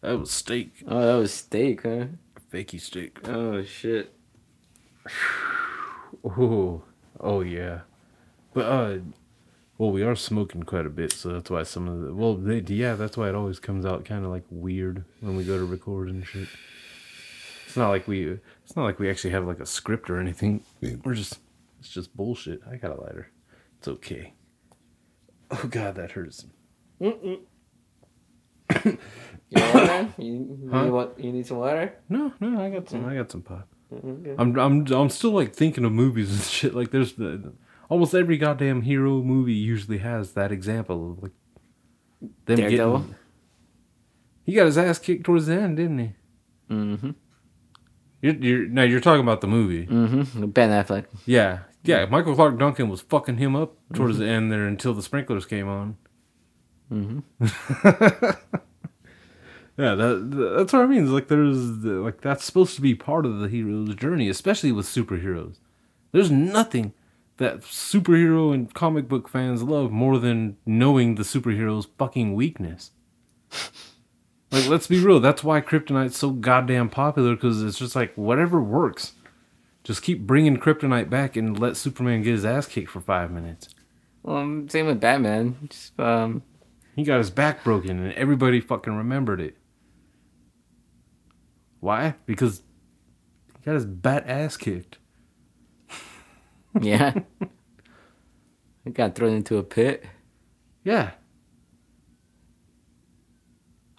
That 0.02 0.20
was 0.20 0.32
steak. 0.32 0.84
Oh, 0.88 1.02
that 1.02 1.16
was 1.16 1.34
steak, 1.34 1.82
huh? 1.84 2.06
Fakey 2.52 2.80
steak. 2.80 3.28
Oh 3.28 3.64
shit. 3.64 4.14
Oh, 6.24 6.84
oh 7.20 7.42
yeah. 7.42 7.82
But 8.54 8.66
uh, 8.66 8.98
well, 9.78 9.92
we 9.92 10.04
are 10.04 10.16
smoking 10.16 10.64
quite 10.64 10.86
a 10.86 10.90
bit, 10.90 11.14
so 11.14 11.30
that's 11.34 11.50
why 11.50 11.64
some 11.64 11.88
of 11.88 12.02
the 12.02 12.14
well, 12.14 12.36
they, 12.36 12.60
yeah, 12.60 12.96
that's 12.96 13.18
why 13.18 13.30
it 13.30 13.36
always 13.36 13.60
comes 13.60 13.86
out 13.86 14.06
kind 14.06 14.26
of 14.26 14.32
like 14.32 14.44
weird 14.50 15.04
when 15.22 15.36
we 15.36 15.44
go 15.44 15.58
to 15.58 15.66
record 15.66 16.10
and 16.10 16.26
shit. 16.26 16.48
It's 17.66 17.76
not 17.76 17.90
like 17.90 18.08
we, 18.08 18.40
it's 18.64 18.76
not 18.76 18.84
like 18.84 19.00
we 19.00 19.10
actually 19.10 19.32
have 19.32 19.48
like 19.48 19.60
a 19.60 19.66
script 19.66 20.10
or 20.10 20.20
anything. 20.20 20.64
We're 21.04 21.16
just, 21.16 21.40
it's 21.80 21.90
just 21.90 22.16
bullshit. 22.16 22.62
I 22.70 22.76
got 22.76 22.96
a 22.98 23.02
lighter. 23.02 23.32
It's 23.80 23.88
okay. 23.88 24.34
Oh 25.52 25.68
god, 25.70 25.96
that 25.96 26.12
hurts. 26.12 26.46
You 27.00 27.40
want 29.56 29.76
man? 29.76 30.14
You, 30.18 30.70
Huh? 30.72 30.86
you 30.86 30.92
want? 30.92 31.20
You 31.20 31.32
need 31.32 31.46
some 31.46 31.58
water? 31.58 31.94
No, 32.10 32.34
no, 32.40 32.62
I 32.62 32.70
got 32.70 32.90
some. 32.90 33.04
Mm. 33.04 33.10
I 33.10 33.16
got 33.16 33.32
some 33.32 33.42
pop. 33.42 33.68
Mm-hmm, 33.94 34.10
okay. 34.10 34.36
I'm, 34.40 34.58
I'm, 34.58 34.88
I'm 34.92 35.10
still 35.10 35.32
like 35.32 35.54
thinking 35.54 35.86
of 35.86 35.92
movies 35.92 36.32
and 36.32 36.42
shit. 36.58 36.74
Like 36.74 36.92
there's 36.92 37.14
the 37.14 37.54
almost 37.90 38.14
every 38.14 38.38
goddamn 38.38 38.82
hero 38.84 39.22
movie 39.22 39.54
usually 39.54 40.00
has 40.00 40.34
that 40.34 40.52
example 40.52 41.12
of 41.12 41.24
like 41.24 41.32
them 42.46 42.58
Daredevil? 42.58 43.00
getting. 43.00 43.16
He 44.46 44.54
got 44.54 44.66
his 44.66 44.78
ass 44.78 45.00
kicked 45.00 45.24
towards 45.26 45.46
the 45.48 45.56
end, 45.56 45.78
didn't 45.78 46.00
he? 46.00 46.12
Mm-hmm. 46.70 47.12
You're, 48.22 48.36
you're 48.36 48.68
now 48.68 48.84
you're 48.84 49.00
talking 49.02 49.22
about 49.22 49.42
the 49.42 49.48
movie. 49.48 49.86
Mm-hmm. 49.88 50.48
Ben 50.48 50.70
Affleck. 50.70 51.06
Yeah, 51.26 51.60
yeah. 51.84 52.06
Michael 52.06 52.36
Clarke 52.36 52.58
Duncan 52.58 52.90
was 52.90 53.02
fucking 53.02 53.38
him 53.38 53.56
up 53.56 53.76
towards 53.94 54.18
the 54.18 54.26
end 54.28 54.52
there 54.52 54.66
until 54.66 54.94
the 54.94 55.04
sprinklers 55.04 55.46
came 55.46 55.68
on. 55.68 55.98
Mm-hmm. 56.92 57.20
Yeah, 59.76 59.96
that, 59.96 60.32
that- 60.32 60.56
that's 60.58 60.74
what 60.74 60.84
I 60.84 60.86
mean. 60.86 61.04
It's 61.04 61.12
like 61.12 61.28
there's 61.30 61.80
the- 61.80 61.94
like 62.02 62.22
that's 62.22 62.44
supposed 62.46 62.76
to 62.76 62.82
be 62.82 62.94
part 62.94 63.26
of 63.26 63.40
the 63.40 63.48
hero's 63.48 63.96
journey, 63.96 64.30
especially 64.30 64.72
with 64.72 64.86
superheroes. 64.86 65.58
There's 66.12 66.30
nothing 66.30 66.94
that 67.38 67.62
superhero 67.62 68.54
and 68.54 68.74
comic 68.74 69.08
book 69.08 69.28
fans 69.28 69.64
love 69.64 69.92
more 69.92 70.20
than 70.20 70.58
knowing 70.66 71.16
the 71.16 71.24
superhero's 71.24 71.88
fucking 71.98 72.34
weakness. 72.34 72.92
Like, 74.54 74.68
let's 74.68 74.86
be 74.86 75.00
real. 75.04 75.20
That's 75.20 75.44
why 75.44 75.62
Kryptonite's 75.62 76.16
so 76.16 76.30
goddamn 76.30 76.90
popular 76.90 77.34
because 77.34 77.64
it's 77.64 77.80
just 77.80 77.96
like 77.96 78.14
whatever 78.14 78.62
works. 78.62 79.14
Just 79.84 80.04
keep 80.04 80.28
bringing 80.28 80.58
Kryptonite 80.58 81.10
back 81.10 81.36
and 81.36 81.58
let 81.58 81.76
Superman 81.76 82.22
get 82.22 82.34
his 82.34 82.46
ass 82.46 82.68
kicked 82.68 82.92
for 82.92 83.02
five 83.02 83.32
minutes. 83.32 83.70
Well, 84.22 84.66
same 84.68 84.86
with 84.86 85.00
Batman. 85.02 85.58
Just 85.72 86.00
um, 86.00 86.44
He 86.96 87.04
got 87.04 87.18
his 87.18 87.32
back 87.32 87.64
broken 87.64 87.98
and 87.98 88.14
everybody 88.14 88.62
fucking 88.62 88.94
remembered 88.96 89.42
it. 89.42 89.58
Why? 91.80 92.14
Because 92.28 92.62
he 93.58 93.66
got 93.66 93.74
his 93.74 93.88
bat 93.88 94.24
ass 94.28 94.56
kicked. 94.56 95.00
Yeah. 96.82 97.14
I 98.86 98.90
got 98.90 99.16
thrown 99.16 99.34
into 99.34 99.58
a 99.58 99.64
pit. 99.64 100.06
Yeah. 100.84 101.12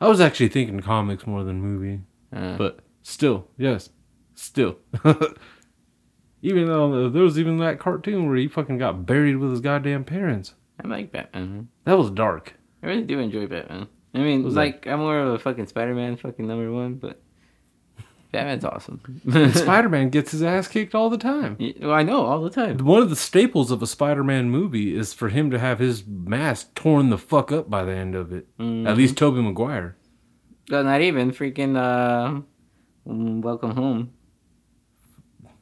I 0.00 0.08
was 0.08 0.20
actually 0.20 0.48
thinking 0.48 0.80
comics 0.80 1.26
more 1.26 1.44
than 1.44 1.60
movie. 1.60 2.00
Uh, 2.34 2.56
But 2.58 2.80
still, 3.02 3.48
yes. 3.56 3.90
Still. 4.34 4.76
even 6.42 6.66
though 6.66 7.08
there 7.08 7.22
was 7.22 7.38
even 7.38 7.56
that 7.58 7.78
cartoon 7.78 8.26
where 8.26 8.36
he 8.36 8.48
fucking 8.48 8.78
got 8.78 9.06
buried 9.06 9.36
with 9.36 9.50
his 9.52 9.60
goddamn 9.60 10.04
parents. 10.04 10.54
I 10.82 10.86
like 10.88 11.12
Batman. 11.12 11.68
That 11.84 11.96
was 11.96 12.10
dark. 12.10 12.54
I 12.82 12.86
really 12.88 13.04
do 13.04 13.18
enjoy 13.18 13.46
Batman. 13.46 13.88
I 14.14 14.18
mean, 14.18 14.42
Was 14.44 14.54
like 14.54 14.86
I'm 14.86 14.98
more 15.00 15.18
of 15.18 15.34
a 15.34 15.38
fucking 15.38 15.66
Spider-Man, 15.66 16.16
fucking 16.18 16.46
number 16.46 16.70
one, 16.70 16.94
but 16.94 17.20
Batman's 18.34 18.64
awesome. 18.64 19.00
Spider 19.54 19.88
Man 19.88 20.08
gets 20.10 20.32
his 20.32 20.42
ass 20.42 20.66
kicked 20.68 20.94
all 20.94 21.08
the 21.08 21.16
time. 21.18 21.56
Yeah, 21.58 21.90
I 21.90 22.02
know 22.02 22.24
all 22.26 22.42
the 22.42 22.50
time. 22.50 22.78
One 22.78 23.00
of 23.00 23.08
the 23.10 23.16
staples 23.16 23.70
of 23.70 23.80
a 23.82 23.86
Spider-Man 23.86 24.50
movie 24.50 24.96
is 24.96 25.12
for 25.12 25.28
him 25.28 25.50
to 25.52 25.58
have 25.58 25.78
his 25.78 26.04
mask 26.06 26.74
torn 26.74 27.10
the 27.10 27.18
fuck 27.18 27.52
up 27.52 27.70
by 27.70 27.84
the 27.84 27.92
end 27.92 28.14
of 28.14 28.32
it. 28.32 28.46
At 28.58 28.96
least 28.96 29.16
Tobey 29.16 29.40
Maguire. 29.40 29.96
Well, 30.70 30.82
not 30.82 31.00
even 31.00 31.30
freaking 31.30 31.76
uh, 31.76 32.40
Welcome 33.04 33.70
Home. 33.76 34.12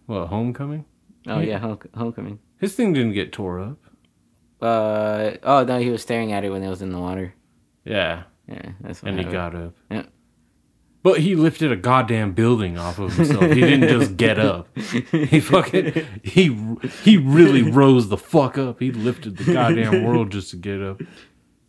What, 0.07 0.27
Homecoming? 0.29 0.85
Oh 1.27 1.41
yeah, 1.41 1.59
home- 1.59 1.79
Homecoming. 1.95 2.39
His 2.59 2.75
thing 2.75 2.93
didn't 2.93 3.13
get 3.13 3.33
tore 3.33 3.61
up. 3.61 3.79
Uh 4.61 5.33
oh 5.43 5.65
no, 5.65 5.79
he 5.79 5.91
was 5.91 6.03
staring 6.03 6.33
at 6.33 6.45
it 6.45 6.51
when 6.51 6.63
it 6.63 6.69
was 6.69 6.83
in 6.83 6.91
the 6.91 6.99
water. 6.99 7.35
Yeah, 7.85 8.23
Yeah, 8.49 8.71
that's 8.81 9.03
what 9.03 9.11
and 9.11 9.19
he 9.19 9.25
got 9.27 9.55
up. 9.55 9.75
Yeah. 9.91 10.05
But 11.03 11.21
he 11.21 11.35
lifted 11.35 11.73
a 11.73 11.77
goddamn 11.77 12.33
building 12.33 12.79
off 12.79 13.01
of 13.01 13.15
himself. 13.15 13.51
He 13.53 13.61
didn't 13.61 13.89
just 13.89 14.17
get 14.17 14.39
up. 14.39 14.69
He 14.77 15.41
fucking 15.41 16.07
he 16.23 16.57
he 17.03 17.17
really 17.17 17.63
rose 17.63 18.09
the 18.09 18.17
fuck 18.17 18.57
up. 18.57 18.79
He 18.79 18.93
lifted 18.93 19.37
the 19.37 19.53
goddamn 19.53 20.05
world 20.05 20.31
just 20.31 20.51
to 20.51 20.57
get 20.57 20.81
up. 20.81 21.01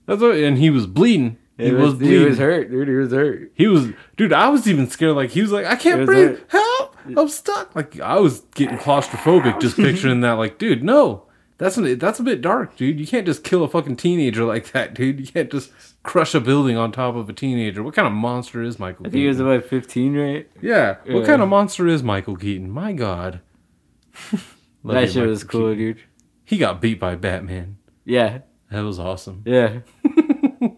That's 0.05 0.21
what, 0.21 0.35
and 0.35 0.57
he 0.57 0.69
was 0.69 0.85
bleeding. 0.85 1.37
He 1.57 1.71
was, 1.71 1.81
was, 1.81 1.93
bleeding. 1.95 2.19
he 2.19 2.25
was 2.25 2.37
hurt, 2.37 2.71
dude. 2.71 2.87
He 2.87 2.93
was 2.93 3.11
hurt. 3.11 3.51
He 3.55 3.67
was, 3.67 3.89
dude. 4.17 4.33
I 4.33 4.49
was 4.49 4.67
even 4.67 4.89
scared. 4.89 5.15
Like 5.15 5.31
he 5.31 5.41
was 5.41 5.51
like, 5.51 5.65
I 5.65 5.75
can't 5.75 6.05
breathe. 6.05 6.31
it. 6.31 6.45
Help! 6.49 6.95
I'm 7.17 7.29
stuck. 7.29 7.75
Like 7.75 7.99
I 7.99 8.19
was 8.19 8.41
getting 8.55 8.77
claustrophobic 8.77 9.61
just 9.61 9.75
picturing 9.77 10.21
that. 10.21 10.33
Like, 10.33 10.57
dude, 10.57 10.83
no, 10.83 11.25
that's 11.57 11.77
an, 11.77 11.97
that's 11.99 12.19
a 12.19 12.23
bit 12.23 12.41
dark, 12.41 12.75
dude. 12.75 12.99
You 12.99 13.07
can't 13.07 13.25
just 13.25 13.43
kill 13.43 13.63
a 13.63 13.67
fucking 13.69 13.95
teenager 13.97 14.43
like 14.43 14.71
that, 14.71 14.93
dude. 14.93 15.19
You 15.19 15.27
can't 15.27 15.51
just 15.51 15.71
crush 16.03 16.33
a 16.35 16.39
building 16.39 16.75
on 16.77 16.91
top 16.91 17.15
of 17.15 17.29
a 17.29 17.33
teenager. 17.33 17.81
What 17.83 17.93
kind 17.93 18.07
of 18.07 18.13
monster 18.13 18.61
is 18.61 18.79
Michael? 18.79 19.07
I 19.07 19.09
think 19.09 19.21
he 19.21 19.27
was 19.27 19.39
about 19.39 19.63
15, 19.65 20.15
right? 20.15 20.49
yeah. 20.61 20.97
What 21.05 21.19
Yeah. 21.21 21.25
kind 21.25 21.41
of 21.41 21.49
monster 21.49 21.87
is 21.87 22.03
Michael 22.03 22.35
Keaton? 22.35 22.69
My 22.71 22.93
God. 22.93 23.41
That 24.85 25.09
shit 25.11 25.25
was 25.25 25.45
cool, 25.45 25.69
Keaton. 25.71 25.77
dude. 25.77 26.03
He 26.43 26.57
got 26.57 26.81
beat 26.81 26.99
by 26.99 27.15
Batman. 27.15 27.77
Yeah, 28.03 28.39
That 28.69 28.81
was 28.81 28.99
awesome. 28.99 29.43
yeah. 29.45 29.79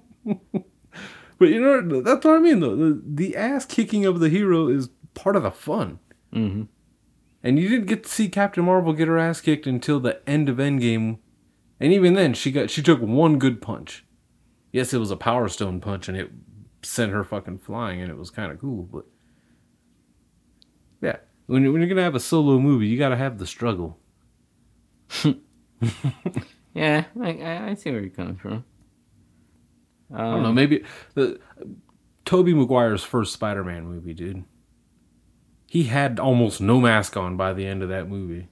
But 1.38 1.50
you 1.50 1.60
know, 1.60 2.02
that's 2.02 2.24
what 2.24 2.36
I 2.38 2.40
mean, 2.40 2.62
though. 2.62 2.76
The, 2.78 3.02
the 3.06 3.36
ass 3.36 3.66
kicking 3.66 4.06
of 4.06 4.22
the 4.22 4.30
hero 4.30 4.70
is 4.70 4.90
part 5.16 5.36
of 5.36 5.44
the 5.44 5.52
fun. 5.52 6.00
Mm-hmm. 6.34 6.64
And 7.46 7.60
you 7.60 7.70
didn't 7.70 7.86
get 7.86 8.04
to 8.04 8.10
see 8.10 8.28
Captain 8.28 8.66
Marvel 8.66 8.92
get 8.92 9.08
her 9.08 9.20
ass 9.20 9.40
kicked 9.40 9.68
until 9.68 10.00
the 10.00 10.28
end 10.28 10.50
of 10.50 10.58
Endgame. 10.58 11.20
And 11.80 11.94
even 11.94 12.16
then, 12.16 12.34
she 12.34 12.52
got 12.52 12.72
she 12.72 12.82
took 12.82 13.00
one 13.02 13.38
good 13.38 13.62
punch. 13.62 14.04
Yes, 14.72 14.94
it 14.94 14.98
was 14.98 15.12
a 15.12 15.16
Power 15.16 15.48
Stone 15.48 15.80
punch, 15.80 16.10
and 16.10 16.18
it 16.18 16.32
sent 16.82 17.12
her 17.12 17.24
fucking 17.24 17.60
flying, 17.60 18.02
and 18.02 18.10
it 18.10 18.18
was 18.18 18.32
kind 18.32 18.52
of 18.52 18.60
cool. 18.60 18.90
But 18.92 19.06
yeah, 21.02 21.18
when 21.46 21.62
you're, 21.64 21.72
when 21.72 21.82
you're 21.82 21.90
gonna 21.90 22.02
have 22.02 22.16
a 22.16 22.20
solo 22.20 22.58
movie, 22.58 22.88
you 22.88 22.98
gotta 22.98 23.16
have 23.16 23.38
the 23.38 23.46
struggle. 23.46 24.00
Yeah, 26.76 27.06
I, 27.22 27.30
I, 27.32 27.70
I 27.70 27.74
see 27.74 27.90
where 27.90 28.02
you're 28.02 28.10
coming 28.10 28.36
from. 28.36 28.66
Um, 30.14 30.20
I 30.20 30.32
don't 30.32 30.44
know, 30.44 30.54
maybe 30.54 30.84
the 31.14 31.40
Tobey 32.26 32.54
Maguire's 32.54 33.02
first 33.02 33.32
Spider-Man 33.32 33.86
movie, 33.86 34.14
dude. 34.14 34.44
He 35.76 35.84
had 35.84 36.22
almost 36.22 36.62
no 36.62 36.80
mask 36.80 37.18
on 37.18 37.36
by 37.36 37.52
the 37.52 37.66
end 37.68 37.84
of 37.84 37.90
that 37.90 38.08
movie. 38.08 38.48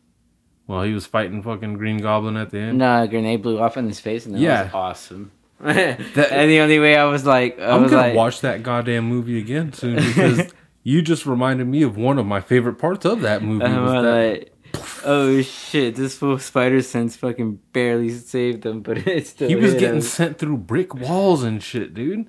Well, 0.68 0.84
he 0.84 0.92
was 0.94 1.06
fighting 1.06 1.42
fucking 1.42 1.76
Green 1.76 2.00
Goblin 2.00 2.36
at 2.36 2.50
the 2.50 2.60
end. 2.60 2.80
No, 2.80 3.04
a 3.04 3.08
grenade 3.08 3.42
blew 3.42 3.60
off 3.60 3.78
in 3.78 3.88
his 3.88 4.02
face, 4.02 4.26
and 4.26 4.36
that 4.36 4.42
Yeah. 4.42 4.64
was 4.66 4.74
awesome. 4.74 5.32
and 5.64 5.98
the 6.16 6.60
only 6.60 6.80
way 6.80 6.98
I 6.98 7.06
was 7.06 7.26
like, 7.26 7.58
I 7.62 7.72
I'm 7.72 7.84
was 7.84 7.92
gonna 7.92 8.08
like, 8.08 8.16
watch 8.16 8.42
that 8.42 8.62
goddamn 8.62 9.06
movie 9.06 9.38
again 9.38 9.72
soon 9.72 9.96
because 9.96 10.52
you 10.84 11.02
just 11.02 11.26
reminded 11.26 11.66
me 11.68 11.82
of 11.84 11.96
one 11.96 12.20
of 12.20 12.26
my 12.26 12.42
favorite 12.42 12.76
parts 12.76 13.06
of 13.06 13.22
that 13.22 13.42
movie. 13.42 13.64
That- 13.64 14.42
like, 14.42 14.54
oh 15.06 15.42
shit, 15.44 15.96
this 15.96 16.18
full 16.18 16.40
spider 16.40 16.82
sense 16.82 17.16
fucking 17.16 17.60
barely 17.72 18.10
saved 18.10 18.66
him, 18.66 18.82
but 18.82 18.98
it 19.08 19.28
still. 19.28 19.48
he 19.48 19.56
was 19.56 19.76
getting 19.76 19.96
him. 19.98 20.02
sent 20.02 20.40
through 20.40 20.58
brick 20.58 20.94
walls 20.94 21.42
and 21.44 21.64
shit, 21.64 21.94
dude. 21.94 22.28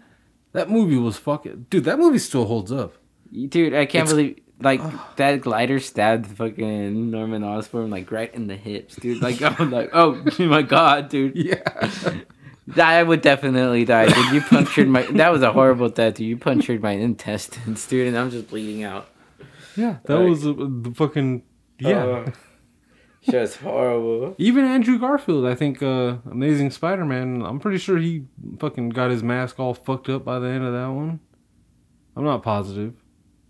That 0.52 0.70
movie 0.70 0.98
was 0.98 1.16
fucking 1.16 1.66
dude. 1.68 1.82
That 1.82 1.98
movie 1.98 2.20
still 2.20 2.44
holds 2.44 2.70
up. 2.70 2.94
dude. 3.32 3.74
I 3.74 3.86
can't 3.86 4.08
It's- 4.08 4.10
believe 4.12 4.38
like 4.64 4.80
that 5.16 5.40
glider 5.42 5.78
stabbed 5.78 6.26
fucking 6.26 7.10
Norman 7.10 7.44
Osborn 7.44 7.90
like 7.90 8.10
right 8.10 8.34
in 8.34 8.46
the 8.48 8.56
hips, 8.56 8.96
dude. 8.96 9.22
Like 9.22 9.40
I'm 9.42 9.70
like, 9.70 9.90
oh 9.92 10.22
my 10.38 10.62
god, 10.62 11.08
dude. 11.08 11.36
Yeah. 11.36 11.62
I 12.82 13.02
would 13.02 13.20
definitely 13.20 13.84
die, 13.84 14.06
dude. 14.06 14.32
You 14.32 14.40
punctured 14.40 14.88
my. 14.88 15.02
That 15.02 15.30
was 15.30 15.42
a 15.42 15.52
horrible 15.52 15.90
death, 15.90 16.14
dude. 16.14 16.26
You 16.28 16.38
punctured 16.38 16.82
my 16.82 16.92
intestines, 16.92 17.86
dude, 17.86 18.08
and 18.08 18.16
I'm 18.16 18.30
just 18.30 18.48
bleeding 18.48 18.82
out. 18.84 19.06
Yeah. 19.76 19.98
That 20.04 20.14
Like- 20.18 20.28
was 20.30 20.42
the 20.44 20.92
fucking. 20.96 21.42
Yeah. 21.78 22.04
Uh, 22.04 22.30
just 23.30 23.56
horrible. 23.58 24.34
Even 24.38 24.64
Andrew 24.64 24.98
Garfield, 24.98 25.44
I 25.46 25.54
think, 25.54 25.82
uh, 25.82 26.16
Amazing 26.30 26.70
Spider 26.70 27.04
Man, 27.04 27.42
I'm 27.42 27.58
pretty 27.58 27.78
sure 27.78 27.98
he 27.98 28.24
fucking 28.58 28.90
got 28.90 29.10
his 29.10 29.22
mask 29.22 29.58
all 29.60 29.74
fucked 29.74 30.08
up 30.08 30.24
by 30.24 30.38
the 30.38 30.46
end 30.48 30.64
of 30.64 30.72
that 30.72 30.86
one. 30.88 31.20
I'm 32.16 32.24
not 32.24 32.42
positive. 32.42 32.94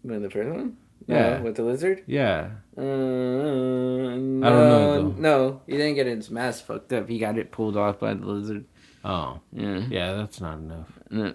In 0.04 0.22
the 0.22 0.30
first 0.30 0.48
one? 0.56 0.76
Yeah. 1.06 1.40
with 1.40 1.56
the 1.56 1.62
lizard? 1.62 2.02
Yeah. 2.06 2.50
Uh, 2.76 2.82
no, 2.82 4.16
know, 4.40 4.92
though. 5.02 5.14
No, 5.18 5.60
he 5.66 5.72
didn't 5.76 5.94
get 5.94 6.06
his 6.06 6.30
mask 6.30 6.66
fucked 6.66 6.92
up. 6.92 7.08
He 7.08 7.18
got 7.18 7.38
it 7.38 7.50
pulled 7.52 7.76
off 7.76 8.00
by 8.00 8.14
the 8.14 8.26
lizard. 8.26 8.64
Oh. 9.04 9.40
Yeah. 9.52 9.78
Yeah, 9.90 10.12
that's 10.14 10.40
not 10.40 10.58
enough. 10.58 10.88
No. 11.10 11.34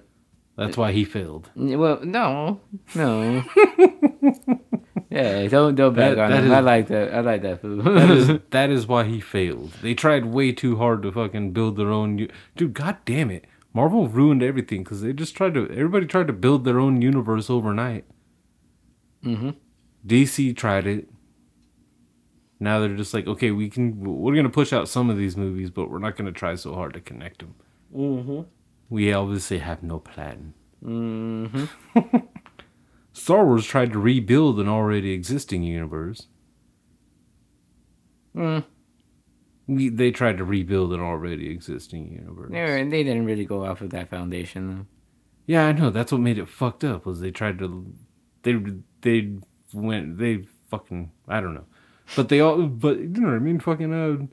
That's 0.58 0.76
why 0.76 0.92
he 0.92 1.06
failed. 1.06 1.50
Well, 1.56 2.02
no, 2.04 2.60
no. 2.94 3.44
yeah, 5.10 5.48
don't 5.48 5.76
don't 5.76 5.96
back 5.96 6.16
That- 6.16 6.20
on 6.20 6.32
that 6.32 6.40
him. 6.40 6.46
is- 6.48 6.52
I 6.52 6.60
like 6.60 6.88
that. 6.88 7.14
I 7.14 7.20
like 7.22 7.42
that 7.44 7.62
food. 7.62 7.86
That 7.86 8.10
is 8.12 8.40
that 8.50 8.70
is 8.70 8.86
why 8.88 9.06
he 9.06 9.22
failed. 9.22 9.72
They 9.82 9.94
tried 9.94 10.26
way 10.26 10.52
too 10.52 10.76
hard 10.76 11.02
to 11.04 11.12
fucking 11.14 11.52
build 11.54 11.78
their 11.78 11.90
own. 11.92 12.28
Dude, 12.58 12.74
god 12.74 12.98
damn 13.06 13.32
it! 13.32 13.46
Marvel 13.74 14.10
ruined 14.10 14.44
everything 14.44 14.84
because 14.84 15.02
they 15.02 15.14
just 15.14 15.34
tried 15.36 15.54
to. 15.54 15.70
Everybody 15.72 16.06
tried 16.08 16.28
to 16.28 16.34
build 16.34 16.66
their 16.66 16.80
own 16.80 17.02
universe 17.02 17.50
overnight. 17.50 18.04
Mhm. 19.24 19.56
DC 20.06 20.54
tried 20.56 20.88
it. 20.88 21.10
Now 22.60 22.80
they're 22.80 22.96
just 22.96 23.14
like, 23.14 23.28
okay, 23.28 23.52
we 23.52 23.70
can. 23.70 24.00
We're 24.00 24.36
gonna 24.36 24.50
push 24.50 24.74
out 24.74 24.88
some 24.90 25.10
of 25.10 25.18
these 25.18 25.38
movies, 25.38 25.70
but 25.70 25.90
we're 25.90 26.00
not 26.00 26.16
gonna 26.18 26.32
try 26.32 26.56
so 26.56 26.74
hard 26.74 26.94
to 26.94 27.02
connect 27.02 27.40
them. 27.40 27.56
mhm. 27.96 28.46
We 28.90 29.14
obviously 29.14 29.60
have 29.60 29.84
no 29.84 30.00
plan. 30.00 30.54
Mhm. 30.84 31.70
Star 33.14 33.46
Wars 33.46 33.66
tried 33.66 33.92
to 33.94 34.00
rebuild 34.00 34.60
an 34.60 34.68
already 34.68 35.12
existing 35.12 35.64
universe. 35.64 36.28
Mm. 38.36 38.64
We, 39.68 39.90
they 39.90 40.12
tried 40.12 40.38
to 40.38 40.44
rebuild 40.46 40.94
an 40.94 41.00
already 41.00 41.50
existing 41.50 42.12
universe. 42.12 42.52
They, 42.52 42.62
were- 42.62 42.90
they 42.90 43.04
didn't 43.04 43.26
really 43.26 43.46
go 43.46 43.66
off 43.66 43.82
of 43.82 43.90
that 43.92 44.10
foundation 44.10 44.68
though. 44.68 44.86
Yeah, 45.46 45.66
I 45.68 45.72
know. 45.74 45.90
That's 45.90 46.12
what 46.12 46.22
made 46.22 46.38
it 46.38 46.48
fucked 46.48 46.84
up. 46.84 47.06
Was 47.06 47.20
they 47.22 47.32
tried 47.32 47.60
to, 47.60 47.92
they 48.44 48.54
they 49.02 49.34
went 49.74 50.18
they 50.18 50.46
fucking 50.70 51.12
I 51.28 51.40
don't 51.42 51.54
know, 51.54 51.66
but 52.16 52.30
they 52.30 52.40
all 52.40 52.64
but 52.68 52.98
you 53.00 53.08
know 53.08 53.28
what 53.30 53.36
I 53.36 53.40
mean. 53.40 53.60
Fucking 53.60 53.94
uh, 53.94 54.28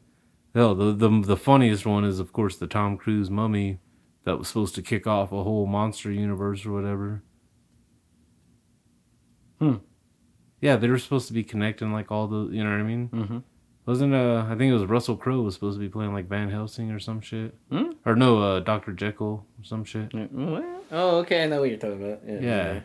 hell 0.58 0.74
the 0.74 0.92
the 0.92 1.08
the 1.24 1.36
funniest 1.36 1.86
one 1.86 2.04
is 2.04 2.18
of 2.18 2.32
course 2.32 2.56
the 2.56 2.66
Tom 2.66 2.96
Cruise 2.96 3.30
mummy 3.30 3.78
that 4.24 4.38
was 4.38 4.48
supposed 4.48 4.74
to 4.74 4.82
kick 4.82 5.06
off 5.06 5.30
a 5.32 5.42
whole 5.44 5.66
monster 5.66 6.10
universe 6.10 6.66
or 6.66 6.72
whatever. 6.72 7.22
Hmm. 9.60 9.76
Yeah, 10.60 10.76
they 10.76 10.88
were 10.88 10.98
supposed 10.98 11.28
to 11.28 11.32
be 11.32 11.44
connecting 11.44 11.92
like 11.92 12.10
all 12.10 12.26
the 12.26 12.48
you 12.54 12.62
know 12.64 12.70
what 12.70 12.80
I 12.80 12.82
mean. 12.82 13.08
Mhm. 13.08 13.42
Wasn't 13.86 14.12
uh 14.14 14.44
I 14.50 14.56
think 14.56 14.70
it 14.70 14.74
was 14.74 14.84
Russell 14.84 15.16
Crowe 15.16 15.42
was 15.42 15.54
supposed 15.54 15.76
to 15.76 15.80
be 15.80 15.88
playing 15.88 16.12
like 16.12 16.28
Van 16.28 16.50
Helsing 16.50 16.90
or 16.90 16.98
some 16.98 17.20
shit. 17.20 17.54
Hmm? 17.70 17.92
Or 18.04 18.16
no, 18.16 18.42
uh 18.42 18.60
Doctor 18.60 18.92
Jekyll 18.92 19.46
or 19.58 19.64
some 19.64 19.84
shit. 19.84 20.12
Yeah, 20.12 20.26
well, 20.32 20.64
Oh, 20.90 21.18
okay. 21.18 21.42
I 21.44 21.46
know 21.46 21.60
what 21.60 21.68
you're 21.70 21.78
talking 21.78 22.02
about. 22.04 22.20
Yeah. 22.26 22.40
Yeah. 22.40 22.80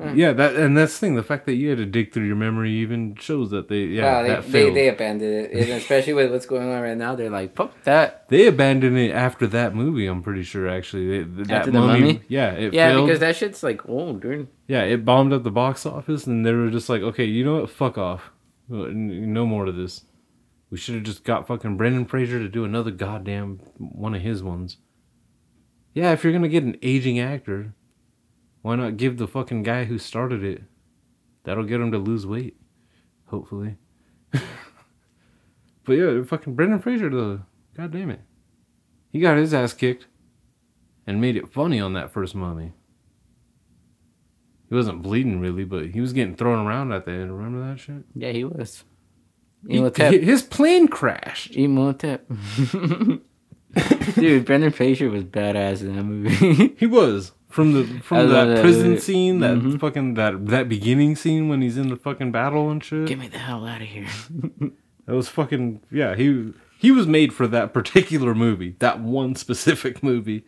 Hmm. 0.00 0.14
Yeah, 0.14 0.32
that 0.34 0.56
and 0.56 0.76
that's 0.76 0.92
the 0.92 1.06
thing. 1.06 1.14
The 1.16 1.22
fact 1.22 1.46
that 1.46 1.54
you 1.54 1.70
had 1.70 1.78
to 1.78 1.86
dig 1.86 2.12
through 2.12 2.26
your 2.26 2.36
memory 2.36 2.70
even 2.70 3.14
shows 3.16 3.50
that 3.50 3.68
they 3.68 3.84
yeah 3.84 4.04
Wow, 4.04 4.22
they, 4.22 4.28
they, 4.28 4.34
failed. 4.42 4.76
they 4.76 4.80
They, 4.82 4.88
abandoned 4.88 5.32
it, 5.32 5.52
and 5.52 5.70
especially 5.72 6.12
with 6.12 6.30
what's 6.30 6.44
going 6.44 6.70
on 6.70 6.82
right 6.82 6.96
now. 6.98 7.14
They're 7.16 7.30
like, 7.30 7.56
"Fuck 7.56 7.82
that." 7.84 8.28
They 8.28 8.46
abandoned 8.46 8.98
it 8.98 9.12
after 9.12 9.46
that 9.46 9.74
movie. 9.74 10.06
I'm 10.06 10.22
pretty 10.22 10.42
sure 10.42 10.68
actually 10.68 11.06
they, 11.24 11.42
that 11.44 11.50
After 11.50 11.70
The 11.70 11.78
mummy, 11.80 12.00
Mummy? 12.00 12.20
yeah 12.28 12.50
it 12.52 12.74
Yeah, 12.74 12.90
failed. 12.90 13.06
because 13.06 13.20
that 13.20 13.36
shit's 13.36 13.62
like 13.62 13.88
old, 13.88 14.20
dude. 14.20 14.48
yeah 14.68 14.82
it 14.82 15.04
bombed 15.06 15.32
at 15.32 15.44
the 15.44 15.50
box 15.50 15.86
office 15.86 16.26
and 16.26 16.44
they 16.44 16.52
were 16.52 16.68
just 16.68 16.90
like 16.90 17.00
okay 17.00 17.24
you 17.24 17.42
know 17.44 17.60
what 17.60 17.70
fuck 17.70 17.96
off 17.96 18.32
Uh, 18.70 18.88
no 18.92 19.46
more 19.46 19.64
of 19.66 19.76
this. 19.76 20.02
We 20.68 20.76
should 20.76 20.96
have 20.96 21.04
just 21.04 21.24
got 21.24 21.46
fucking 21.46 21.78
Brendan 21.78 22.04
Fraser 22.04 22.38
to 22.40 22.48
do 22.48 22.64
another 22.64 22.90
goddamn 22.90 23.60
one 23.78 24.14
of 24.14 24.20
his 24.20 24.42
ones. 24.42 24.76
Yeah, 25.94 26.12
if 26.12 26.22
you're 26.22 26.32
gonna 26.34 26.48
get 26.48 26.64
an 26.64 26.76
aging 26.82 27.18
actor, 27.18 27.72
why 28.66 28.74
not 28.74 28.96
give 28.96 29.16
the 29.16 29.28
fucking 29.28 29.62
guy 29.62 29.84
who 29.84 29.96
started 29.96 30.42
it? 30.42 30.64
That'll 31.44 31.62
get 31.62 31.80
him 31.80 31.92
to 31.92 31.98
lose 31.98 32.26
weight, 32.26 32.56
hopefully. 33.26 33.76
but 34.32 35.92
yeah, 35.92 36.20
fucking 36.24 36.56
Brendan 36.56 36.80
Fraser 36.80 37.08
though, 37.08 37.42
god 37.76 37.92
damn 37.92 38.10
it, 38.10 38.22
he 39.12 39.20
got 39.20 39.36
his 39.36 39.54
ass 39.54 39.72
kicked, 39.72 40.08
and 41.06 41.20
made 41.20 41.36
it 41.36 41.52
funny 41.52 41.78
on 41.78 41.92
that 41.92 42.10
first 42.10 42.34
Mummy. 42.34 42.72
He 44.68 44.74
wasn't 44.74 45.00
bleeding 45.00 45.38
really, 45.38 45.62
but 45.62 45.90
he 45.90 46.00
was 46.00 46.12
getting 46.12 46.34
thrown 46.34 46.66
around 46.66 46.90
at 46.90 47.04
the 47.04 47.12
end. 47.12 47.38
Remember 47.38 47.70
that 47.70 47.78
shit? 47.78 48.02
Yeah, 48.16 48.32
he 48.32 48.42
was. 48.42 48.82
He- 49.68 49.76
Imhotep. 49.76 50.12
his 50.12 50.42
plane 50.42 50.88
crashed. 50.88 51.54
Imhotep. 51.54 52.26
Dude, 54.16 54.44
Brendan 54.44 54.72
Fraser 54.72 55.08
was 55.08 55.22
badass 55.22 55.82
in 55.82 55.94
that 55.94 56.02
movie. 56.02 56.74
He 56.78 56.86
was 56.86 57.30
from 57.56 57.72
the 57.72 57.82
from 58.06 58.18
love 58.18 58.28
that 58.30 58.44
that 58.54 58.60
prison 58.62 58.98
scene, 59.06 59.40
that 59.40 59.56
Mhm. 59.58 59.80
fucking 59.80 60.14
that 60.14 60.46
that 60.54 60.68
beginning 60.68 61.16
scene 61.16 61.48
when 61.48 61.60
he's 61.62 61.76
in 61.82 61.88
the 61.88 61.96
fucking 61.96 62.30
battle 62.30 62.70
and 62.70 62.84
shit. 62.84 63.08
Get 63.08 63.18
me 63.18 63.26
the 63.28 63.38
hell 63.38 63.66
out 63.66 63.82
of 63.82 63.88
here. 63.88 64.06
That 65.06 65.14
was 65.14 65.28
fucking 65.28 65.80
yeah. 65.90 66.14
He 66.16 66.52
he 66.84 66.90
was 66.90 67.06
made 67.06 67.32
for 67.32 67.46
that 67.46 67.72
particular 67.72 68.34
movie, 68.34 68.74
that 68.80 69.00
one 69.00 69.34
specific 69.36 70.02
movie. 70.02 70.44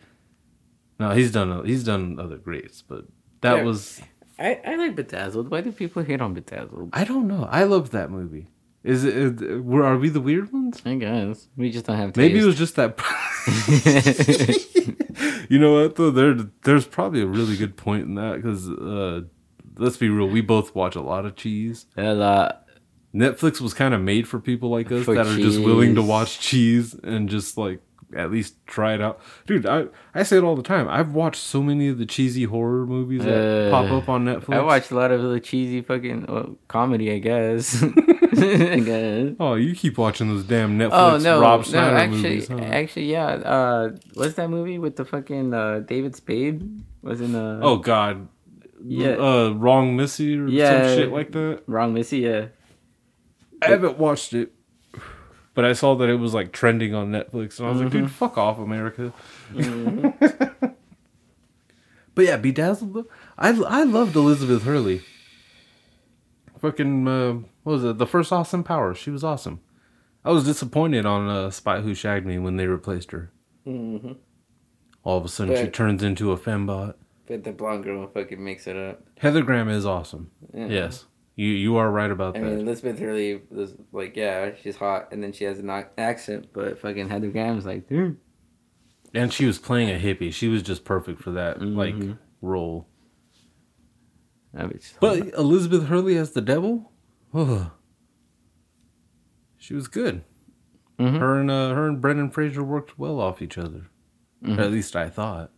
No, 0.99 1.11
he's 1.11 1.31
done 1.31 1.65
he's 1.65 1.83
done 1.85 2.19
other 2.19 2.35
greats, 2.37 2.81
but 2.91 3.05
that 3.41 3.57
Yeah. 3.57 3.63
was 3.63 4.01
I, 4.37 4.59
I 4.65 4.75
like 4.75 4.95
Bedazzled. 4.97 5.49
Why 5.51 5.61
do 5.61 5.71
people 5.71 6.03
hate 6.03 6.19
on 6.21 6.33
Bedazzled? 6.33 6.89
I 6.93 7.03
don't 7.05 7.27
know. 7.27 7.47
I 7.49 7.63
loved 7.63 7.91
that 7.93 8.11
movie. 8.11 8.47
Is 8.83 9.03
it? 9.03 9.41
uh, 9.41 9.61
Were 9.61 9.83
are 9.85 9.97
we 9.97 10.09
the 10.09 10.21
weird 10.21 10.51
ones? 10.53 10.81
I 10.85 10.95
guess. 10.95 11.47
We 11.57 11.71
just 11.71 11.85
don't 11.85 11.97
have 11.97 12.09
taste. 12.13 12.17
Maybe 12.17 12.39
it 12.39 12.45
was 12.45 12.57
just 12.57 12.75
that. 12.75 12.97
you 15.49 15.59
know 15.59 15.73
what 15.81 15.95
though? 15.97 16.11
There, 16.11 16.33
there's 16.63 16.87
probably 16.87 17.21
a 17.21 17.27
really 17.27 17.57
good 17.57 17.75
point 17.75 18.03
in 18.05 18.15
that 18.15 18.35
because 18.37 18.69
uh, 18.69 19.21
let's 19.77 19.97
be 19.97 20.07
real, 20.09 20.27
we 20.27 20.39
both 20.41 20.73
watch 20.75 20.95
a 20.95 21.01
lot 21.01 21.25
of 21.25 21.35
cheese. 21.35 21.85
a 21.97 22.13
lot. 22.13 22.65
Netflix 23.13 23.59
was 23.59 23.73
kind 23.73 23.93
of 23.95 24.01
made 24.01 24.27
for 24.27 24.39
people 24.39 24.69
like 24.69 24.91
us 24.91 25.03
For 25.03 25.15
that 25.15 25.25
are 25.25 25.35
just 25.35 25.59
willing 25.59 25.95
to 25.95 26.01
watch 26.03 26.39
cheese 26.39 26.93
and 26.93 27.27
just 27.27 27.57
like 27.57 27.81
at 28.15 28.31
least 28.31 28.55
try 28.67 28.93
it 28.93 29.01
out. 29.01 29.19
Dude, 29.47 29.65
I 29.65 29.85
I 30.13 30.21
say 30.23 30.37
it 30.37 30.43
all 30.43 30.55
the 30.55 30.61
time. 30.63 30.87
I've 30.87 31.13
watched 31.13 31.41
so 31.41 31.63
many 31.63 31.87
of 31.89 31.97
the 31.97 32.05
cheesy 32.05 32.43
horror 32.43 32.85
movies 32.85 33.23
that 33.23 33.67
Uh, 33.67 33.71
pop 33.71 33.91
up 33.91 34.09
on 34.09 34.25
Netflix. 34.25 34.53
I 34.55 34.61
watched 34.61 34.91
a 34.91 34.95
lot 34.95 35.11
of 35.11 35.23
the 35.23 35.39
cheesy 35.39 35.81
fucking 35.81 36.25
well, 36.29 36.55
comedy, 36.67 37.11
I 37.11 37.17
guess. 37.19 37.83
I 38.31 38.79
guess. 38.85 39.35
Oh, 39.39 39.55
you 39.55 39.73
keep 39.75 39.97
watching 39.97 40.27
those 40.29 40.43
damn 40.43 40.77
Netflix 40.77 40.89
Oh 40.93 41.17
no, 41.17 41.39
Rob 41.41 41.61
no, 41.61 41.63
Schneider 41.63 41.95
actually, 41.97 42.21
movies, 42.21 42.47
huh? 42.47 42.57
actually, 42.59 43.11
yeah. 43.11 43.25
Uh, 43.27 43.89
what's 44.13 44.33
that 44.35 44.49
movie 44.49 44.77
with 44.79 44.95
the 44.95 45.05
fucking 45.05 45.53
uh, 45.53 45.79
David 45.79 46.15
Spade? 46.15 46.83
Was 47.01 47.21
in 47.21 47.33
uh, 47.35 47.59
oh 47.63 47.77
God. 47.77 48.27
Yeah. 48.83 49.11
Uh, 49.17 49.49
wrong 49.51 49.95
Missy 49.95 50.37
or 50.37 50.47
Yeah. 50.47 50.87
some 50.87 50.97
shit 50.97 51.11
like 51.11 51.31
that. 51.31 51.63
wrong 51.67 51.93
Missy. 51.93 52.19
Yeah, 52.19 52.47
I 53.61 53.67
haven't 53.69 53.97
watched 53.97 54.33
it, 54.33 54.53
but 55.53 55.65
I 55.65 55.73
saw 55.73 55.95
that 55.95 56.09
it 56.09 56.15
was 56.15 56.33
like 56.33 56.51
trending 56.51 56.93
on 56.95 57.11
Netflix, 57.11 57.59
and 57.59 57.67
I 57.67 57.71
was 57.71 57.81
like, 57.81 57.91
dude, 57.91 58.11
fuck 58.11 58.37
off, 58.37 58.57
America. 58.59 59.11
but 62.15 62.25
yeah, 62.25 62.37
Bedazzled. 62.37 62.93
though, 62.93 63.07
I 63.37 63.49
I 63.49 63.83
loved 63.83 64.15
Elizabeth 64.15 64.63
Hurley. 64.63 65.01
Fucking 66.61 67.07
uh, 67.07 67.35
what 67.63 67.73
was 67.73 67.83
it? 67.83 67.97
The 67.97 68.07
first 68.07 68.31
Austin 68.31 68.63
Powers. 68.63 68.97
She 68.97 69.09
was 69.11 69.23
awesome. 69.23 69.59
I 70.25 70.31
was 70.31 70.43
disappointed 70.45 71.05
on 71.05 71.27
uh, 71.29 71.49
Spy 71.49 71.81
Who 71.81 71.93
Shagged 71.93 72.25
Me 72.25 72.37
when 72.39 72.57
they 72.57 72.67
replaced 72.67 73.11
her. 73.11 73.31
Mhm. 73.65 74.17
All 75.03 75.17
of 75.17 75.25
a 75.25 75.29
sudden, 75.29 75.55
she 75.55 75.69
turns 75.71 76.03
into 76.03 76.31
a 76.31 76.37
fembot. 76.37 76.95
but 77.27 77.43
the 77.43 77.51
blonde 77.51 77.83
girl 77.83 78.07
fucking 78.07 78.43
makes 78.43 78.67
it 78.67 78.75
up. 78.75 79.01
Heather 79.19 79.41
Graham 79.43 79.69
is 79.69 79.85
awesome. 79.85 80.31
Yeah. 80.53 80.67
Yes, 80.67 81.05
you 81.35 81.47
you 81.49 81.77
are 81.77 81.89
right 81.91 82.11
about 82.11 82.35
I 82.35 82.41
that. 82.41 82.45
mean, 82.45 82.59
Elizabeth 82.59 82.99
Hurley 82.99 83.41
was 83.49 83.75
like, 83.93 84.15
yeah, 84.17 84.51
she's 84.61 84.75
hot, 84.75 85.09
and 85.11 85.23
then 85.23 85.31
she 85.31 85.45
has 85.45 85.59
an 85.59 85.69
accent, 85.97 86.47
but 86.53 86.79
fucking 86.79 87.07
Heather 87.09 87.29
Graham's 87.29 87.65
like, 87.65 87.87
dude. 87.87 88.17
And 89.13 89.31
she 89.33 89.45
was 89.45 89.57
playing 89.57 89.89
a 89.89 89.97
hippie. 89.99 90.33
She 90.33 90.47
was 90.49 90.61
just 90.63 90.83
perfect 90.83 91.21
for 91.21 91.31
that 91.31 91.61
like 91.61 91.95
Mhm. 91.95 92.17
role. 92.41 92.87
I 94.57 94.69
But. 94.99 95.33
Elizabeth 95.35 95.85
Hurley 95.85 96.17
as 96.17 96.31
the 96.31 96.41
devil, 96.41 96.91
oh, 97.33 97.71
she 99.57 99.73
was 99.73 99.87
good. 99.87 100.23
Mhm. 100.99 101.19
Her 101.19 101.39
and 101.39 101.49
uh, 101.51 101.73
her 101.73 101.87
and 101.87 102.01
Brendan 102.01 102.29
Fraser 102.29 102.63
worked 102.63 102.99
well 102.99 103.19
off 103.19 103.41
each 103.41 103.57
other. 103.57 103.89
Mhm. 104.43 104.59
At 104.59 104.71
least 104.71 104.95
I 104.95 105.09
thought. 105.09 105.51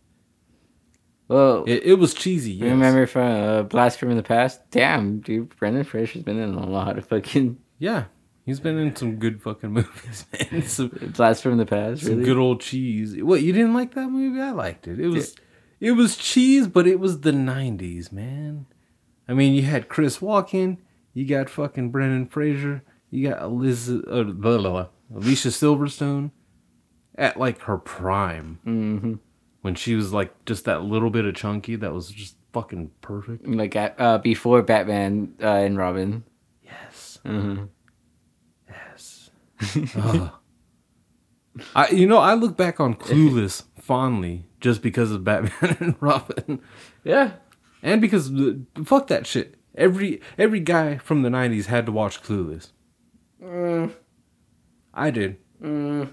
Well, 1.28 1.64
It, 1.66 1.82
it 1.84 1.94
was 1.94 2.14
cheesy. 2.14 2.52
Yes. 2.52 2.70
remember 2.70 3.06
from 3.06 3.22
uh, 3.30 3.62
Blast 3.62 3.98
from 3.98 4.14
the 4.16 4.22
Past? 4.22 4.60
Damn, 4.70 5.20
dude, 5.20 5.56
Brendan 5.56 5.84
Fraser's 5.84 6.22
been 6.22 6.38
in 6.38 6.54
a 6.54 6.66
lot 6.66 6.98
of 6.98 7.06
fucking 7.06 7.58
Yeah, 7.78 8.04
he's 8.44 8.60
been 8.60 8.76
in 8.78 8.94
some 8.94 9.16
good 9.16 9.40
fucking 9.42 9.70
movies, 9.72 10.26
man. 10.32 10.62
Some, 10.66 10.88
Blast 11.16 11.42
from 11.42 11.56
the 11.56 11.64
Past. 11.66 12.02
some 12.02 12.12
Really? 12.14 12.24
good 12.24 12.36
old 12.38 12.60
cheese. 12.60 13.16
What 13.22 13.42
you 13.42 13.52
didn't 13.52 13.72
like 13.74 13.94
that 13.94 14.10
movie? 14.10 14.40
I 14.40 14.50
liked 14.50 14.86
it. 14.88 15.00
It 15.00 15.08
was 15.08 15.34
it 15.80 15.92
was 15.92 16.16
cheese, 16.16 16.68
but 16.68 16.86
it 16.86 17.00
was 17.00 17.20
the 17.20 17.32
'90s, 17.32 18.12
man. 18.12 18.66
I 19.26 19.32
mean, 19.32 19.54
you 19.54 19.62
had 19.62 19.88
Chris 19.88 20.18
Walken, 20.18 20.78
you 21.14 21.26
got 21.26 21.48
fucking 21.50 21.90
Brendan 21.90 22.26
Fraser, 22.26 22.82
you 23.10 23.28
got 23.28 23.42
Eliza, 23.42 24.02
uh, 24.08 24.22
blah, 24.24 24.58
blah, 24.58 24.70
blah, 24.70 24.86
Alicia 25.14 25.48
Silverstone 25.48 26.30
at 27.16 27.36
like 27.38 27.60
her 27.62 27.76
prime 27.76 28.58
hmm 28.64 29.14
when 29.60 29.74
she 29.74 29.94
was 29.94 30.12
like 30.12 30.44
just 30.46 30.64
that 30.64 30.82
little 30.82 31.10
bit 31.10 31.24
of 31.26 31.34
chunky 31.34 31.76
that 31.76 31.92
was 31.92 32.08
just 32.10 32.36
fucking 32.52 32.90
perfect. 33.00 33.46
Like 33.46 33.76
at, 33.76 33.94
uh, 34.00 34.18
before 34.18 34.60
Batman 34.62 35.34
uh, 35.40 35.46
and 35.46 35.76
Robin. 35.78 36.24
Yes. 36.64 37.18
hmm 37.24 37.64
Yes. 38.68 39.30
I 41.76 41.90
you 41.90 42.06
know 42.06 42.18
I 42.18 42.34
look 42.34 42.56
back 42.56 42.80
on 42.80 42.94
Clueless 42.94 43.64
fondly 43.78 44.46
just 44.60 44.80
because 44.82 45.12
of 45.12 45.22
Batman 45.24 45.76
and 45.80 45.96
Robin, 46.00 46.60
Yeah. 47.04 47.32
and 47.82 48.00
because 48.00 48.32
fuck 48.84 49.08
that 49.08 49.26
shit. 49.26 49.56
Every 49.74 50.20
every 50.38 50.60
guy 50.60 50.98
from 50.98 51.22
the 51.22 51.28
'90s 51.30 51.66
had 51.66 51.86
to 51.86 51.92
watch 51.92 52.22
Clueless. 52.22 52.72
Mm, 53.42 53.92
I 54.94 55.10
did. 55.10 55.36
mm. 55.62 56.12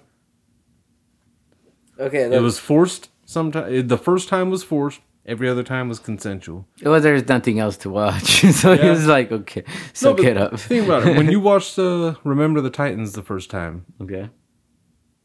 Okay. 2.00 2.34
It 2.34 2.42
was 2.42 2.58
forced. 2.60 3.10
Sometimes 3.26 3.88
the 3.88 3.98
first 3.98 4.30
time 4.30 4.50
was 4.50 4.64
forced. 4.64 5.02
Every 5.26 5.48
other 5.50 5.64
time 5.64 5.90
was 5.90 6.00
consensual. 6.00 6.66
Well, 6.82 7.00
there's 7.02 7.28
nothing 7.28 7.60
else 7.60 7.78
to 7.78 7.90
watch, 7.90 8.42
so 8.54 8.72
Yeah. 8.74 8.86
it 8.88 8.90
was 8.90 9.06
like, 9.06 9.32
okay, 9.32 9.64
so 9.94 10.14
but 10.16 10.24
get 10.24 10.38
up. 10.38 10.60
Think 10.60 10.86
about 10.86 11.06
it. 11.06 11.18
When 11.18 11.30
you 11.30 11.40
watched 11.52 11.78
uh, 11.78 12.16
Remember 12.24 12.62
the 12.62 12.72
Titans 12.72 13.12
the 13.12 13.22
first 13.22 13.50
time, 13.52 13.86
okay. 14.02 14.30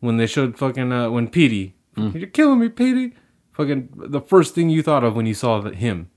when 0.01 0.19
they 0.19 0.27
showed 0.27 0.59
fucking 0.59 0.93
uh, 0.93 1.11
when 1.11 1.29
Petey, 1.29 1.77
you're 1.97 2.27
killing 2.27 2.59
me, 2.59 2.69
Petey. 2.69 3.15
Fucking 3.53 3.89
the 3.95 4.21
first 4.21 4.55
thing 4.55 4.69
you 4.69 4.83
thought 4.83 5.05
of 5.05 5.15
when 5.17 5.25
you 5.27 5.33
saw 5.35 5.63
him. 5.63 6.11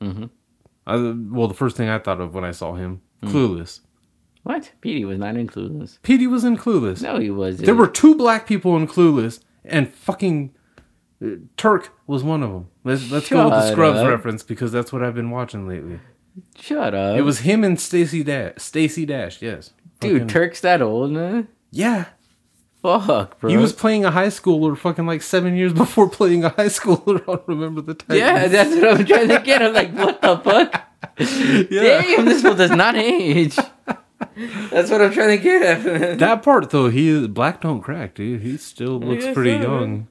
Mhm. 0.00 0.30
Uh, 0.86 1.14
well, 1.30 1.48
the 1.48 1.54
first 1.54 1.76
thing 1.76 1.88
I 1.88 1.98
thought 1.98 2.20
of 2.20 2.34
when 2.34 2.44
I 2.44 2.52
saw 2.52 2.74
him, 2.74 3.02
Clueless. 3.24 3.80
What? 4.44 4.70
Petey 4.80 5.04
was 5.04 5.18
not 5.18 5.36
in 5.36 5.48
Clueless. 5.48 5.98
Petey 6.02 6.26
was 6.28 6.44
in 6.44 6.56
Clueless. 6.56 7.02
No, 7.02 7.18
he 7.18 7.30
wasn't. 7.30 7.66
There 7.66 7.74
were 7.74 7.88
two 7.88 8.14
black 8.14 8.46
people 8.46 8.76
in 8.76 8.86
Clueless, 8.86 9.40
and 9.64 9.92
fucking 9.92 10.54
uh, 11.20 11.26
Turk 11.56 11.92
was 12.06 12.22
one 12.22 12.42
of 12.44 12.52
them. 12.52 12.68
Let's 12.84 13.10
let's 13.10 13.28
go 13.28 13.44
with 13.44 13.54
the 13.54 13.72
Scrubs 13.72 13.98
up. 13.98 14.06
reference 14.08 14.44
because 14.44 14.70
that's 14.70 14.92
what 14.92 15.02
I've 15.02 15.14
been 15.16 15.30
watching 15.30 15.66
lately. 15.66 15.98
Shut 16.56 16.94
up. 16.94 17.16
It 17.18 17.22
was 17.22 17.40
him 17.40 17.64
and 17.64 17.80
Stacey 17.80 18.22
Dash. 18.22 18.52
Stacey 18.58 19.04
Dash, 19.06 19.42
yes. 19.42 19.72
dude. 20.00 20.12
Fucking- 20.12 20.28
Turk's 20.28 20.60
that 20.60 20.80
old, 20.82 21.10
man. 21.10 21.48
yeah. 21.72 22.06
Fuck, 22.82 23.40
bro. 23.40 23.50
He 23.50 23.56
was 23.56 23.72
playing 23.72 24.04
a 24.04 24.10
high 24.10 24.28
schooler 24.28 24.76
fucking 24.76 25.06
like 25.06 25.22
seven 25.22 25.56
years 25.56 25.72
before 25.84 26.08
playing 26.08 26.44
a 26.44 26.50
high 26.50 26.66
schooler 26.66 27.26
on 27.28 27.40
Remember 27.46 27.80
the 27.80 27.94
Titans. 27.94 28.18
Yeah, 28.18 28.46
that's 28.48 28.74
what 28.74 29.00
I'm 29.00 29.06
trying 29.06 29.28
to 29.28 29.40
get. 29.40 29.62
I'm 29.62 29.72
like, 29.72 29.92
what 29.92 30.20
the 30.20 30.38
fuck? 30.38 30.82
Yeah. 31.18 32.02
Damn, 32.02 32.24
this 32.26 32.42
fool 32.42 32.54
does 32.54 32.70
not 32.70 32.96
age. 32.96 33.56
That's 34.70 34.90
what 34.90 35.00
I'm 35.02 35.12
trying 35.12 35.36
to 35.36 35.42
get 35.42 35.62
at. 35.62 36.18
That 36.18 36.42
part 36.42 36.70
though, 36.70 36.88
he 36.90 37.08
is 37.08 37.28
black 37.28 37.60
don't 37.62 37.80
crack, 37.80 38.14
dude. 38.14 38.42
He 38.42 38.56
still 38.58 38.98
looks 39.00 39.24
pretty 39.32 39.52
so, 39.52 39.58
man. 39.58 39.62
young, 39.62 40.08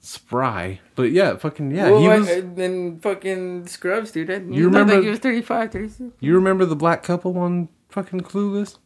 spry. 0.00 0.80
But 0.94 1.12
yeah, 1.12 1.36
fucking 1.36 1.70
yeah. 1.70 1.90
well, 1.90 2.00
he 2.00 2.08
was. 2.08 2.26
then 2.54 3.00
fucking 3.00 3.66
Scrubs, 3.66 4.10
dude. 4.10 4.30
I, 4.30 4.34
you, 4.34 4.66
remember- 4.66 5.00
he 5.00 5.08
was 5.08 5.18
35, 5.20 5.72
36. 5.72 6.10
You 6.20 6.34
remember 6.34 6.64
the 6.66 6.76
black 6.76 7.02
couple 7.02 7.38
on 7.38 7.68
fucking 7.88 8.20
Clueless? 8.20 8.78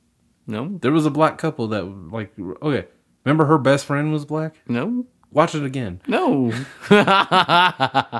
No, 0.46 0.78
There 0.80 0.92
was 0.92 1.06
a 1.06 1.10
black 1.10 1.38
couple 1.38 1.66
that 1.68 1.84
like 1.84 2.32
okay. 2.62 2.86
Remember 3.26 3.44
her 3.44 3.58
best 3.58 3.84
friend 3.84 4.10
was 4.12 4.24
black? 4.24 4.54
no, 4.68 5.04
Watch 5.32 5.54
it 5.54 5.64
again. 5.64 6.00
no. 6.08 6.50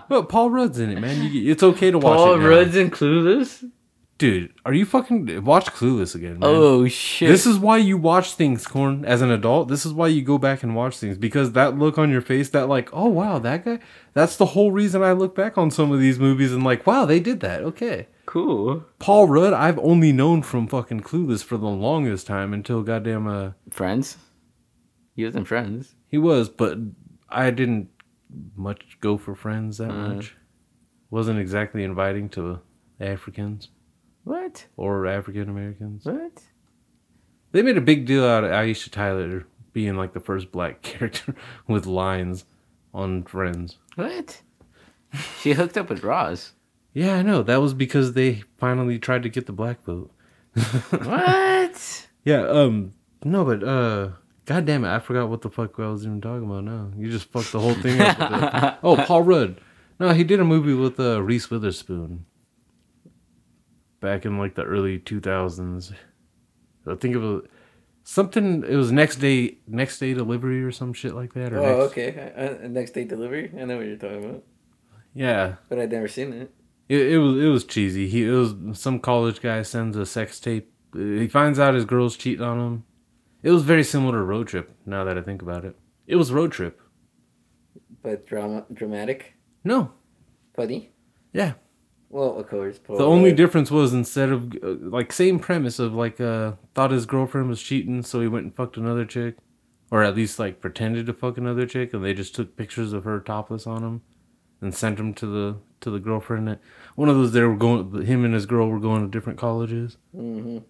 Well, 0.09 0.25
Paul 0.29 0.51
Rudd's 0.51 0.79
in 0.79 0.91
it, 0.91 1.01
man. 1.01 1.31
You, 1.33 1.51
it's 1.51 1.63
okay 1.63 1.91
to 1.91 1.99
watch 1.99 2.17
Paul 2.19 2.35
it. 2.35 2.39
now. 2.41 2.47
Rudd's 2.49 2.77
in 2.77 2.91
Clueless. 2.91 3.71
dude. 4.19 4.53
Are 4.67 4.75
you 4.75 4.85
fucking 4.85 5.45
watch 5.45 5.67
Clueless 5.67 6.15
again? 6.15 6.39
Man. 6.41 6.51
Oh 6.51 6.87
shit! 6.89 7.29
This 7.29 7.47
is 7.47 7.59
why 7.59 7.79
you 7.79 7.97
watch 7.97 8.33
things, 8.35 8.67
Corn, 8.67 9.05
as 9.05 9.23
an 9.23 9.31
adult. 9.31 9.69
This 9.69 9.87
is 9.87 9.93
why 9.95 10.09
you 10.09 10.21
go 10.23 10.37
back 10.39 10.63
and 10.63 10.75
watch 10.77 10.99
things 10.99 11.17
because 11.17 11.53
that 11.53 11.79
look 11.79 11.97
on 11.97 12.11
your 12.11 12.21
face, 12.21 12.51
that 12.51 12.69
like, 12.69 12.91
oh 12.93 13.09
wow, 13.09 13.39
that 13.39 13.65
guy. 13.65 13.79
That's 14.13 14.37
the 14.37 14.47
whole 14.47 14.73
reason 14.73 15.03
I 15.03 15.13
look 15.13 15.35
back 15.35 15.57
on 15.57 15.71
some 15.71 15.93
of 15.93 16.01
these 16.01 16.19
movies 16.19 16.53
and 16.53 16.65
like, 16.65 16.87
wow, 16.87 17.05
they 17.07 17.21
did 17.21 17.41
that. 17.41 17.63
Okay, 17.63 18.09
cool. 18.27 18.85
Paul 18.99 19.29
Rudd, 19.29 19.53
I've 19.55 19.79
only 19.79 20.13
known 20.13 20.43
from 20.43 20.67
fucking 20.69 21.01
Clueless 21.03 21.43
for 21.45 21.57
the 21.57 21.67
longest 21.69 22.27
time 22.27 22.53
until 22.53 22.83
goddamn 22.83 23.27
uh 23.27 23.51
Friends. 23.71 24.19
He 25.17 25.25
was 25.25 25.35
in 25.35 25.45
Friends. 25.47 25.95
he 26.09 26.19
was, 26.19 26.49
but 26.49 26.79
I 27.29 27.51
didn't 27.51 27.89
much 28.55 28.99
go 29.01 29.17
for 29.19 29.35
Friends 29.35 29.79
that 29.79 29.91
Uh. 29.91 30.09
much. 30.15 30.35
Wasn't 31.11 31.39
exactly 31.39 31.83
inviting 31.85 32.29
to 32.31 32.61
Africans 33.01 33.71
What? 34.25 34.67
or 34.77 35.07
African 35.07 35.49
Americans. 35.49 36.05
What? 36.05 36.43
They 37.53 37.63
made 37.63 37.77
a 37.79 37.81
big 37.81 38.05
deal 38.07 38.25
out 38.25 38.45
of 38.45 38.51
Aisha 38.51 38.91
Tyler 38.91 39.47
being 39.73 39.97
like 39.97 40.13
the 40.13 40.21
first 40.21 40.53
black 40.53 40.83
character 40.91 41.35
with 41.67 41.87
lines 41.87 42.45
on 42.93 43.23
Friends. 43.25 43.79
What? 43.95 44.43
She 45.41 45.53
hooked 45.53 45.79
up 45.79 45.89
with 45.89 46.03
Ross. 46.03 46.53
Yeah, 46.93 47.15
I 47.17 47.23
know. 47.23 47.43
That 47.43 47.61
was 47.63 47.73
because 47.75 48.13
they 48.15 48.43
finally 48.59 48.99
tried 48.99 49.23
to 49.23 49.29
get 49.29 49.47
the 49.47 49.53
black 49.53 49.83
vote. 49.85 50.11
what? 50.91 52.07
Yeah, 52.25 52.47
um 52.49 52.93
no, 53.25 53.45
but 53.45 53.63
uh 53.63 54.11
God 54.47 54.65
damn 54.65 54.85
it, 54.85 54.89
I 54.95 55.01
forgot 55.01 55.29
what 55.29 55.43
the 55.43 55.51
fuck 55.51 55.79
I 55.79 55.89
was 55.89 56.05
even 56.07 56.21
talking 56.21 56.47
about 56.49 56.65
now. 56.65 56.91
You 56.97 57.11
just 57.11 57.31
fucked 57.31 57.53
the 57.53 57.61
whole 57.61 57.75
thing 57.75 58.01
up 58.01 58.19
with 58.19 58.75
Oh, 58.83 58.97
Paul 59.05 59.23
Rudd. 59.23 59.61
No, 59.99 60.13
he 60.13 60.25
did 60.25 60.41
a 60.41 60.45
movie 60.45 60.75
with 60.75 60.99
uh 61.01 61.21
Reese 61.23 61.51
Witherspoon. 61.51 62.25
Back 64.01 64.25
in 64.25 64.39
like 64.39 64.55
the 64.55 64.63
early 64.63 64.99
two 64.99 65.21
thousands. 65.21 65.93
I 66.87 66.95
think 66.95 67.15
it 67.15 67.19
was 67.19 67.43
something 68.05 68.63
it 68.69 68.77
was 68.77 68.93
next 68.93 69.17
day 69.17 69.59
next 69.67 69.99
day 69.99 70.15
delivery 70.15 70.63
or 70.63 70.71
some 70.71 70.93
shit 70.93 71.15
like 71.15 71.33
that. 71.35 71.53
Or 71.53 71.59
Oh, 71.59 71.79
next, 71.81 71.93
okay. 71.93 72.59
Uh, 72.63 72.69
next 72.69 72.91
day 72.93 73.05
delivery. 73.05 73.51
I 73.59 73.65
know 73.65 73.79
what 73.79 73.87
you're 73.87 73.97
talking 73.97 74.25
about, 74.25 74.45
Yeah. 75.15 75.57
but 75.69 75.79
I'd 75.81 75.91
never 75.91 76.09
seen 76.09 76.33
it. 76.33 76.53
It, 76.89 77.15
it 77.15 77.19
was 77.19 77.37
it 77.43 77.49
was 77.49 77.65
cheesy. 77.65 78.07
He 78.07 78.27
it 78.27 78.31
was 78.31 78.55
some 78.79 79.01
college 79.01 79.41
guy 79.41 79.63
sends 79.63 79.97
a 79.97 80.07
sex 80.07 80.39
tape. 80.39 80.71
Uh, 80.95 80.99
He 80.99 81.27
finds 81.27 81.59
out 81.59 81.75
his 81.75 81.85
girl's 81.85 82.17
cheating 82.17 82.45
on 82.45 82.61
him. 82.61 82.85
It 83.43 83.51
was 83.51 83.63
very 83.63 83.85
similar 83.85 84.19
to 84.19 84.25
Road 84.25 84.49
Trip. 84.49 84.71
Now 84.87 85.05
that 85.05 85.17
I 85.19 85.23
think 85.23 85.43
about 85.43 85.65
it, 85.65 85.77
it 86.07 86.17
was 86.17 86.33
Road 86.33 86.53
Trip. 86.53 86.81
But 88.03 88.27
drama, 88.27 88.65
dramatic, 88.73 89.35
No, 89.65 89.93
funny. 90.55 90.91
yeah. 91.33 91.55
Well, 92.09 92.39
of 92.39 92.49
course. 92.49 92.79
The 92.87 93.05
only 93.05 93.33
difference 93.33 93.71
was 93.71 93.93
instead 93.93 94.31
of 94.31 94.53
uh, 94.63 94.77
like 94.81 95.13
same 95.13 95.39
premise 95.41 95.79
of 95.81 95.93
like 95.93 96.21
uh 96.21 96.53
thought 96.75 96.93
his 96.93 97.05
girlfriend 97.05 97.49
was 97.49 97.61
cheating, 97.61 98.03
so 98.03 98.21
he 98.21 98.29
went 98.29 98.45
and 98.45 98.55
fucked 98.55 98.77
another 98.77 99.05
chick, 99.05 99.37
or 99.91 100.05
at 100.05 100.15
least 100.15 100.39
like 100.39 100.61
pretended 100.61 101.07
to 101.07 101.13
fuck 101.13 101.37
another 101.37 101.67
chick, 101.67 101.93
and 101.93 102.05
they 102.05 102.15
just 102.15 102.35
took 102.35 102.57
pictures 102.57 102.93
of 102.93 103.03
her 103.05 103.19
topless 103.19 103.67
on 103.67 103.83
him, 103.83 104.03
and 104.61 104.73
sent 104.73 104.99
them 104.99 105.13
to 105.15 105.27
the 105.27 105.57
to 105.81 105.91
the 105.91 105.99
girlfriend. 105.99 106.59
One 106.95 107.09
of 107.09 107.17
those 107.17 107.33
they 107.33 107.43
were 107.43 107.57
going. 107.57 108.07
Him 108.07 108.25
and 108.25 108.35
his 108.35 108.47
girl 108.47 108.69
were 108.69 108.81
going 108.81 109.03
to 109.03 109.11
different 109.11 109.39
colleges. 109.39 109.97
Mhm. 110.17 110.63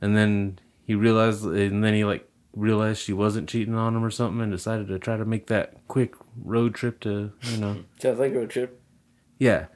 and 0.00 0.16
then 0.16 0.58
he 0.88 0.94
realized 0.96 1.44
and 1.44 1.84
then 1.84 1.94
he 1.94 2.04
like 2.04 2.28
realized 2.54 3.00
she 3.02 3.12
wasn't 3.12 3.48
cheating 3.48 3.76
on 3.76 3.94
him 3.94 4.02
or 4.04 4.10
something 4.10 4.40
and 4.42 4.50
decided 4.50 4.88
to 4.88 4.98
try 4.98 5.16
to 5.16 5.24
make 5.24 5.46
that 5.46 5.86
quick 5.86 6.14
road 6.42 6.74
trip 6.74 6.98
to 7.00 7.30
you 7.42 7.58
know 7.58 7.84
Sounds 8.00 8.18
like 8.18 8.32
a 8.32 8.38
road 8.40 8.50
trip. 8.50 8.80
yeah 9.38 9.66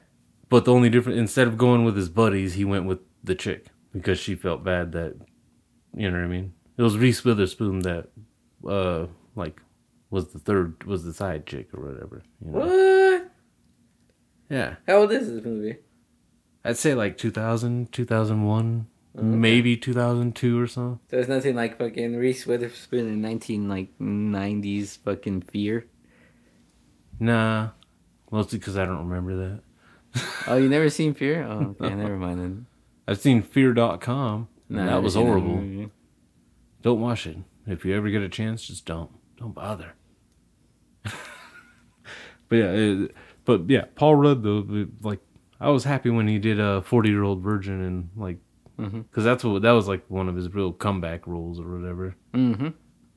but 0.49 0.65
the 0.65 0.73
only 0.73 0.89
difference 0.89 1.17
instead 1.17 1.47
of 1.47 1.57
going 1.57 1.85
with 1.85 1.95
his 1.95 2.09
buddies 2.09 2.55
he 2.55 2.65
went 2.65 2.85
with 2.85 2.99
the 3.23 3.35
chick 3.35 3.67
because 3.93 4.19
she 4.19 4.35
felt 4.35 4.63
bad 4.65 4.91
that 4.91 5.15
you 5.95 6.09
know 6.11 6.17
what 6.17 6.25
i 6.25 6.27
mean 6.27 6.51
it 6.77 6.81
was 6.81 6.97
reese 6.97 7.23
witherspoon 7.23 7.79
that 7.79 8.09
uh 8.67 9.05
like 9.35 9.61
was 10.09 10.33
the 10.33 10.39
third 10.39 10.83
was 10.83 11.03
the 11.05 11.13
side 11.13 11.45
chick 11.45 11.69
or 11.73 11.85
whatever 11.89 12.23
you 12.43 12.51
know? 12.51 12.59
What? 12.59 13.31
yeah 14.49 14.75
How 14.87 14.95
old 14.97 15.11
is 15.11 15.31
this 15.31 15.45
movie? 15.45 15.77
i'd 16.65 16.77
say 16.77 16.95
like 16.95 17.17
2000 17.17 17.91
2001 17.91 18.87
maybe 19.15 19.77
2002 19.77 20.59
or 20.59 20.65
so 20.67 20.99
So 21.09 21.17
it's 21.19 21.29
nothing 21.29 21.55
like 21.55 21.77
fucking 21.77 22.15
Reese 22.15 22.45
Witherspoon 22.47 23.07
in 23.07 23.21
nineteen 23.21 23.69
like 23.69 23.89
nineties 23.99 24.95
fucking 24.97 25.41
Fear. 25.43 25.85
nah 27.19 27.69
mostly 28.31 28.57
because 28.57 28.77
i 28.77 28.85
don't 28.85 29.07
remember 29.07 29.35
that 30.15 30.23
Oh, 30.47 30.57
you 30.57 30.69
never 30.69 30.89
seen 30.89 31.13
Fear? 31.13 31.43
Oh, 31.43 31.75
okay, 31.81 31.93
never 31.95 32.17
mind 32.17 32.39
then. 32.39 32.65
I've 33.07 33.19
seen 33.19 33.41
fear.com. 33.41 34.47
And 34.69 34.77
Nah, 34.77 34.85
that 34.85 35.01
was 35.03 35.15
horrible. 35.15 35.57
movie. 35.57 35.89
Don't 36.83 37.01
watch 37.01 37.25
it. 37.25 37.37
If 37.65 37.83
you 37.83 37.95
ever 37.95 38.09
get 38.11 38.21
a 38.21 38.29
chance, 38.29 38.63
just 38.63 38.85
don't. 38.85 39.09
Don't 39.37 39.55
bother. 39.55 39.93
but 41.03 42.55
yeah, 42.55 42.71
it, 42.71 43.15
But 43.45 43.69
yeah, 43.69 43.85
Paul 43.95 44.15
Rudd 44.15 44.43
though, 44.43 44.85
like 45.01 45.19
I 45.59 45.69
was 45.69 45.83
happy 45.83 46.09
when 46.09 46.27
he 46.27 46.37
did 46.39 46.59
a 46.59 46.81
forty 46.83 47.09
year 47.09 47.23
old 47.23 47.41
virgin 47.41 47.81
and 47.81 48.09
like, 48.15 48.37
because 48.91 49.23
that's 49.23 49.43
what 49.43 49.61
that 49.61 49.71
was 49.71 49.87
like 49.87 50.03
one 50.09 50.29
of 50.29 50.35
his 50.35 50.53
real 50.53 50.71
comeback 50.71 51.27
roles 51.27 51.59
or 51.59 51.77
whatever. 51.77 52.15
Mm-hmm. 52.33 52.69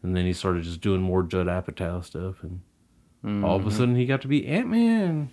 And 0.03 0.17
then 0.17 0.25
he 0.25 0.33
started 0.33 0.63
just 0.63 0.81
doing 0.81 1.01
more 1.01 1.23
Judd 1.23 1.47
Apatow 1.47 2.05
stuff, 2.05 2.37
and 2.43 3.45
all 3.45 3.57
of 3.57 3.67
a 3.67 3.71
sudden 3.71 3.97
he 3.97 4.07
got 4.07 4.23
to 4.23 4.29
be 4.29 4.47
Ant 4.47 4.69
Man. 4.69 5.31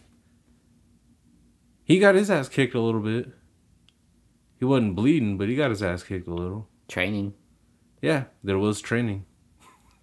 He 1.83 1.99
got 1.99 2.15
his 2.15 2.31
ass 2.31 2.49
kicked 2.49 2.75
a 2.75 2.79
little 2.79 3.01
bit. 3.01 3.29
He 4.59 4.65
wasn't 4.65 4.95
bleeding, 4.95 5.37
but 5.37 5.49
he 5.49 5.55
got 5.55 5.69
his 5.69 5.83
ass 5.83 6.03
kicked 6.03 6.27
a 6.27 6.33
little. 6.33 6.69
Training. 6.87 7.33
Yeah, 8.01 8.25
there 8.43 8.57
was 8.57 8.81
training. 8.81 9.25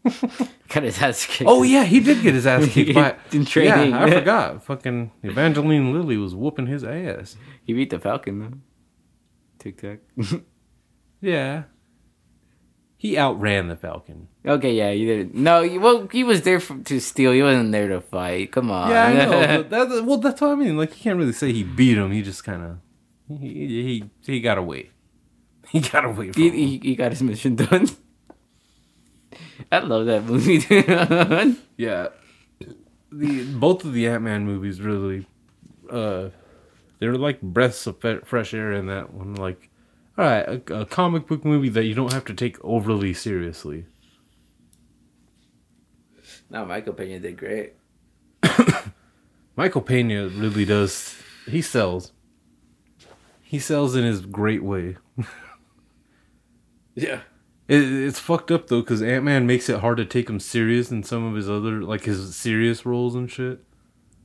Got 0.68 0.85
his 0.85 1.03
ass 1.03 1.26
kicked. 1.26 1.51
Oh 1.51 1.62
yeah, 1.62 1.85
he 1.85 2.01
did 2.01 2.22
get 2.22 2.33
his 2.33 2.47
ass 2.47 2.66
kicked 2.72 2.95
by 2.95 3.16
In 3.33 3.45
training. 3.45 3.91
Yeah, 3.91 4.05
I 4.05 4.11
forgot. 4.11 4.64
Fucking 4.64 5.11
Evangeline 5.22 5.93
Lilly 5.93 6.16
was 6.16 6.35
whooping 6.35 6.66
his 6.66 6.85
ass. 6.85 7.37
He 7.64 7.72
beat 7.74 7.91
the 7.91 7.99
Falcon 7.99 8.39
though. 8.39 8.59
Tic 9.61 9.80
Tac. 9.80 10.00
Yeah. 11.22 11.64
He 12.96 13.16
outran 13.18 13.68
the 13.68 13.76
Falcon. 13.76 14.28
okay, 14.46 14.72
yeah, 14.74 14.90
you 14.90 15.06
did. 15.06 15.34
No, 15.34 15.61
you- 15.61 15.80
well, 15.80 16.08
he 16.11 16.24
was 16.24 16.42
there 16.42 16.61
for, 16.61 16.78
to 16.78 16.98
steal. 17.00 17.32
He 17.32 17.42
wasn't 17.42 17.72
there 17.72 17.88
to 17.88 18.00
fight. 18.00 18.52
Come 18.52 18.70
on. 18.70 18.90
Yeah, 18.90 19.04
I 19.04 19.12
know. 19.14 19.62
that, 19.68 20.04
well, 20.06 20.16
that's 20.18 20.40
what 20.40 20.50
I 20.50 20.54
mean. 20.54 20.76
Like, 20.78 20.96
you 20.96 21.02
can't 21.02 21.18
really 21.18 21.32
say 21.34 21.52
he 21.52 21.62
beat 21.62 21.96
him. 21.98 22.11
He 22.11 22.22
just 22.22 22.42
kind 22.44 22.62
of 22.62 23.38
he, 23.40 23.48
he 23.48 24.04
he 24.24 24.40
got 24.40 24.58
away. 24.58 24.90
He 25.70 25.80
got 25.80 26.04
away 26.04 26.32
from 26.32 26.42
he, 26.42 26.48
him. 26.48 26.54
he, 26.54 26.78
he 26.82 26.96
got 26.96 27.12
his 27.12 27.22
mission 27.22 27.54
done. 27.54 27.86
I 29.70 29.78
love 29.80 30.06
that 30.06 30.24
movie. 30.24 30.58
dude. 30.58 31.56
Yeah. 31.76 32.08
The 33.12 33.44
both 33.54 33.84
of 33.84 33.92
the 33.92 34.08
Ant 34.08 34.24
Man 34.24 34.44
movies 34.46 34.80
really, 34.80 35.26
uh, 35.90 36.30
they're 37.01 37.16
like 37.16 37.40
breaths 37.42 37.86
of 37.86 37.96
fresh 38.24 38.55
air 38.55 38.72
in 38.72 38.86
that 38.86 39.12
one. 39.12 39.34
Like, 39.34 39.68
all 40.16 40.24
right, 40.24 40.62
a, 40.70 40.80
a 40.82 40.86
comic 40.86 41.26
book 41.26 41.44
movie 41.44 41.70
that 41.70 41.84
you 41.84 41.94
don't 41.94 42.12
have 42.12 42.24
to 42.26 42.34
take 42.34 42.62
overly 42.62 43.12
seriously. 43.12 43.86
no, 46.51 46.64
Michael 46.64 46.92
Pena 46.92 47.18
did 47.18 47.36
great. 47.36 47.74
Michael 49.57 49.82
Pena 49.82 50.28
really 50.28 50.64
does. 50.64 51.16
He 51.48 51.62
sells. 51.62 52.12
He 53.42 53.59
sells 53.59 53.96
in 53.96 54.05
his 54.05 54.20
great 54.20 54.62
way. 54.62 54.96
Yeah. 56.94 57.20
It, 57.68 57.82
it's 57.82 58.18
fucked 58.18 58.51
up 58.51 58.66
though, 58.66 58.80
because 58.80 59.03
Ant 59.03 59.24
Man 59.24 59.46
makes 59.46 59.68
it 59.68 59.80
hard 59.80 59.96
to 59.98 60.05
take 60.05 60.28
him 60.28 60.40
serious 60.40 60.90
in 60.90 61.03
some 61.03 61.24
of 61.24 61.34
his 61.34 61.48
other, 61.48 61.82
like 61.82 62.05
his 62.05 62.36
serious 62.36 62.84
roles 62.84 63.14
and 63.14 63.30
shit. 63.30 63.61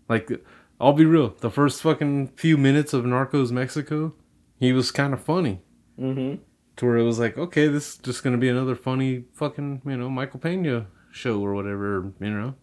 Like, 0.10 0.32
I'll 0.80 0.94
be 0.94 1.06
real, 1.06 1.30
the 1.40 1.50
first 1.50 1.82
fucking 1.82 2.30
few 2.36 2.58
minutes 2.58 2.94
of 2.94 3.06
Narcos 3.06 3.52
Mexico, 3.52 4.14
he 4.60 4.74
was 4.74 4.92
kind 4.92 5.14
of 5.14 5.24
funny. 5.24 5.62
Mm-hmm. 6.00 6.42
To 6.78 6.86
where 6.86 6.98
it 6.98 7.04
was 7.04 7.20
like, 7.20 7.38
okay, 7.38 7.68
this 7.68 7.94
is 7.94 7.98
just 8.00 8.24
gonna 8.24 8.38
be 8.38 8.50
another 8.50 8.76
funny 8.76 9.24
fucking, 9.34 9.82
you 9.86 9.96
know, 9.96 10.10
Michael 10.10 10.42
Pena 10.42 10.88
show 11.12 11.40
or 11.40 11.54
whatever, 11.54 12.12
you 12.20 12.30
know. 12.30 12.56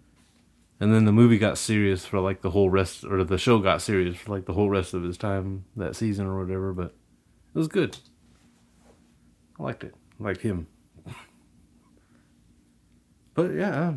And 0.78 0.92
then 0.92 1.04
the 1.06 1.12
movie 1.12 1.38
got 1.38 1.56
serious 1.56 2.04
for 2.04 2.20
like 2.20 2.42
the 2.42 2.50
whole 2.50 2.68
rest, 2.68 3.04
or 3.04 3.24
the 3.24 3.38
show 3.38 3.60
got 3.60 3.80
serious 3.80 4.16
for 4.16 4.32
like 4.32 4.44
the 4.44 4.52
whole 4.52 4.68
rest 4.68 4.92
of 4.92 5.04
his 5.04 5.16
time 5.16 5.64
that 5.76 5.96
season 5.96 6.26
or 6.26 6.44
whatever. 6.44 6.74
But 6.74 6.94
it 7.54 7.58
was 7.58 7.68
good. 7.68 7.96
I 9.58 9.62
liked 9.62 9.84
it. 9.84 9.94
I 10.20 10.24
liked 10.24 10.42
him. 10.42 10.66
But 13.34 13.54
yeah, 13.54 13.94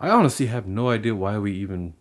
I 0.00 0.08
honestly 0.08 0.46
have 0.46 0.66
no 0.66 0.88
idea 0.88 1.14
why 1.14 1.36
we 1.36 1.52
even 1.52 1.94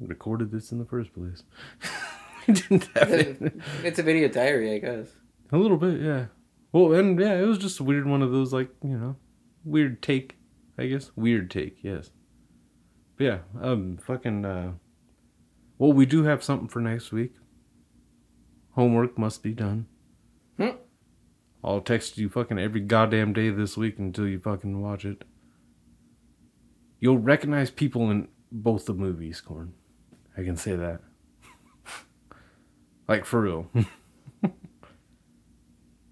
recorded 0.00 0.50
this 0.50 0.72
in 0.72 0.78
the 0.78 0.84
first 0.84 1.12
place. 1.12 1.42
didn't 2.46 2.88
have 2.96 3.10
it. 3.10 3.52
it's 3.84 3.98
a 3.98 4.02
video 4.02 4.28
diary, 4.28 4.74
I 4.74 4.78
guess. 4.78 5.08
A 5.52 5.58
little 5.58 5.76
bit, 5.76 6.00
yeah. 6.00 6.26
Well, 6.72 6.92
and 6.92 7.18
yeah, 7.18 7.34
it 7.34 7.46
was 7.46 7.58
just 7.58 7.80
a 7.80 7.84
weird 7.84 8.06
one 8.06 8.22
of 8.22 8.32
those, 8.32 8.52
like, 8.52 8.70
you 8.82 8.96
know, 8.96 9.16
weird 9.64 10.02
take, 10.02 10.36
I 10.78 10.86
guess. 10.86 11.10
Weird 11.16 11.50
take, 11.50 11.78
yes. 11.82 12.10
But 13.16 13.24
yeah, 13.24 13.38
um, 13.60 13.98
fucking, 13.98 14.44
uh, 14.44 14.72
well, 15.78 15.92
we 15.92 16.06
do 16.06 16.24
have 16.24 16.42
something 16.42 16.68
for 16.68 16.80
next 16.80 17.12
week. 17.12 17.34
Homework 18.72 19.18
must 19.18 19.42
be 19.42 19.52
done. 19.52 19.86
Hmm. 20.56 20.76
I'll 21.62 21.80
text 21.80 22.16
you 22.16 22.28
fucking 22.28 22.58
every 22.58 22.80
goddamn 22.80 23.32
day 23.32 23.50
this 23.50 23.76
week 23.76 23.98
until 23.98 24.26
you 24.26 24.38
fucking 24.38 24.80
watch 24.80 25.04
it. 25.04 25.24
You'll 27.00 27.18
recognize 27.18 27.70
people 27.70 28.10
in 28.10 28.28
both 28.52 28.86
the 28.86 28.94
movies, 28.94 29.40
Corn. 29.40 29.74
I 30.36 30.42
can 30.42 30.56
say 30.56 30.76
that. 30.76 31.00
like, 33.08 33.24
for 33.24 33.40
real. 33.40 33.70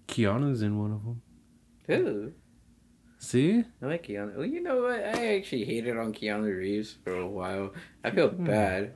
Keanu's 0.07 0.61
in 0.61 0.79
one 0.79 0.91
of 0.91 1.03
them. 1.03 1.21
Ooh, 1.91 2.33
See? 3.19 3.65
I 3.81 3.85
like 3.85 4.07
Keanu. 4.07 4.37
Well, 4.37 4.45
you 4.45 4.63
know 4.63 4.83
what? 4.83 5.03
I 5.03 5.35
actually 5.35 5.65
hated 5.65 5.97
on 5.97 6.13
Keanu 6.13 6.57
Reeves 6.57 6.97
for 7.03 7.13
a 7.13 7.27
while. 7.27 7.73
I 8.03 8.11
feel 8.11 8.29
hmm. 8.29 8.45
bad. 8.45 8.93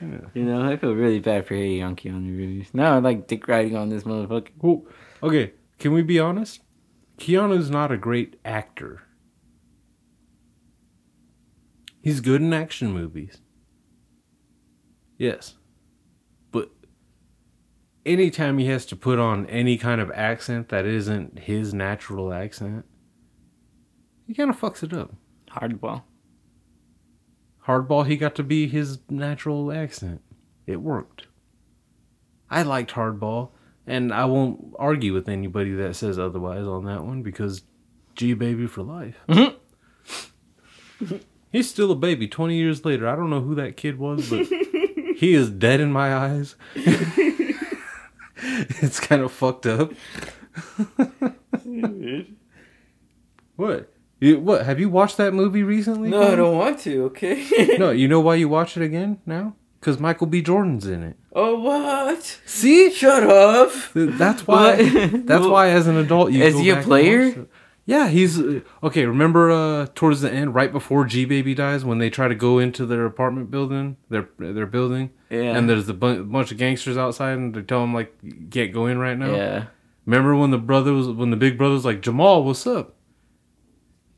Yeah. 0.00 0.20
You 0.34 0.44
know, 0.44 0.62
I 0.62 0.76
feel 0.76 0.94
really 0.94 1.20
bad 1.20 1.46
for 1.46 1.54
hating 1.54 1.82
on 1.82 1.94
Keanu 1.94 2.36
Reeves. 2.36 2.70
Now 2.72 2.94
I 2.94 2.98
like 2.98 3.26
dick 3.26 3.46
riding 3.46 3.76
on 3.76 3.90
this 3.90 4.04
motherfucker. 4.04 4.48
Well, 4.60 4.84
okay, 5.22 5.52
can 5.78 5.92
we 5.92 6.02
be 6.02 6.18
honest? 6.18 6.60
Keanu's 7.18 7.70
not 7.70 7.92
a 7.92 7.96
great 7.96 8.38
actor. 8.44 9.02
He's 12.02 12.20
good 12.20 12.40
in 12.40 12.52
action 12.52 12.92
movies. 12.92 13.38
Yes. 15.18 15.54
But 16.50 16.70
anytime 18.04 18.58
he 18.58 18.66
has 18.66 18.86
to 18.86 18.96
put 18.96 19.18
on 19.18 19.46
any 19.46 19.78
kind 19.78 20.00
of 20.00 20.10
accent 20.12 20.68
that 20.68 20.84
isn't 20.84 21.40
his 21.40 21.72
natural 21.72 22.32
accent, 22.32 22.84
he 24.26 24.34
kind 24.34 24.50
of 24.50 24.58
fucks 24.58 24.82
it 24.82 24.92
up. 24.92 25.14
Hardball. 25.50 26.02
Hardball, 27.66 28.06
he 28.06 28.16
got 28.16 28.34
to 28.36 28.42
be 28.42 28.68
his 28.68 28.98
natural 29.08 29.72
accent. 29.72 30.20
It 30.66 30.80
worked. 30.80 31.26
I 32.50 32.62
liked 32.62 32.92
Hardball, 32.92 33.50
and 33.86 34.12
I 34.12 34.24
won't 34.24 34.74
argue 34.78 35.12
with 35.12 35.28
anybody 35.28 35.72
that 35.72 35.96
says 35.96 36.18
otherwise 36.18 36.66
on 36.66 36.84
that 36.84 37.04
one 37.04 37.22
because 37.22 37.62
G 38.14 38.34
Baby 38.34 38.66
for 38.66 38.82
life. 38.82 39.16
Mm-hmm. 39.28 41.16
He's 41.52 41.70
still 41.70 41.90
a 41.90 41.96
baby 41.96 42.28
20 42.28 42.56
years 42.56 42.84
later. 42.84 43.08
I 43.08 43.16
don't 43.16 43.30
know 43.30 43.40
who 43.40 43.54
that 43.56 43.76
kid 43.76 43.98
was, 43.98 44.28
but 44.28 44.40
he 45.16 45.34
is 45.34 45.50
dead 45.50 45.80
in 45.80 45.90
my 45.90 46.14
eyes. 46.14 46.54
it's 48.36 49.00
kind 49.00 49.22
of 49.22 49.32
fucked 49.32 49.66
up. 49.66 49.92
what? 53.56 53.92
You, 54.20 54.40
what? 54.40 54.64
Have 54.64 54.80
you 54.80 54.88
watched 54.88 55.16
that 55.16 55.34
movie 55.34 55.62
recently? 55.62 56.10
No, 56.10 56.22
I 56.22 56.34
don't 56.34 56.56
want 56.56 56.80
to, 56.80 57.04
okay? 57.06 57.76
No, 57.78 57.90
you 57.90 58.08
know 58.08 58.20
why 58.20 58.34
you 58.36 58.48
watch 58.48 58.76
it 58.76 58.82
again 58.82 59.20
now? 59.26 59.56
Because 59.80 59.98
Michael 60.00 60.26
B. 60.26 60.42
Jordan's 60.42 60.86
in 60.86 61.02
it. 61.02 61.16
oh, 61.32 61.58
what? 61.60 62.40
See, 62.44 62.90
Shut 62.90 63.22
up. 63.24 63.70
that's 63.94 64.46
why. 64.46 64.76
That's 65.08 65.46
why, 65.46 65.68
as 65.70 65.86
an 65.86 65.96
adult, 65.96 66.32
you 66.32 66.42
is 66.42 66.54
go 66.54 66.60
he 66.60 66.70
a 66.70 66.82
player? 66.82 67.46
Yeah, 67.88 68.08
he's 68.08 68.40
okay. 68.82 69.06
Remember, 69.06 69.50
uh, 69.50 69.86
towards 69.94 70.20
the 70.20 70.32
end, 70.32 70.54
right 70.56 70.72
before 70.72 71.04
G 71.04 71.24
Baby 71.24 71.54
dies, 71.54 71.84
when 71.84 71.98
they 71.98 72.10
try 72.10 72.26
to 72.26 72.34
go 72.34 72.58
into 72.58 72.84
their 72.84 73.06
apartment 73.06 73.48
building, 73.50 73.96
their 74.10 74.28
their 74.38 74.66
building, 74.66 75.10
Yeah. 75.30 75.56
and 75.56 75.70
there's 75.70 75.88
a 75.88 75.94
bu- 75.94 76.24
bunch 76.24 76.50
of 76.50 76.58
gangsters 76.58 76.96
outside, 76.96 77.38
and 77.38 77.54
they 77.54 77.62
tell 77.62 77.84
him 77.84 77.94
like, 77.94 78.12
"You 78.22 78.48
can't 78.50 78.72
go 78.72 78.86
in 78.86 78.98
right 78.98 79.16
now." 79.16 79.32
Yeah. 79.36 79.64
Remember 80.04 80.34
when 80.34 80.50
the 80.50 80.58
brother 80.58 80.92
was 80.94 81.08
when 81.08 81.30
the 81.30 81.36
big 81.36 81.56
brother 81.56 81.74
was 81.74 81.84
like, 81.84 82.00
"Jamal, 82.02 82.42
what's 82.42 82.66
up?" 82.66 82.96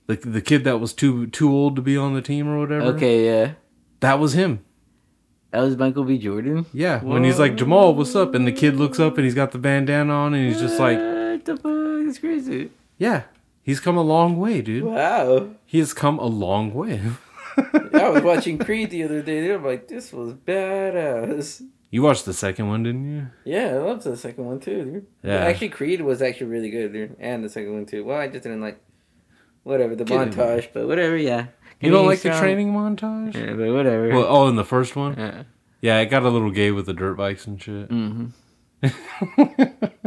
The 0.06 0.16
the 0.16 0.40
kid 0.40 0.64
that 0.64 0.78
was 0.80 0.94
too 0.94 1.26
too 1.26 1.52
old 1.52 1.76
to 1.76 1.82
be 1.82 1.96
on 1.96 2.14
the 2.14 2.22
team 2.22 2.48
or 2.48 2.58
whatever. 2.58 2.86
Okay, 2.96 3.26
yeah. 3.26 3.52
that 4.00 4.18
was 4.18 4.32
him. 4.32 4.60
That 5.50 5.60
was 5.60 5.76
Michael 5.76 6.04
B. 6.04 6.16
Jordan. 6.18 6.64
Yeah, 6.72 7.02
when 7.04 7.24
he's 7.24 7.38
like 7.38 7.56
Jamal, 7.56 7.94
what's 7.94 8.14
up? 8.16 8.34
And 8.34 8.46
the 8.46 8.52
kid 8.52 8.76
looks 8.76 8.98
up 8.98 9.16
and 9.16 9.24
he's 9.24 9.34
got 9.34 9.52
the 9.52 9.58
bandana 9.58 10.12
on 10.12 10.32
and 10.34 10.46
he's 10.48 10.60
just 10.60 10.78
like, 10.78 10.98
what 10.98 11.44
the 11.44 11.56
fuck? 11.56 12.06
It's 12.08 12.18
crazy. 12.18 12.70
yeah, 12.98 13.22
he's 13.68 13.80
come 13.80 13.98
a 13.98 14.02
long 14.02 14.38
way, 14.38 14.62
dude. 14.62 14.84
Wow. 14.84 15.50
He 15.66 15.78
has 15.78 15.92
come 15.92 16.18
a 16.18 16.26
long 16.26 16.72
way. 16.72 17.02
I 17.92 18.08
was 18.08 18.22
watching 18.22 18.56
Creed 18.58 18.90
the 18.90 19.04
other 19.04 19.20
day. 19.20 19.54
Were 19.54 19.70
like, 19.70 19.88
this 19.88 20.10
was 20.10 20.32
badass. 20.32 21.62
You 21.90 22.02
watched 22.02 22.24
the 22.24 22.32
second 22.32 22.68
one, 22.68 22.82
didn't 22.82 23.14
you? 23.14 23.28
Yeah, 23.44 23.74
I 23.74 23.78
loved 23.78 24.04
the 24.04 24.16
second 24.16 24.46
one 24.46 24.60
too, 24.60 24.84
dude. 24.84 25.06
Yeah. 25.22 25.36
Actually, 25.36 25.68
Creed 25.68 26.00
was 26.00 26.22
actually 26.22 26.46
really 26.46 26.70
good, 26.70 26.92
dude. 26.94 27.16
And 27.20 27.44
the 27.44 27.50
second 27.50 27.74
one 27.74 27.84
too. 27.84 28.04
Well, 28.04 28.18
I 28.18 28.28
just 28.28 28.44
didn't 28.44 28.62
like 28.62 28.80
whatever 29.64 29.94
the 29.94 30.04
Get 30.04 30.30
montage, 30.30 30.68
but 30.72 30.86
whatever. 30.86 31.16
Yeah. 31.16 31.48
You 31.80 31.90
don't 31.90 32.06
like 32.06 32.22
the 32.22 32.30
training 32.30 32.72
montage? 32.72 33.34
Yeah, 33.34 33.52
but 33.52 33.72
whatever. 33.72 34.08
Well, 34.08 34.26
oh, 34.28 34.48
in 34.48 34.56
the 34.56 34.64
first 34.64 34.96
one? 34.96 35.14
yeah. 35.16 35.42
Yeah, 35.80 36.00
it 36.00 36.06
got 36.06 36.24
a 36.24 36.28
little 36.28 36.50
gay 36.50 36.72
with 36.72 36.86
the 36.86 36.92
dirt 36.92 37.14
bikes 37.14 37.46
and 37.46 37.62
shit. 37.62 37.88
Mm-hmm. 37.88 38.26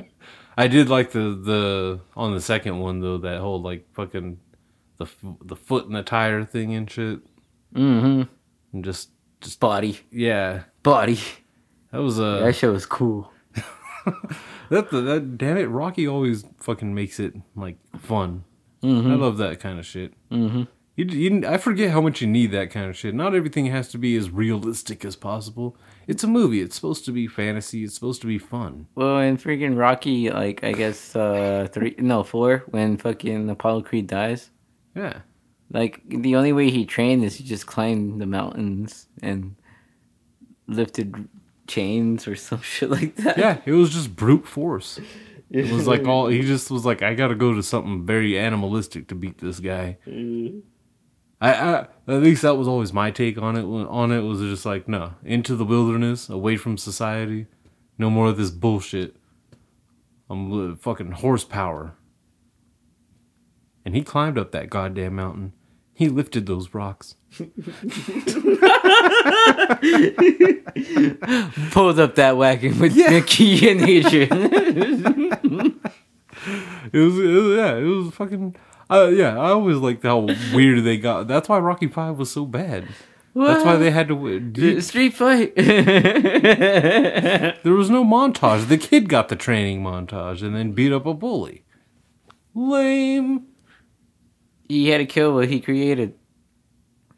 I 0.58 0.68
did 0.68 0.90
like 0.90 1.12
the 1.12 1.20
the 1.36 2.00
on 2.16 2.34
the 2.34 2.42
second 2.42 2.80
one 2.80 3.00
though 3.00 3.18
that 3.20 3.40
whole 3.40 3.62
like 3.62 3.86
fucking 3.94 4.40
the 4.98 5.08
the 5.44 5.56
foot 5.56 5.86
in 5.86 5.94
the 5.94 6.04
tire 6.04 6.44
thing 6.46 6.74
and 6.74 6.90
shit 6.90 7.20
Mm-hmm. 7.74 8.24
and 8.74 8.84
just 8.86 9.10
just 9.40 9.60
Body. 9.60 10.00
yeah 10.12 10.64
body. 10.84 11.20
That 11.92 12.02
was 12.02 12.20
uh, 12.20 12.40
That 12.40 12.56
show 12.56 12.72
was 12.74 12.86
cool. 12.86 13.32
that, 14.70 14.90
that 14.92 15.38
damn 15.38 15.58
it, 15.58 15.66
Rocky 15.66 16.08
always 16.08 16.46
fucking 16.60 16.94
makes 16.94 17.20
it 17.20 17.34
like 17.56 17.78
fun. 18.00 18.44
Mm-hmm. 18.84 19.12
I 19.12 19.16
love 19.16 19.38
that 19.38 19.60
kind 19.60 19.78
of 19.80 19.86
shit. 19.86 20.14
Mm-hmm. 20.32 20.64
You, 20.96 21.06
you, 21.06 21.48
I 21.48 21.58
forget 21.58 21.92
how 21.92 22.02
much 22.02 22.22
you 22.22 22.28
need 22.28 22.52
that 22.52 22.72
kind 22.72 22.90
of 22.90 22.98
shit. 22.98 23.14
Not 23.16 23.34
everything 23.36 23.68
has 23.68 23.88
to 23.90 23.98
be 23.98 24.16
as 24.18 24.30
realistic 24.30 25.04
as 25.06 25.16
possible. 25.16 25.76
It's 26.12 26.24
a 26.26 26.28
movie. 26.28 26.62
It's 26.62 26.76
supposed 26.76 27.06
to 27.06 27.12
be 27.14 27.26
fantasy. 27.28 27.84
It's 27.86 27.96
supposed 27.96 28.22
to 28.22 28.28
be 28.28 28.38
fun. 28.38 28.88
Well, 28.96 29.20
in 29.20 29.38
freaking 29.38 29.78
Rocky, 29.78 30.30
like 30.30 30.64
I 30.64 30.74
guess 30.82 31.16
uh 31.16 31.68
three, 31.74 31.96
no 31.98 32.24
four, 32.24 32.64
when 32.76 32.98
fucking 32.98 33.50
Apollo 33.50 33.84
Creed 33.84 34.08
dies, 34.08 34.52
Yeah. 34.94 35.18
like 35.80 36.02
the 36.26 36.36
only 36.36 36.54
way 36.54 36.68
he 36.70 36.84
trained 36.86 37.24
is 37.24 37.36
he 37.40 37.44
just 37.46 37.66
climbed 37.66 38.20
the 38.22 38.26
mountains 38.26 39.08
and 39.24 39.56
lifted 40.68 41.28
chains 41.68 42.28
or 42.28 42.36
some 42.48 42.62
shit 42.62 42.90
like 42.90 43.16
that. 43.24 43.38
Yeah, 43.38 43.62
it 43.66 43.72
was 43.72 43.90
just 43.94 44.16
brute 44.16 44.46
force. 44.48 45.00
It 45.50 45.72
was 45.72 45.88
like 45.94 46.06
all 46.08 46.28
he 46.28 46.42
just 46.42 46.72
was 46.72 46.84
like, 46.86 47.02
I 47.02 47.14
got 47.16 47.30
to 47.30 47.36
go 47.36 47.54
to 47.54 47.64
something 47.64 48.06
very 48.06 48.38
animalistic 48.38 49.08
to 49.10 49.16
beat 49.16 49.38
this 49.40 49.60
guy. 49.60 49.98
I, 51.42 51.54
I 51.54 51.88
at 52.08 52.22
least 52.22 52.44
that 52.44 52.56
was 52.56 52.68
always 52.68 52.94
my 52.94 53.10
take 53.10 53.38
on 53.38 53.58
it. 53.58 53.64
On 53.64 54.12
it 54.12 54.22
was 54.22 54.40
just 54.40 54.66
like, 54.66 54.88
no, 54.88 55.16
into 55.26 55.56
the 55.56 55.66
wilderness, 55.66 56.30
away 56.30 56.56
from 56.56 56.78
society, 56.78 57.48
no 57.98 58.10
more 58.10 58.28
of 58.28 58.38
this 58.38 58.52
bullshit. 58.52 59.16
I'm 60.30 60.78
fucking 60.78 61.12
horsepower. 61.12 61.96
And 63.84 63.96
he 63.96 64.04
climbed 64.04 64.38
up 64.38 64.52
that 64.52 64.70
goddamn 64.70 65.16
mountain. 65.16 65.54
He 65.94 66.08
lifted 66.08 66.46
those 66.46 66.74
rocks. 66.74 67.16
Pulled 71.72 72.00
up 72.00 72.16
that 72.16 72.36
wagon 72.38 72.80
with 72.80 72.96
Mickey 72.96 73.70
and 73.70 73.82
Adrian. 73.82 75.38
It 76.92 76.98
was, 76.98 77.20
it 77.20 77.28
was 77.28 77.58
yeah, 77.58 77.76
it 77.76 77.84
was 77.84 78.14
fucking. 78.14 78.56
Uh, 78.90 79.08
yeah, 79.08 79.38
I 79.40 79.52
always 79.52 79.78
liked 79.78 80.04
how 80.04 80.28
weird 80.54 80.84
they 80.84 80.98
got. 80.98 81.28
That's 81.28 81.48
why 81.48 81.60
Rocky 81.60 81.88
Five 81.88 82.18
was 82.18 82.32
so 82.32 82.46
bad. 82.46 82.88
That's 83.34 83.64
why 83.64 83.78
they 83.78 83.92
had 83.92 84.10
to. 84.10 84.16
win. 84.16 84.52
There 84.54 84.82
Street 84.82 85.14
fight. 85.14 85.54
There 87.64 87.74
was 87.74 87.90
no 87.90 88.04
montage. 88.04 88.68
The 88.68 88.78
kid 88.78 89.08
got 89.08 89.30
the 89.30 89.38
training 89.38 89.82
montage 89.84 90.42
and 90.44 90.54
then 90.56 90.74
beat 90.74 90.92
up 90.92 91.06
a 91.06 91.14
bully. 91.14 91.64
Lame. 92.54 93.46
he 94.68 94.90
had 94.90 94.98
to 94.98 95.06
kill 95.06 95.34
what 95.36 95.48
he 95.48 95.62
created. 95.62 96.16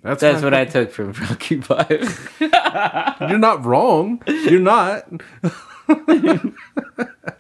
That's 0.04 0.22
That's 0.22 0.44
what 0.44 0.54
I 0.54 0.66
took 0.66 0.92
from 0.92 1.14
Rocky 1.30 1.62
Five. 1.62 2.38
You're 2.40 3.40
not 3.40 3.66
wrong. 3.66 4.22
You're 4.28 4.60
not. 4.60 5.10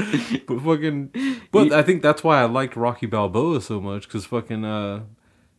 but 0.46 0.60
fucking. 0.60 1.40
But 1.50 1.72
I 1.72 1.82
think 1.82 2.02
that's 2.02 2.24
why 2.24 2.40
I 2.40 2.44
liked 2.44 2.76
Rocky 2.76 3.06
Balboa 3.06 3.60
so 3.60 3.80
much 3.80 4.06
because 4.06 4.24
fucking. 4.26 4.64
uh 4.64 5.00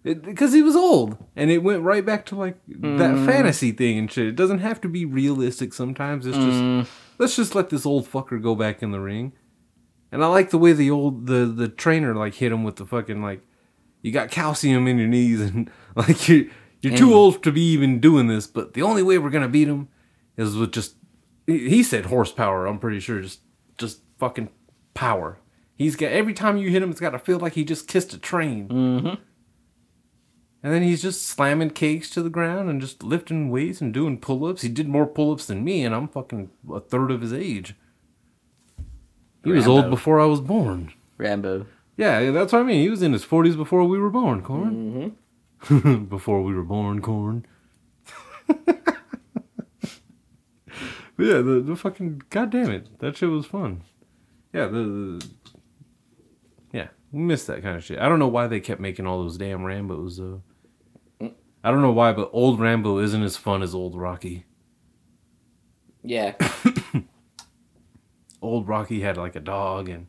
because 0.04 0.52
he 0.52 0.64
was 0.64 0.76
old, 0.76 1.18
and 1.36 1.52
it 1.52 1.60
went 1.60 1.84
right 1.84 2.04
back 2.04 2.26
to 2.28 2.36
like 2.36 2.58
that 2.68 3.16
mm. 3.16 3.26
fantasy 3.26 3.72
thing 3.72 4.00
and 4.00 4.12
shit. 4.12 4.28
It 4.28 4.36
doesn't 4.36 4.60
have 4.60 4.82
to 4.82 4.90
be 4.90 5.06
realistic. 5.06 5.74
Sometimes 5.74 6.26
it's 6.26 6.38
just 6.38 6.60
mm. 6.60 6.88
let's 7.20 7.36
just 7.36 7.54
let 7.54 7.70
this 7.70 7.86
old 7.86 8.10
fucker 8.10 8.42
go 8.42 8.56
back 8.56 8.82
in 8.82 8.92
the 8.92 9.00
ring. 9.00 9.34
And 10.12 10.24
I 10.24 10.28
like 10.28 10.50
the 10.50 10.58
way 10.58 10.74
the 10.74 10.90
old 10.90 11.28
the 11.28 11.46
the 11.46 11.68
trainer 11.68 12.16
like 12.16 12.34
hit 12.34 12.52
him 12.52 12.64
with 12.64 12.78
the 12.78 12.86
fucking 12.86 13.22
like 13.22 13.42
you 14.02 14.12
got 14.12 14.32
calcium 14.32 14.88
in 14.88 14.98
your 14.98 15.08
knees 15.08 15.40
and 15.40 15.70
like 15.96 16.28
you 16.28 16.50
you're 16.82 16.98
too 16.98 17.10
mm. 17.10 17.16
old 17.16 17.44
to 17.44 17.52
be 17.52 17.62
even 17.62 18.00
doing 18.00 18.28
this, 18.28 18.48
but 18.48 18.74
the 18.74 18.82
only 18.82 19.04
way 19.04 19.20
we're 19.20 19.30
gonna 19.30 19.48
beat 19.48 19.68
him 19.68 19.88
is 20.36 20.56
with 20.56 20.72
just 20.72 20.96
he 21.46 21.70
he 21.70 21.84
said 21.84 22.08
horsepower. 22.08 22.66
I'm 22.66 22.80
pretty 22.80 23.00
sure 23.00 23.22
just 23.22 23.42
fucking 24.22 24.50
power. 24.94 25.40
He's 25.76 25.96
got 25.96 26.12
every 26.12 26.36
time 26.36 26.58
you 26.58 26.70
hit 26.70 26.84
him, 26.84 26.92
it's 26.92 27.00
got 27.00 27.10
to 27.10 27.20
feel 27.20 27.40
like 27.40 27.54
he 27.54 27.66
just 27.66 27.88
kissed 27.88 28.14
a 28.14 28.20
train. 28.20 28.68
Mm-hmm. 28.70 29.22
And 30.64 30.74
then 30.74 30.84
he's 30.84 31.02
just 31.02 31.26
slamming 31.26 31.72
cakes 31.72 32.08
to 32.12 32.22
the 32.22 32.30
ground 32.30 32.70
and 32.70 32.80
just 32.80 33.02
lifting 33.02 33.50
weights 33.50 33.82
and 33.82 33.92
doing 33.92 34.20
pull-ups. 34.20 34.62
He 34.62 34.70
did 34.70 34.88
more 34.88 35.08
pull-ups 35.08 35.48
than 35.48 35.64
me, 35.64 35.84
and 35.84 35.96
I'm 35.96 36.08
fucking 36.08 36.52
a 36.72 36.80
third 36.80 37.10
of 37.10 37.22
his 37.22 37.34
age. 37.34 37.74
He 39.44 39.52
was 39.52 39.66
old 39.66 39.90
before 39.90 40.22
I 40.22 40.26
was 40.26 40.40
born. 40.40 40.94
Rambo. 41.18 41.66
Yeah, 41.98 42.30
that's 42.30 42.54
what 42.54 42.60
I 42.60 42.64
mean. 42.64 42.82
He 42.82 42.90
was 42.90 43.02
in 43.02 43.12
his 43.12 43.26
40s 43.26 43.58
before 43.58 43.84
we 43.86 43.98
were 43.98 44.12
born, 44.12 44.44
Corn. 44.44 45.16
before 46.10 46.44
we 46.44 46.54
were 46.54 46.64
born, 46.64 47.02
Corn. 47.02 47.48
Yeah, 51.22 51.42
the, 51.42 51.62
the 51.64 51.76
fucking 51.76 52.24
goddamn 52.32 52.72
it, 52.72 53.00
that 53.00 53.16
shit 53.16 53.30
was 53.30 53.46
fun. 53.46 53.84
Yeah, 54.54 54.68
the, 54.68 54.80
the 54.84 55.30
yeah, 56.74 56.88
we 57.12 57.22
missed 57.22 57.48
that 57.48 57.62
kind 57.62 57.78
of 57.78 57.84
shit. 57.84 58.00
I 58.00 58.10
don't 58.10 58.20
know 58.20 58.28
why 58.28 58.48
they 58.48 58.60
kept 58.60 58.82
making 58.82 59.08
all 59.08 59.22
those 59.22 59.38
damn 59.38 59.62
Rambos 59.62 60.18
though. 60.18 60.44
I 61.64 61.70
don't 61.70 61.82
know 61.82 61.92
why, 61.92 62.12
but 62.12 62.32
old 62.34 62.60
Rambo 62.60 62.98
isn't 63.00 63.22
as 63.22 63.38
fun 63.38 63.62
as 63.62 63.76
old 63.76 63.96
Rocky. 63.96 64.46
Yeah. 66.04 66.34
old 68.42 68.68
Rocky 68.68 69.02
had 69.02 69.18
like 69.18 69.36
a 69.36 69.40
dog 69.40 69.88
and 69.88 70.08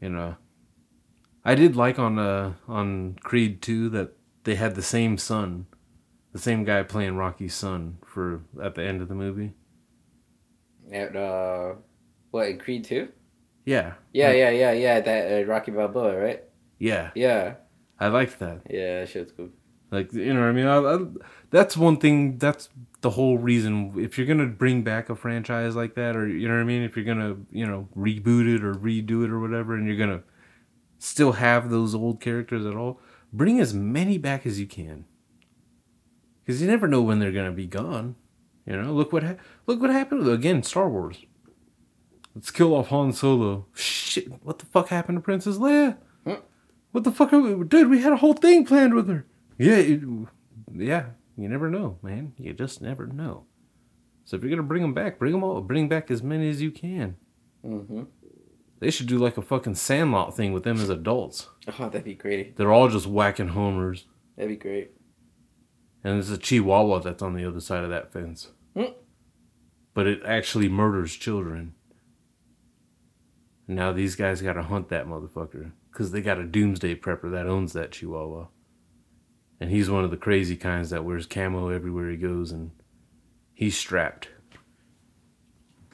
you 0.00 0.08
know 0.08 0.36
I 1.44 1.54
did 1.54 1.76
like 1.76 1.98
on 1.98 2.18
uh 2.18 2.54
on 2.66 3.16
Creed 3.22 3.62
2 3.62 3.88
that 3.90 4.14
they 4.44 4.56
had 4.56 4.74
the 4.74 4.82
same 4.82 5.18
son. 5.18 5.66
The 6.32 6.38
same 6.38 6.64
guy 6.64 6.82
playing 6.82 7.16
Rocky's 7.16 7.54
son 7.54 7.98
for 8.04 8.42
at 8.62 8.74
the 8.74 8.82
end 8.82 9.00
of 9.02 9.08
the 9.08 9.14
movie. 9.14 9.52
At, 10.92 11.14
uh, 11.14 11.74
what 12.30 12.48
in 12.48 12.58
Creed 12.58 12.84
Two? 12.84 13.08
Yeah. 13.68 13.94
Yeah, 14.14 14.32
yeah, 14.32 14.50
yeah, 14.50 14.72
yeah. 14.72 15.00
That 15.00 15.42
uh, 15.42 15.46
Rocky 15.46 15.72
Balboa, 15.72 16.16
right? 16.16 16.42
Yeah. 16.78 17.10
Yeah, 17.14 17.54
I 18.00 18.08
liked 18.08 18.38
that. 18.38 18.62
yeah. 18.70 19.00
That 19.00 19.08
shit's 19.10 19.32
cool. 19.32 19.50
Like 19.90 20.12
you 20.12 20.32
know 20.32 20.40
what 20.40 20.48
I 20.48 20.52
mean? 20.52 20.66
I, 20.66 20.78
I, 20.78 20.98
that's 21.50 21.76
one 21.76 21.98
thing 21.98 22.38
that's 22.38 22.70
the 23.02 23.10
whole 23.10 23.36
reason 23.36 23.92
if 23.96 24.16
you're 24.16 24.26
going 24.26 24.38
to 24.40 24.46
bring 24.46 24.82
back 24.82 25.10
a 25.10 25.14
franchise 25.16 25.76
like 25.76 25.94
that 25.94 26.16
or 26.16 26.26
you 26.26 26.48
know 26.48 26.54
what 26.54 26.60
I 26.60 26.64
mean, 26.64 26.82
if 26.82 26.96
you're 26.96 27.04
going 27.04 27.18
to, 27.18 27.46
you 27.50 27.66
know, 27.66 27.88
reboot 27.96 28.54
it 28.54 28.64
or 28.64 28.74
redo 28.74 29.24
it 29.24 29.30
or 29.30 29.38
whatever 29.38 29.74
and 29.74 29.86
you're 29.86 29.96
going 29.96 30.18
to 30.18 30.22
still 30.98 31.32
have 31.32 31.68
those 31.70 31.94
old 31.94 32.20
characters 32.20 32.64
at 32.66 32.74
all, 32.74 33.00
bring 33.32 33.60
as 33.60 33.72
many 33.74 34.16
back 34.18 34.46
as 34.46 34.58
you 34.58 34.66
can. 34.66 35.04
Cuz 36.46 36.62
you 36.62 36.68
never 36.68 36.88
know 36.88 37.02
when 37.02 37.18
they're 37.18 37.32
going 37.32 37.50
to 37.50 37.56
be 37.64 37.66
gone. 37.66 38.16
You 38.66 38.80
know, 38.80 38.92
look 38.92 39.12
what 39.12 39.22
ha- 39.22 39.36
look 39.66 39.80
what 39.80 39.90
happened 39.90 40.24
with 40.24 40.32
again 40.32 40.62
Star 40.62 40.88
Wars. 40.88 41.24
Let's 42.38 42.52
kill 42.52 42.72
off 42.72 42.86
Han 42.90 43.12
Solo. 43.12 43.66
Shit, 43.74 44.28
what 44.44 44.60
the 44.60 44.66
fuck 44.66 44.90
happened 44.90 45.18
to 45.18 45.22
Princess 45.22 45.56
Leia? 45.56 45.96
What 46.92 47.02
the 47.02 47.10
fuck 47.10 47.32
are 47.32 47.40
we, 47.40 47.64
dude? 47.64 47.90
We 47.90 48.00
had 48.00 48.12
a 48.12 48.16
whole 48.18 48.32
thing 48.32 48.64
planned 48.64 48.94
with 48.94 49.08
her. 49.08 49.26
Yeah, 49.58 49.74
it, 49.74 50.00
yeah. 50.72 51.06
You 51.36 51.48
never 51.48 51.68
know, 51.68 51.98
man. 52.00 52.34
You 52.38 52.52
just 52.52 52.80
never 52.80 53.08
know. 53.08 53.46
So 54.24 54.36
if 54.36 54.42
you're 54.44 54.50
gonna 54.50 54.62
bring 54.62 54.82
them 54.82 54.94
back, 54.94 55.18
bring 55.18 55.32
them 55.32 55.42
all. 55.42 55.60
Bring 55.62 55.88
back 55.88 56.12
as 56.12 56.22
many 56.22 56.48
as 56.48 56.62
you 56.62 56.70
can. 56.70 57.16
Mm-hmm. 57.66 58.04
They 58.78 58.92
should 58.92 59.08
do 59.08 59.18
like 59.18 59.36
a 59.36 59.42
fucking 59.42 59.74
Sandlot 59.74 60.36
thing 60.36 60.52
with 60.52 60.62
them 60.62 60.76
as 60.78 60.88
adults. 60.90 61.48
Oh, 61.80 61.86
that'd 61.88 62.04
be 62.04 62.14
great. 62.14 62.56
They're 62.56 62.72
all 62.72 62.88
just 62.88 63.08
whacking 63.08 63.48
homers, 63.48 64.06
That'd 64.36 64.48
be 64.50 64.56
great. 64.56 64.92
and 66.04 66.14
there's 66.14 66.30
a 66.30 66.38
Chihuahua 66.38 67.00
that's 67.00 67.20
on 67.22 67.34
the 67.34 67.44
other 67.44 67.60
side 67.60 67.82
of 67.82 67.90
that 67.90 68.12
fence. 68.12 68.52
Hmm. 68.76 68.92
But 69.92 70.06
it 70.06 70.20
actually 70.24 70.68
murders 70.68 71.16
children. 71.16 71.74
Now 73.70 73.92
these 73.92 74.16
guys 74.16 74.40
gotta 74.40 74.62
hunt 74.62 74.88
that 74.88 75.06
motherfucker 75.06 75.72
because 75.92 76.10
they 76.10 76.22
got 76.22 76.38
a 76.38 76.44
doomsday 76.44 76.94
prepper 76.94 77.30
that 77.30 77.46
owns 77.46 77.74
that 77.74 77.92
Chihuahua, 77.92 78.46
and 79.60 79.70
he's 79.70 79.90
one 79.90 80.04
of 80.04 80.10
the 80.10 80.16
crazy 80.16 80.56
kinds 80.56 80.88
that 80.88 81.04
wears 81.04 81.26
camo 81.26 81.68
everywhere 81.68 82.10
he 82.10 82.16
goes, 82.16 82.50
and 82.50 82.70
he's 83.52 83.76
strapped. 83.76 84.30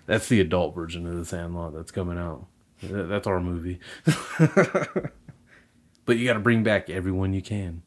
That's 0.07 0.29
the 0.29 0.41
adult 0.41 0.75
version 0.75 1.07
of 1.07 1.17
the 1.17 1.25
Sandlot 1.25 1.75
that's 1.75 1.91
coming 1.91 2.19
out. 2.19 2.47
That's 2.83 3.27
our 3.27 3.41
movie. 3.41 3.81
but 6.05 6.17
you 6.17 6.27
got 6.27 6.35
to 6.35 6.41
bring 6.41 6.63
back 6.63 6.91
everyone 6.91 7.33
you 7.33 7.43
can, 7.43 7.83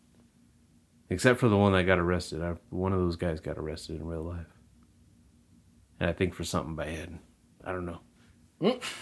except 1.10 1.40
for 1.40 1.48
the 1.48 1.58
one 1.58 1.74
that 1.74 1.84
got 1.84 2.00
arrested. 2.00 2.42
I, 2.42 2.56
one 2.72 2.92
of 2.92 3.00
those 3.00 3.16
guys 3.16 3.40
got 3.40 3.58
arrested 3.58 4.02
in 4.02 4.08
real 4.08 4.24
life, 4.24 4.48
and 6.00 6.10
I 6.10 6.14
think 6.14 6.34
for 6.34 6.44
something 6.44 6.76
bad. 6.76 7.20
I 7.64 7.72
don't 7.72 7.86
know. 7.86 8.00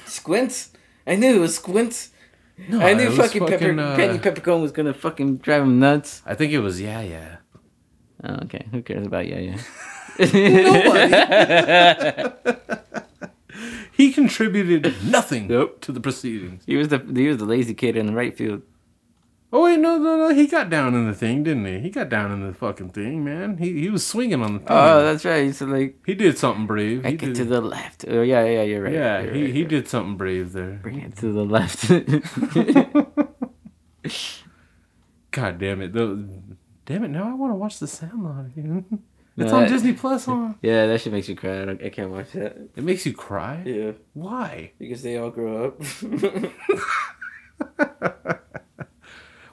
Squints. 0.06 0.72
I 1.08 1.16
knew 1.16 1.36
it 1.36 1.39
was 1.39 1.56
Squints. 1.56 2.12
No, 2.70 2.80
I 2.80 2.93
knew 2.93 3.08
was 3.08 3.18
fucking, 3.18 3.47
Pepper, 3.47 3.80
uh, 3.80 3.95
Penny 3.95 4.18
Peppercorn 4.18 4.62
was 4.62 4.72
gonna 4.72 4.93
fucking 4.93 5.38
drive 5.38 5.64
him 5.64 5.80
nuts. 5.80 6.22
I 6.26 6.36
think 6.36 6.53
it 6.53 6.60
was 6.60 6.80
yeah, 6.80 7.01
yeah. 7.01 7.38
Oh, 8.24 8.36
okay. 8.45 8.66
Who 8.72 8.82
cares 8.82 9.06
about 9.06 9.28
yeah, 9.28 9.39
yeah? 9.39 9.58
He 13.95 14.12
contributed 14.12 14.93
nothing 15.06 15.47
Nope. 15.47 15.80
to 15.82 15.93
the 15.93 16.01
proceedings. 16.01 16.64
He 16.66 16.76
was 16.76 16.89
the 16.89 16.99
he 16.99 17.30
was 17.30 17.38
the 17.38 17.45
lazy 17.45 17.74
kid 17.74 17.95
in 17.95 18.08
the 18.08 18.14
right 18.14 18.36
field. 18.36 18.62
Oh 19.56 19.64
wait, 19.64 19.80
no, 19.80 19.97
no, 19.97 20.18
no. 20.18 20.36
He 20.36 20.47
got 20.47 20.70
down 20.70 20.93
in 20.95 21.08
the 21.08 21.14
thing, 21.14 21.43
didn't 21.43 21.66
he? 21.66 21.80
He 21.80 21.89
got 21.89 22.10
down 22.10 22.30
in 22.30 22.45
the 22.45 22.53
fucking 22.53 22.89
thing, 22.89 23.24
man. 23.24 23.58
He 23.58 23.80
he 23.80 23.89
was 23.89 24.06
swinging 24.06 24.41
on 24.41 24.56
the 24.56 24.60
oh, 24.60 24.66
thing. 24.66 24.78
Oh, 24.78 25.03
that's 25.06 25.24
right. 25.24 25.56
So 25.56 25.66
like, 25.66 25.95
he 26.06 26.14
did 26.14 26.38
something 26.38 26.68
brave. 26.68 27.06
He 27.06 27.14
it 27.14 27.20
did, 27.20 27.36
to 27.36 27.45
the 27.45 27.62
left. 27.62 28.03
Oh 28.06 28.22
yeah, 28.22 28.43
yeah, 28.43 28.64
you're 28.64 28.84
right. 28.84 28.91
yeah, 28.91 29.22
you're 29.22 29.34
he, 29.34 29.43
right, 29.43 29.53
he 29.53 29.60
you're 29.60 29.68
did 29.70 29.88
something 29.88 30.18
brave 30.18 30.51
there. 30.51 30.82
Bring 30.84 30.99
it 30.99 31.16
to 31.20 31.32
the 31.32 31.45
left. 31.45 31.88
God 35.32 35.58
damn 35.58 35.82
it! 35.82 35.93
Though, 35.93 36.28
damn 36.86 37.06
it! 37.06 37.08
Now 37.08 37.30
I 37.30 37.34
want 37.34 37.51
to 37.51 37.56
watch 37.56 37.80
The 37.80 37.88
Sandlot 37.88 38.47
again. 38.47 38.84
It's 39.38 39.51
No, 39.51 39.58
on 39.58 39.64
that- 39.64 39.70
Disney 39.70 39.91
Plus. 39.91 40.26
Huh? 40.26 40.53
yeah, 40.62 40.88
that 40.88 41.01
shit 41.01 41.12
makes 41.12 41.28
you 41.28 41.36
cry. 41.36 41.62
I, 41.62 41.66
don't, 41.66 41.84
I 41.84 41.89
can't 41.89 42.10
watch 42.10 42.32
that. 42.32 42.56
It 42.74 42.86
makes 42.86 43.06
you 43.06 43.12
cry. 43.14 43.64
Yeah, 43.66 43.91
Why? 44.14 44.72
because 44.80 45.01
they 45.01 45.18
all 45.18 45.30
grow 45.30 45.68
up. 45.68 45.82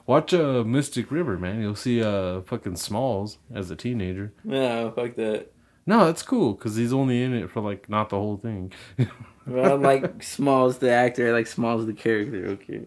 Watch 0.05 0.33
uh, 0.33 0.63
Mystic 0.65 1.11
River, 1.11 1.37
man. 1.37 1.61
You'll 1.61 1.75
see 1.75 2.03
uh 2.03 2.41
fucking 2.41 2.75
Smalls 2.75 3.37
as 3.53 3.71
a 3.71 3.75
teenager. 3.75 4.33
no, 4.43 4.91
fuck 4.91 5.15
that. 5.15 5.51
No, 5.85 6.05
that's 6.05 6.23
cool 6.23 6.53
because 6.53 6.75
he's 6.77 6.93
only 6.93 7.21
in 7.23 7.33
it 7.33 7.49
for 7.49 7.61
like 7.61 7.89
not 7.89 8.09
the 8.09 8.17
whole 8.17 8.37
thing. 8.37 8.71
Well, 9.45 9.73
I 9.73 9.75
like 9.75 10.23
Smalls 10.23 10.77
the 10.77 10.89
actor. 10.89 11.27
I 11.27 11.31
like 11.33 11.47
Smalls 11.47 11.85
the 11.85 11.91
character. 11.91 12.47
Okay. 12.51 12.83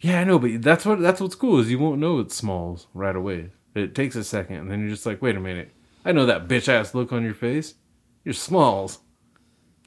Yeah, 0.00 0.20
I 0.20 0.24
know, 0.24 0.38
but 0.38 0.62
that's 0.62 0.86
what 0.86 0.98
that's 1.00 1.20
what's 1.20 1.34
cool 1.34 1.58
is 1.58 1.70
you 1.70 1.78
won't 1.78 2.00
know 2.00 2.20
it's 2.20 2.34
Smalls 2.34 2.86
right 2.94 3.14
away. 3.14 3.50
It 3.74 3.94
takes 3.94 4.16
a 4.16 4.24
second, 4.24 4.56
and 4.56 4.70
then 4.70 4.80
you're 4.80 4.88
just 4.88 5.04
like, 5.04 5.20
wait 5.20 5.36
a 5.36 5.40
minute, 5.40 5.70
I 6.06 6.12
know 6.12 6.24
that 6.24 6.48
bitch 6.48 6.68
ass 6.70 6.94
look 6.94 7.12
on 7.12 7.22
your 7.22 7.34
face. 7.34 7.74
You're 8.24 8.32
Smalls. 8.32 9.00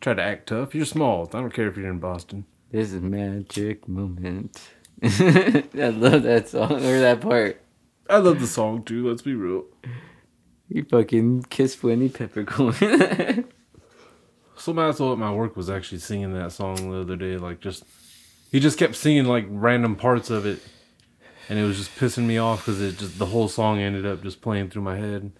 Try 0.01 0.13
to 0.13 0.21
act 0.21 0.49
tough. 0.49 0.75
You're 0.75 0.85
Smalls. 0.85 1.29
I 1.33 1.39
don't 1.41 1.51
care 1.51 1.67
if 1.67 1.77
you're 1.77 1.89
in 1.89 1.97
Boston. 1.99 2.45
This 2.71 2.93
is 2.93 3.01
magic 3.01 3.87
moment. 3.87 4.61
I 5.03 5.89
love 5.89 6.23
that 6.23 6.47
song 6.49 6.73
or 6.73 6.99
that 6.99 7.21
part. 7.21 7.61
I 8.07 8.17
love 8.17 8.39
the 8.39 8.47
song 8.47 8.83
too. 8.83 9.07
Let's 9.07 9.23
be 9.23 9.33
real. 9.33 9.65
You 10.69 10.83
fucking 10.83 11.43
kiss 11.49 11.81
Wendy 11.81 12.07
Peffercorn. 12.07 13.45
Some 14.55 14.77
asshole 14.77 15.13
at 15.13 15.17
my 15.17 15.33
work 15.33 15.57
was 15.57 15.71
actually 15.71 15.97
singing 15.97 16.33
that 16.33 16.51
song 16.51 16.91
the 16.91 16.99
other 16.99 17.15
day. 17.15 17.37
Like, 17.37 17.61
just 17.61 17.83
he 18.51 18.59
just 18.59 18.77
kept 18.77 18.95
singing 18.95 19.25
like 19.25 19.47
random 19.49 19.95
parts 19.95 20.29
of 20.29 20.45
it, 20.45 20.59
and 21.49 21.57
it 21.57 21.63
was 21.63 21.77
just 21.77 21.95
pissing 21.95 22.27
me 22.27 22.37
off 22.37 22.59
because 22.59 22.79
it 22.79 22.99
just 22.99 23.17
the 23.17 23.25
whole 23.25 23.47
song 23.47 23.79
ended 23.79 24.05
up 24.05 24.21
just 24.21 24.41
playing 24.41 24.69
through 24.69 24.83
my 24.83 24.97
head. 24.97 25.31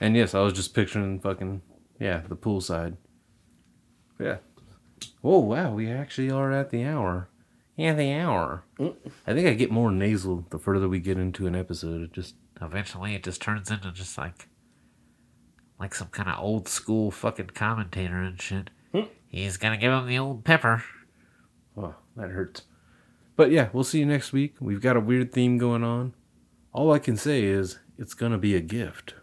And 0.00 0.14
yes, 0.14 0.34
I 0.34 0.40
was 0.40 0.52
just 0.52 0.74
picturing 0.74 1.18
fucking 1.18 1.62
yeah 1.98 2.20
the 2.28 2.36
poolside. 2.36 2.98
Yeah. 4.18 4.36
Oh 5.24 5.38
wow, 5.38 5.72
we 5.72 5.90
actually 5.90 6.30
are 6.30 6.52
at 6.52 6.68
the 6.68 6.84
hour. 6.84 7.29
Yeah, 7.80 7.94
the 7.94 8.12
hour. 8.12 8.64
Mm. 8.78 8.94
I 9.26 9.32
think 9.32 9.48
I 9.48 9.54
get 9.54 9.70
more 9.70 9.90
nasal 9.90 10.44
the 10.50 10.58
further 10.58 10.86
we 10.86 11.00
get 11.00 11.16
into 11.16 11.46
an 11.46 11.54
episode. 11.56 12.02
It 12.02 12.12
just 12.12 12.34
Eventually, 12.60 13.14
it 13.14 13.22
just 13.22 13.40
turns 13.40 13.70
into 13.70 13.90
just 13.90 14.18
like, 14.18 14.48
like 15.78 15.94
some 15.94 16.08
kind 16.08 16.28
of 16.28 16.38
old 16.38 16.68
school 16.68 17.10
fucking 17.10 17.52
commentator 17.54 18.18
and 18.18 18.40
shit. 18.40 18.68
Hmm. 18.92 19.04
He's 19.28 19.56
gonna 19.56 19.78
give 19.78 19.92
him 19.92 20.06
the 20.06 20.18
old 20.18 20.44
pepper. 20.44 20.84
Oh, 21.74 21.94
that 22.16 22.28
hurts. 22.30 22.64
But 23.34 23.50
yeah, 23.50 23.70
we'll 23.72 23.84
see 23.84 24.00
you 24.00 24.06
next 24.06 24.32
week. 24.32 24.56
We've 24.60 24.82
got 24.82 24.98
a 24.98 25.00
weird 25.00 25.32
theme 25.32 25.56
going 25.56 25.82
on. 25.82 26.12
All 26.74 26.92
I 26.92 26.98
can 26.98 27.16
say 27.16 27.44
is 27.44 27.78
it's 27.96 28.14
to 28.32 28.36
be 28.36 28.54
a 28.54 28.60
gift. 28.60 29.14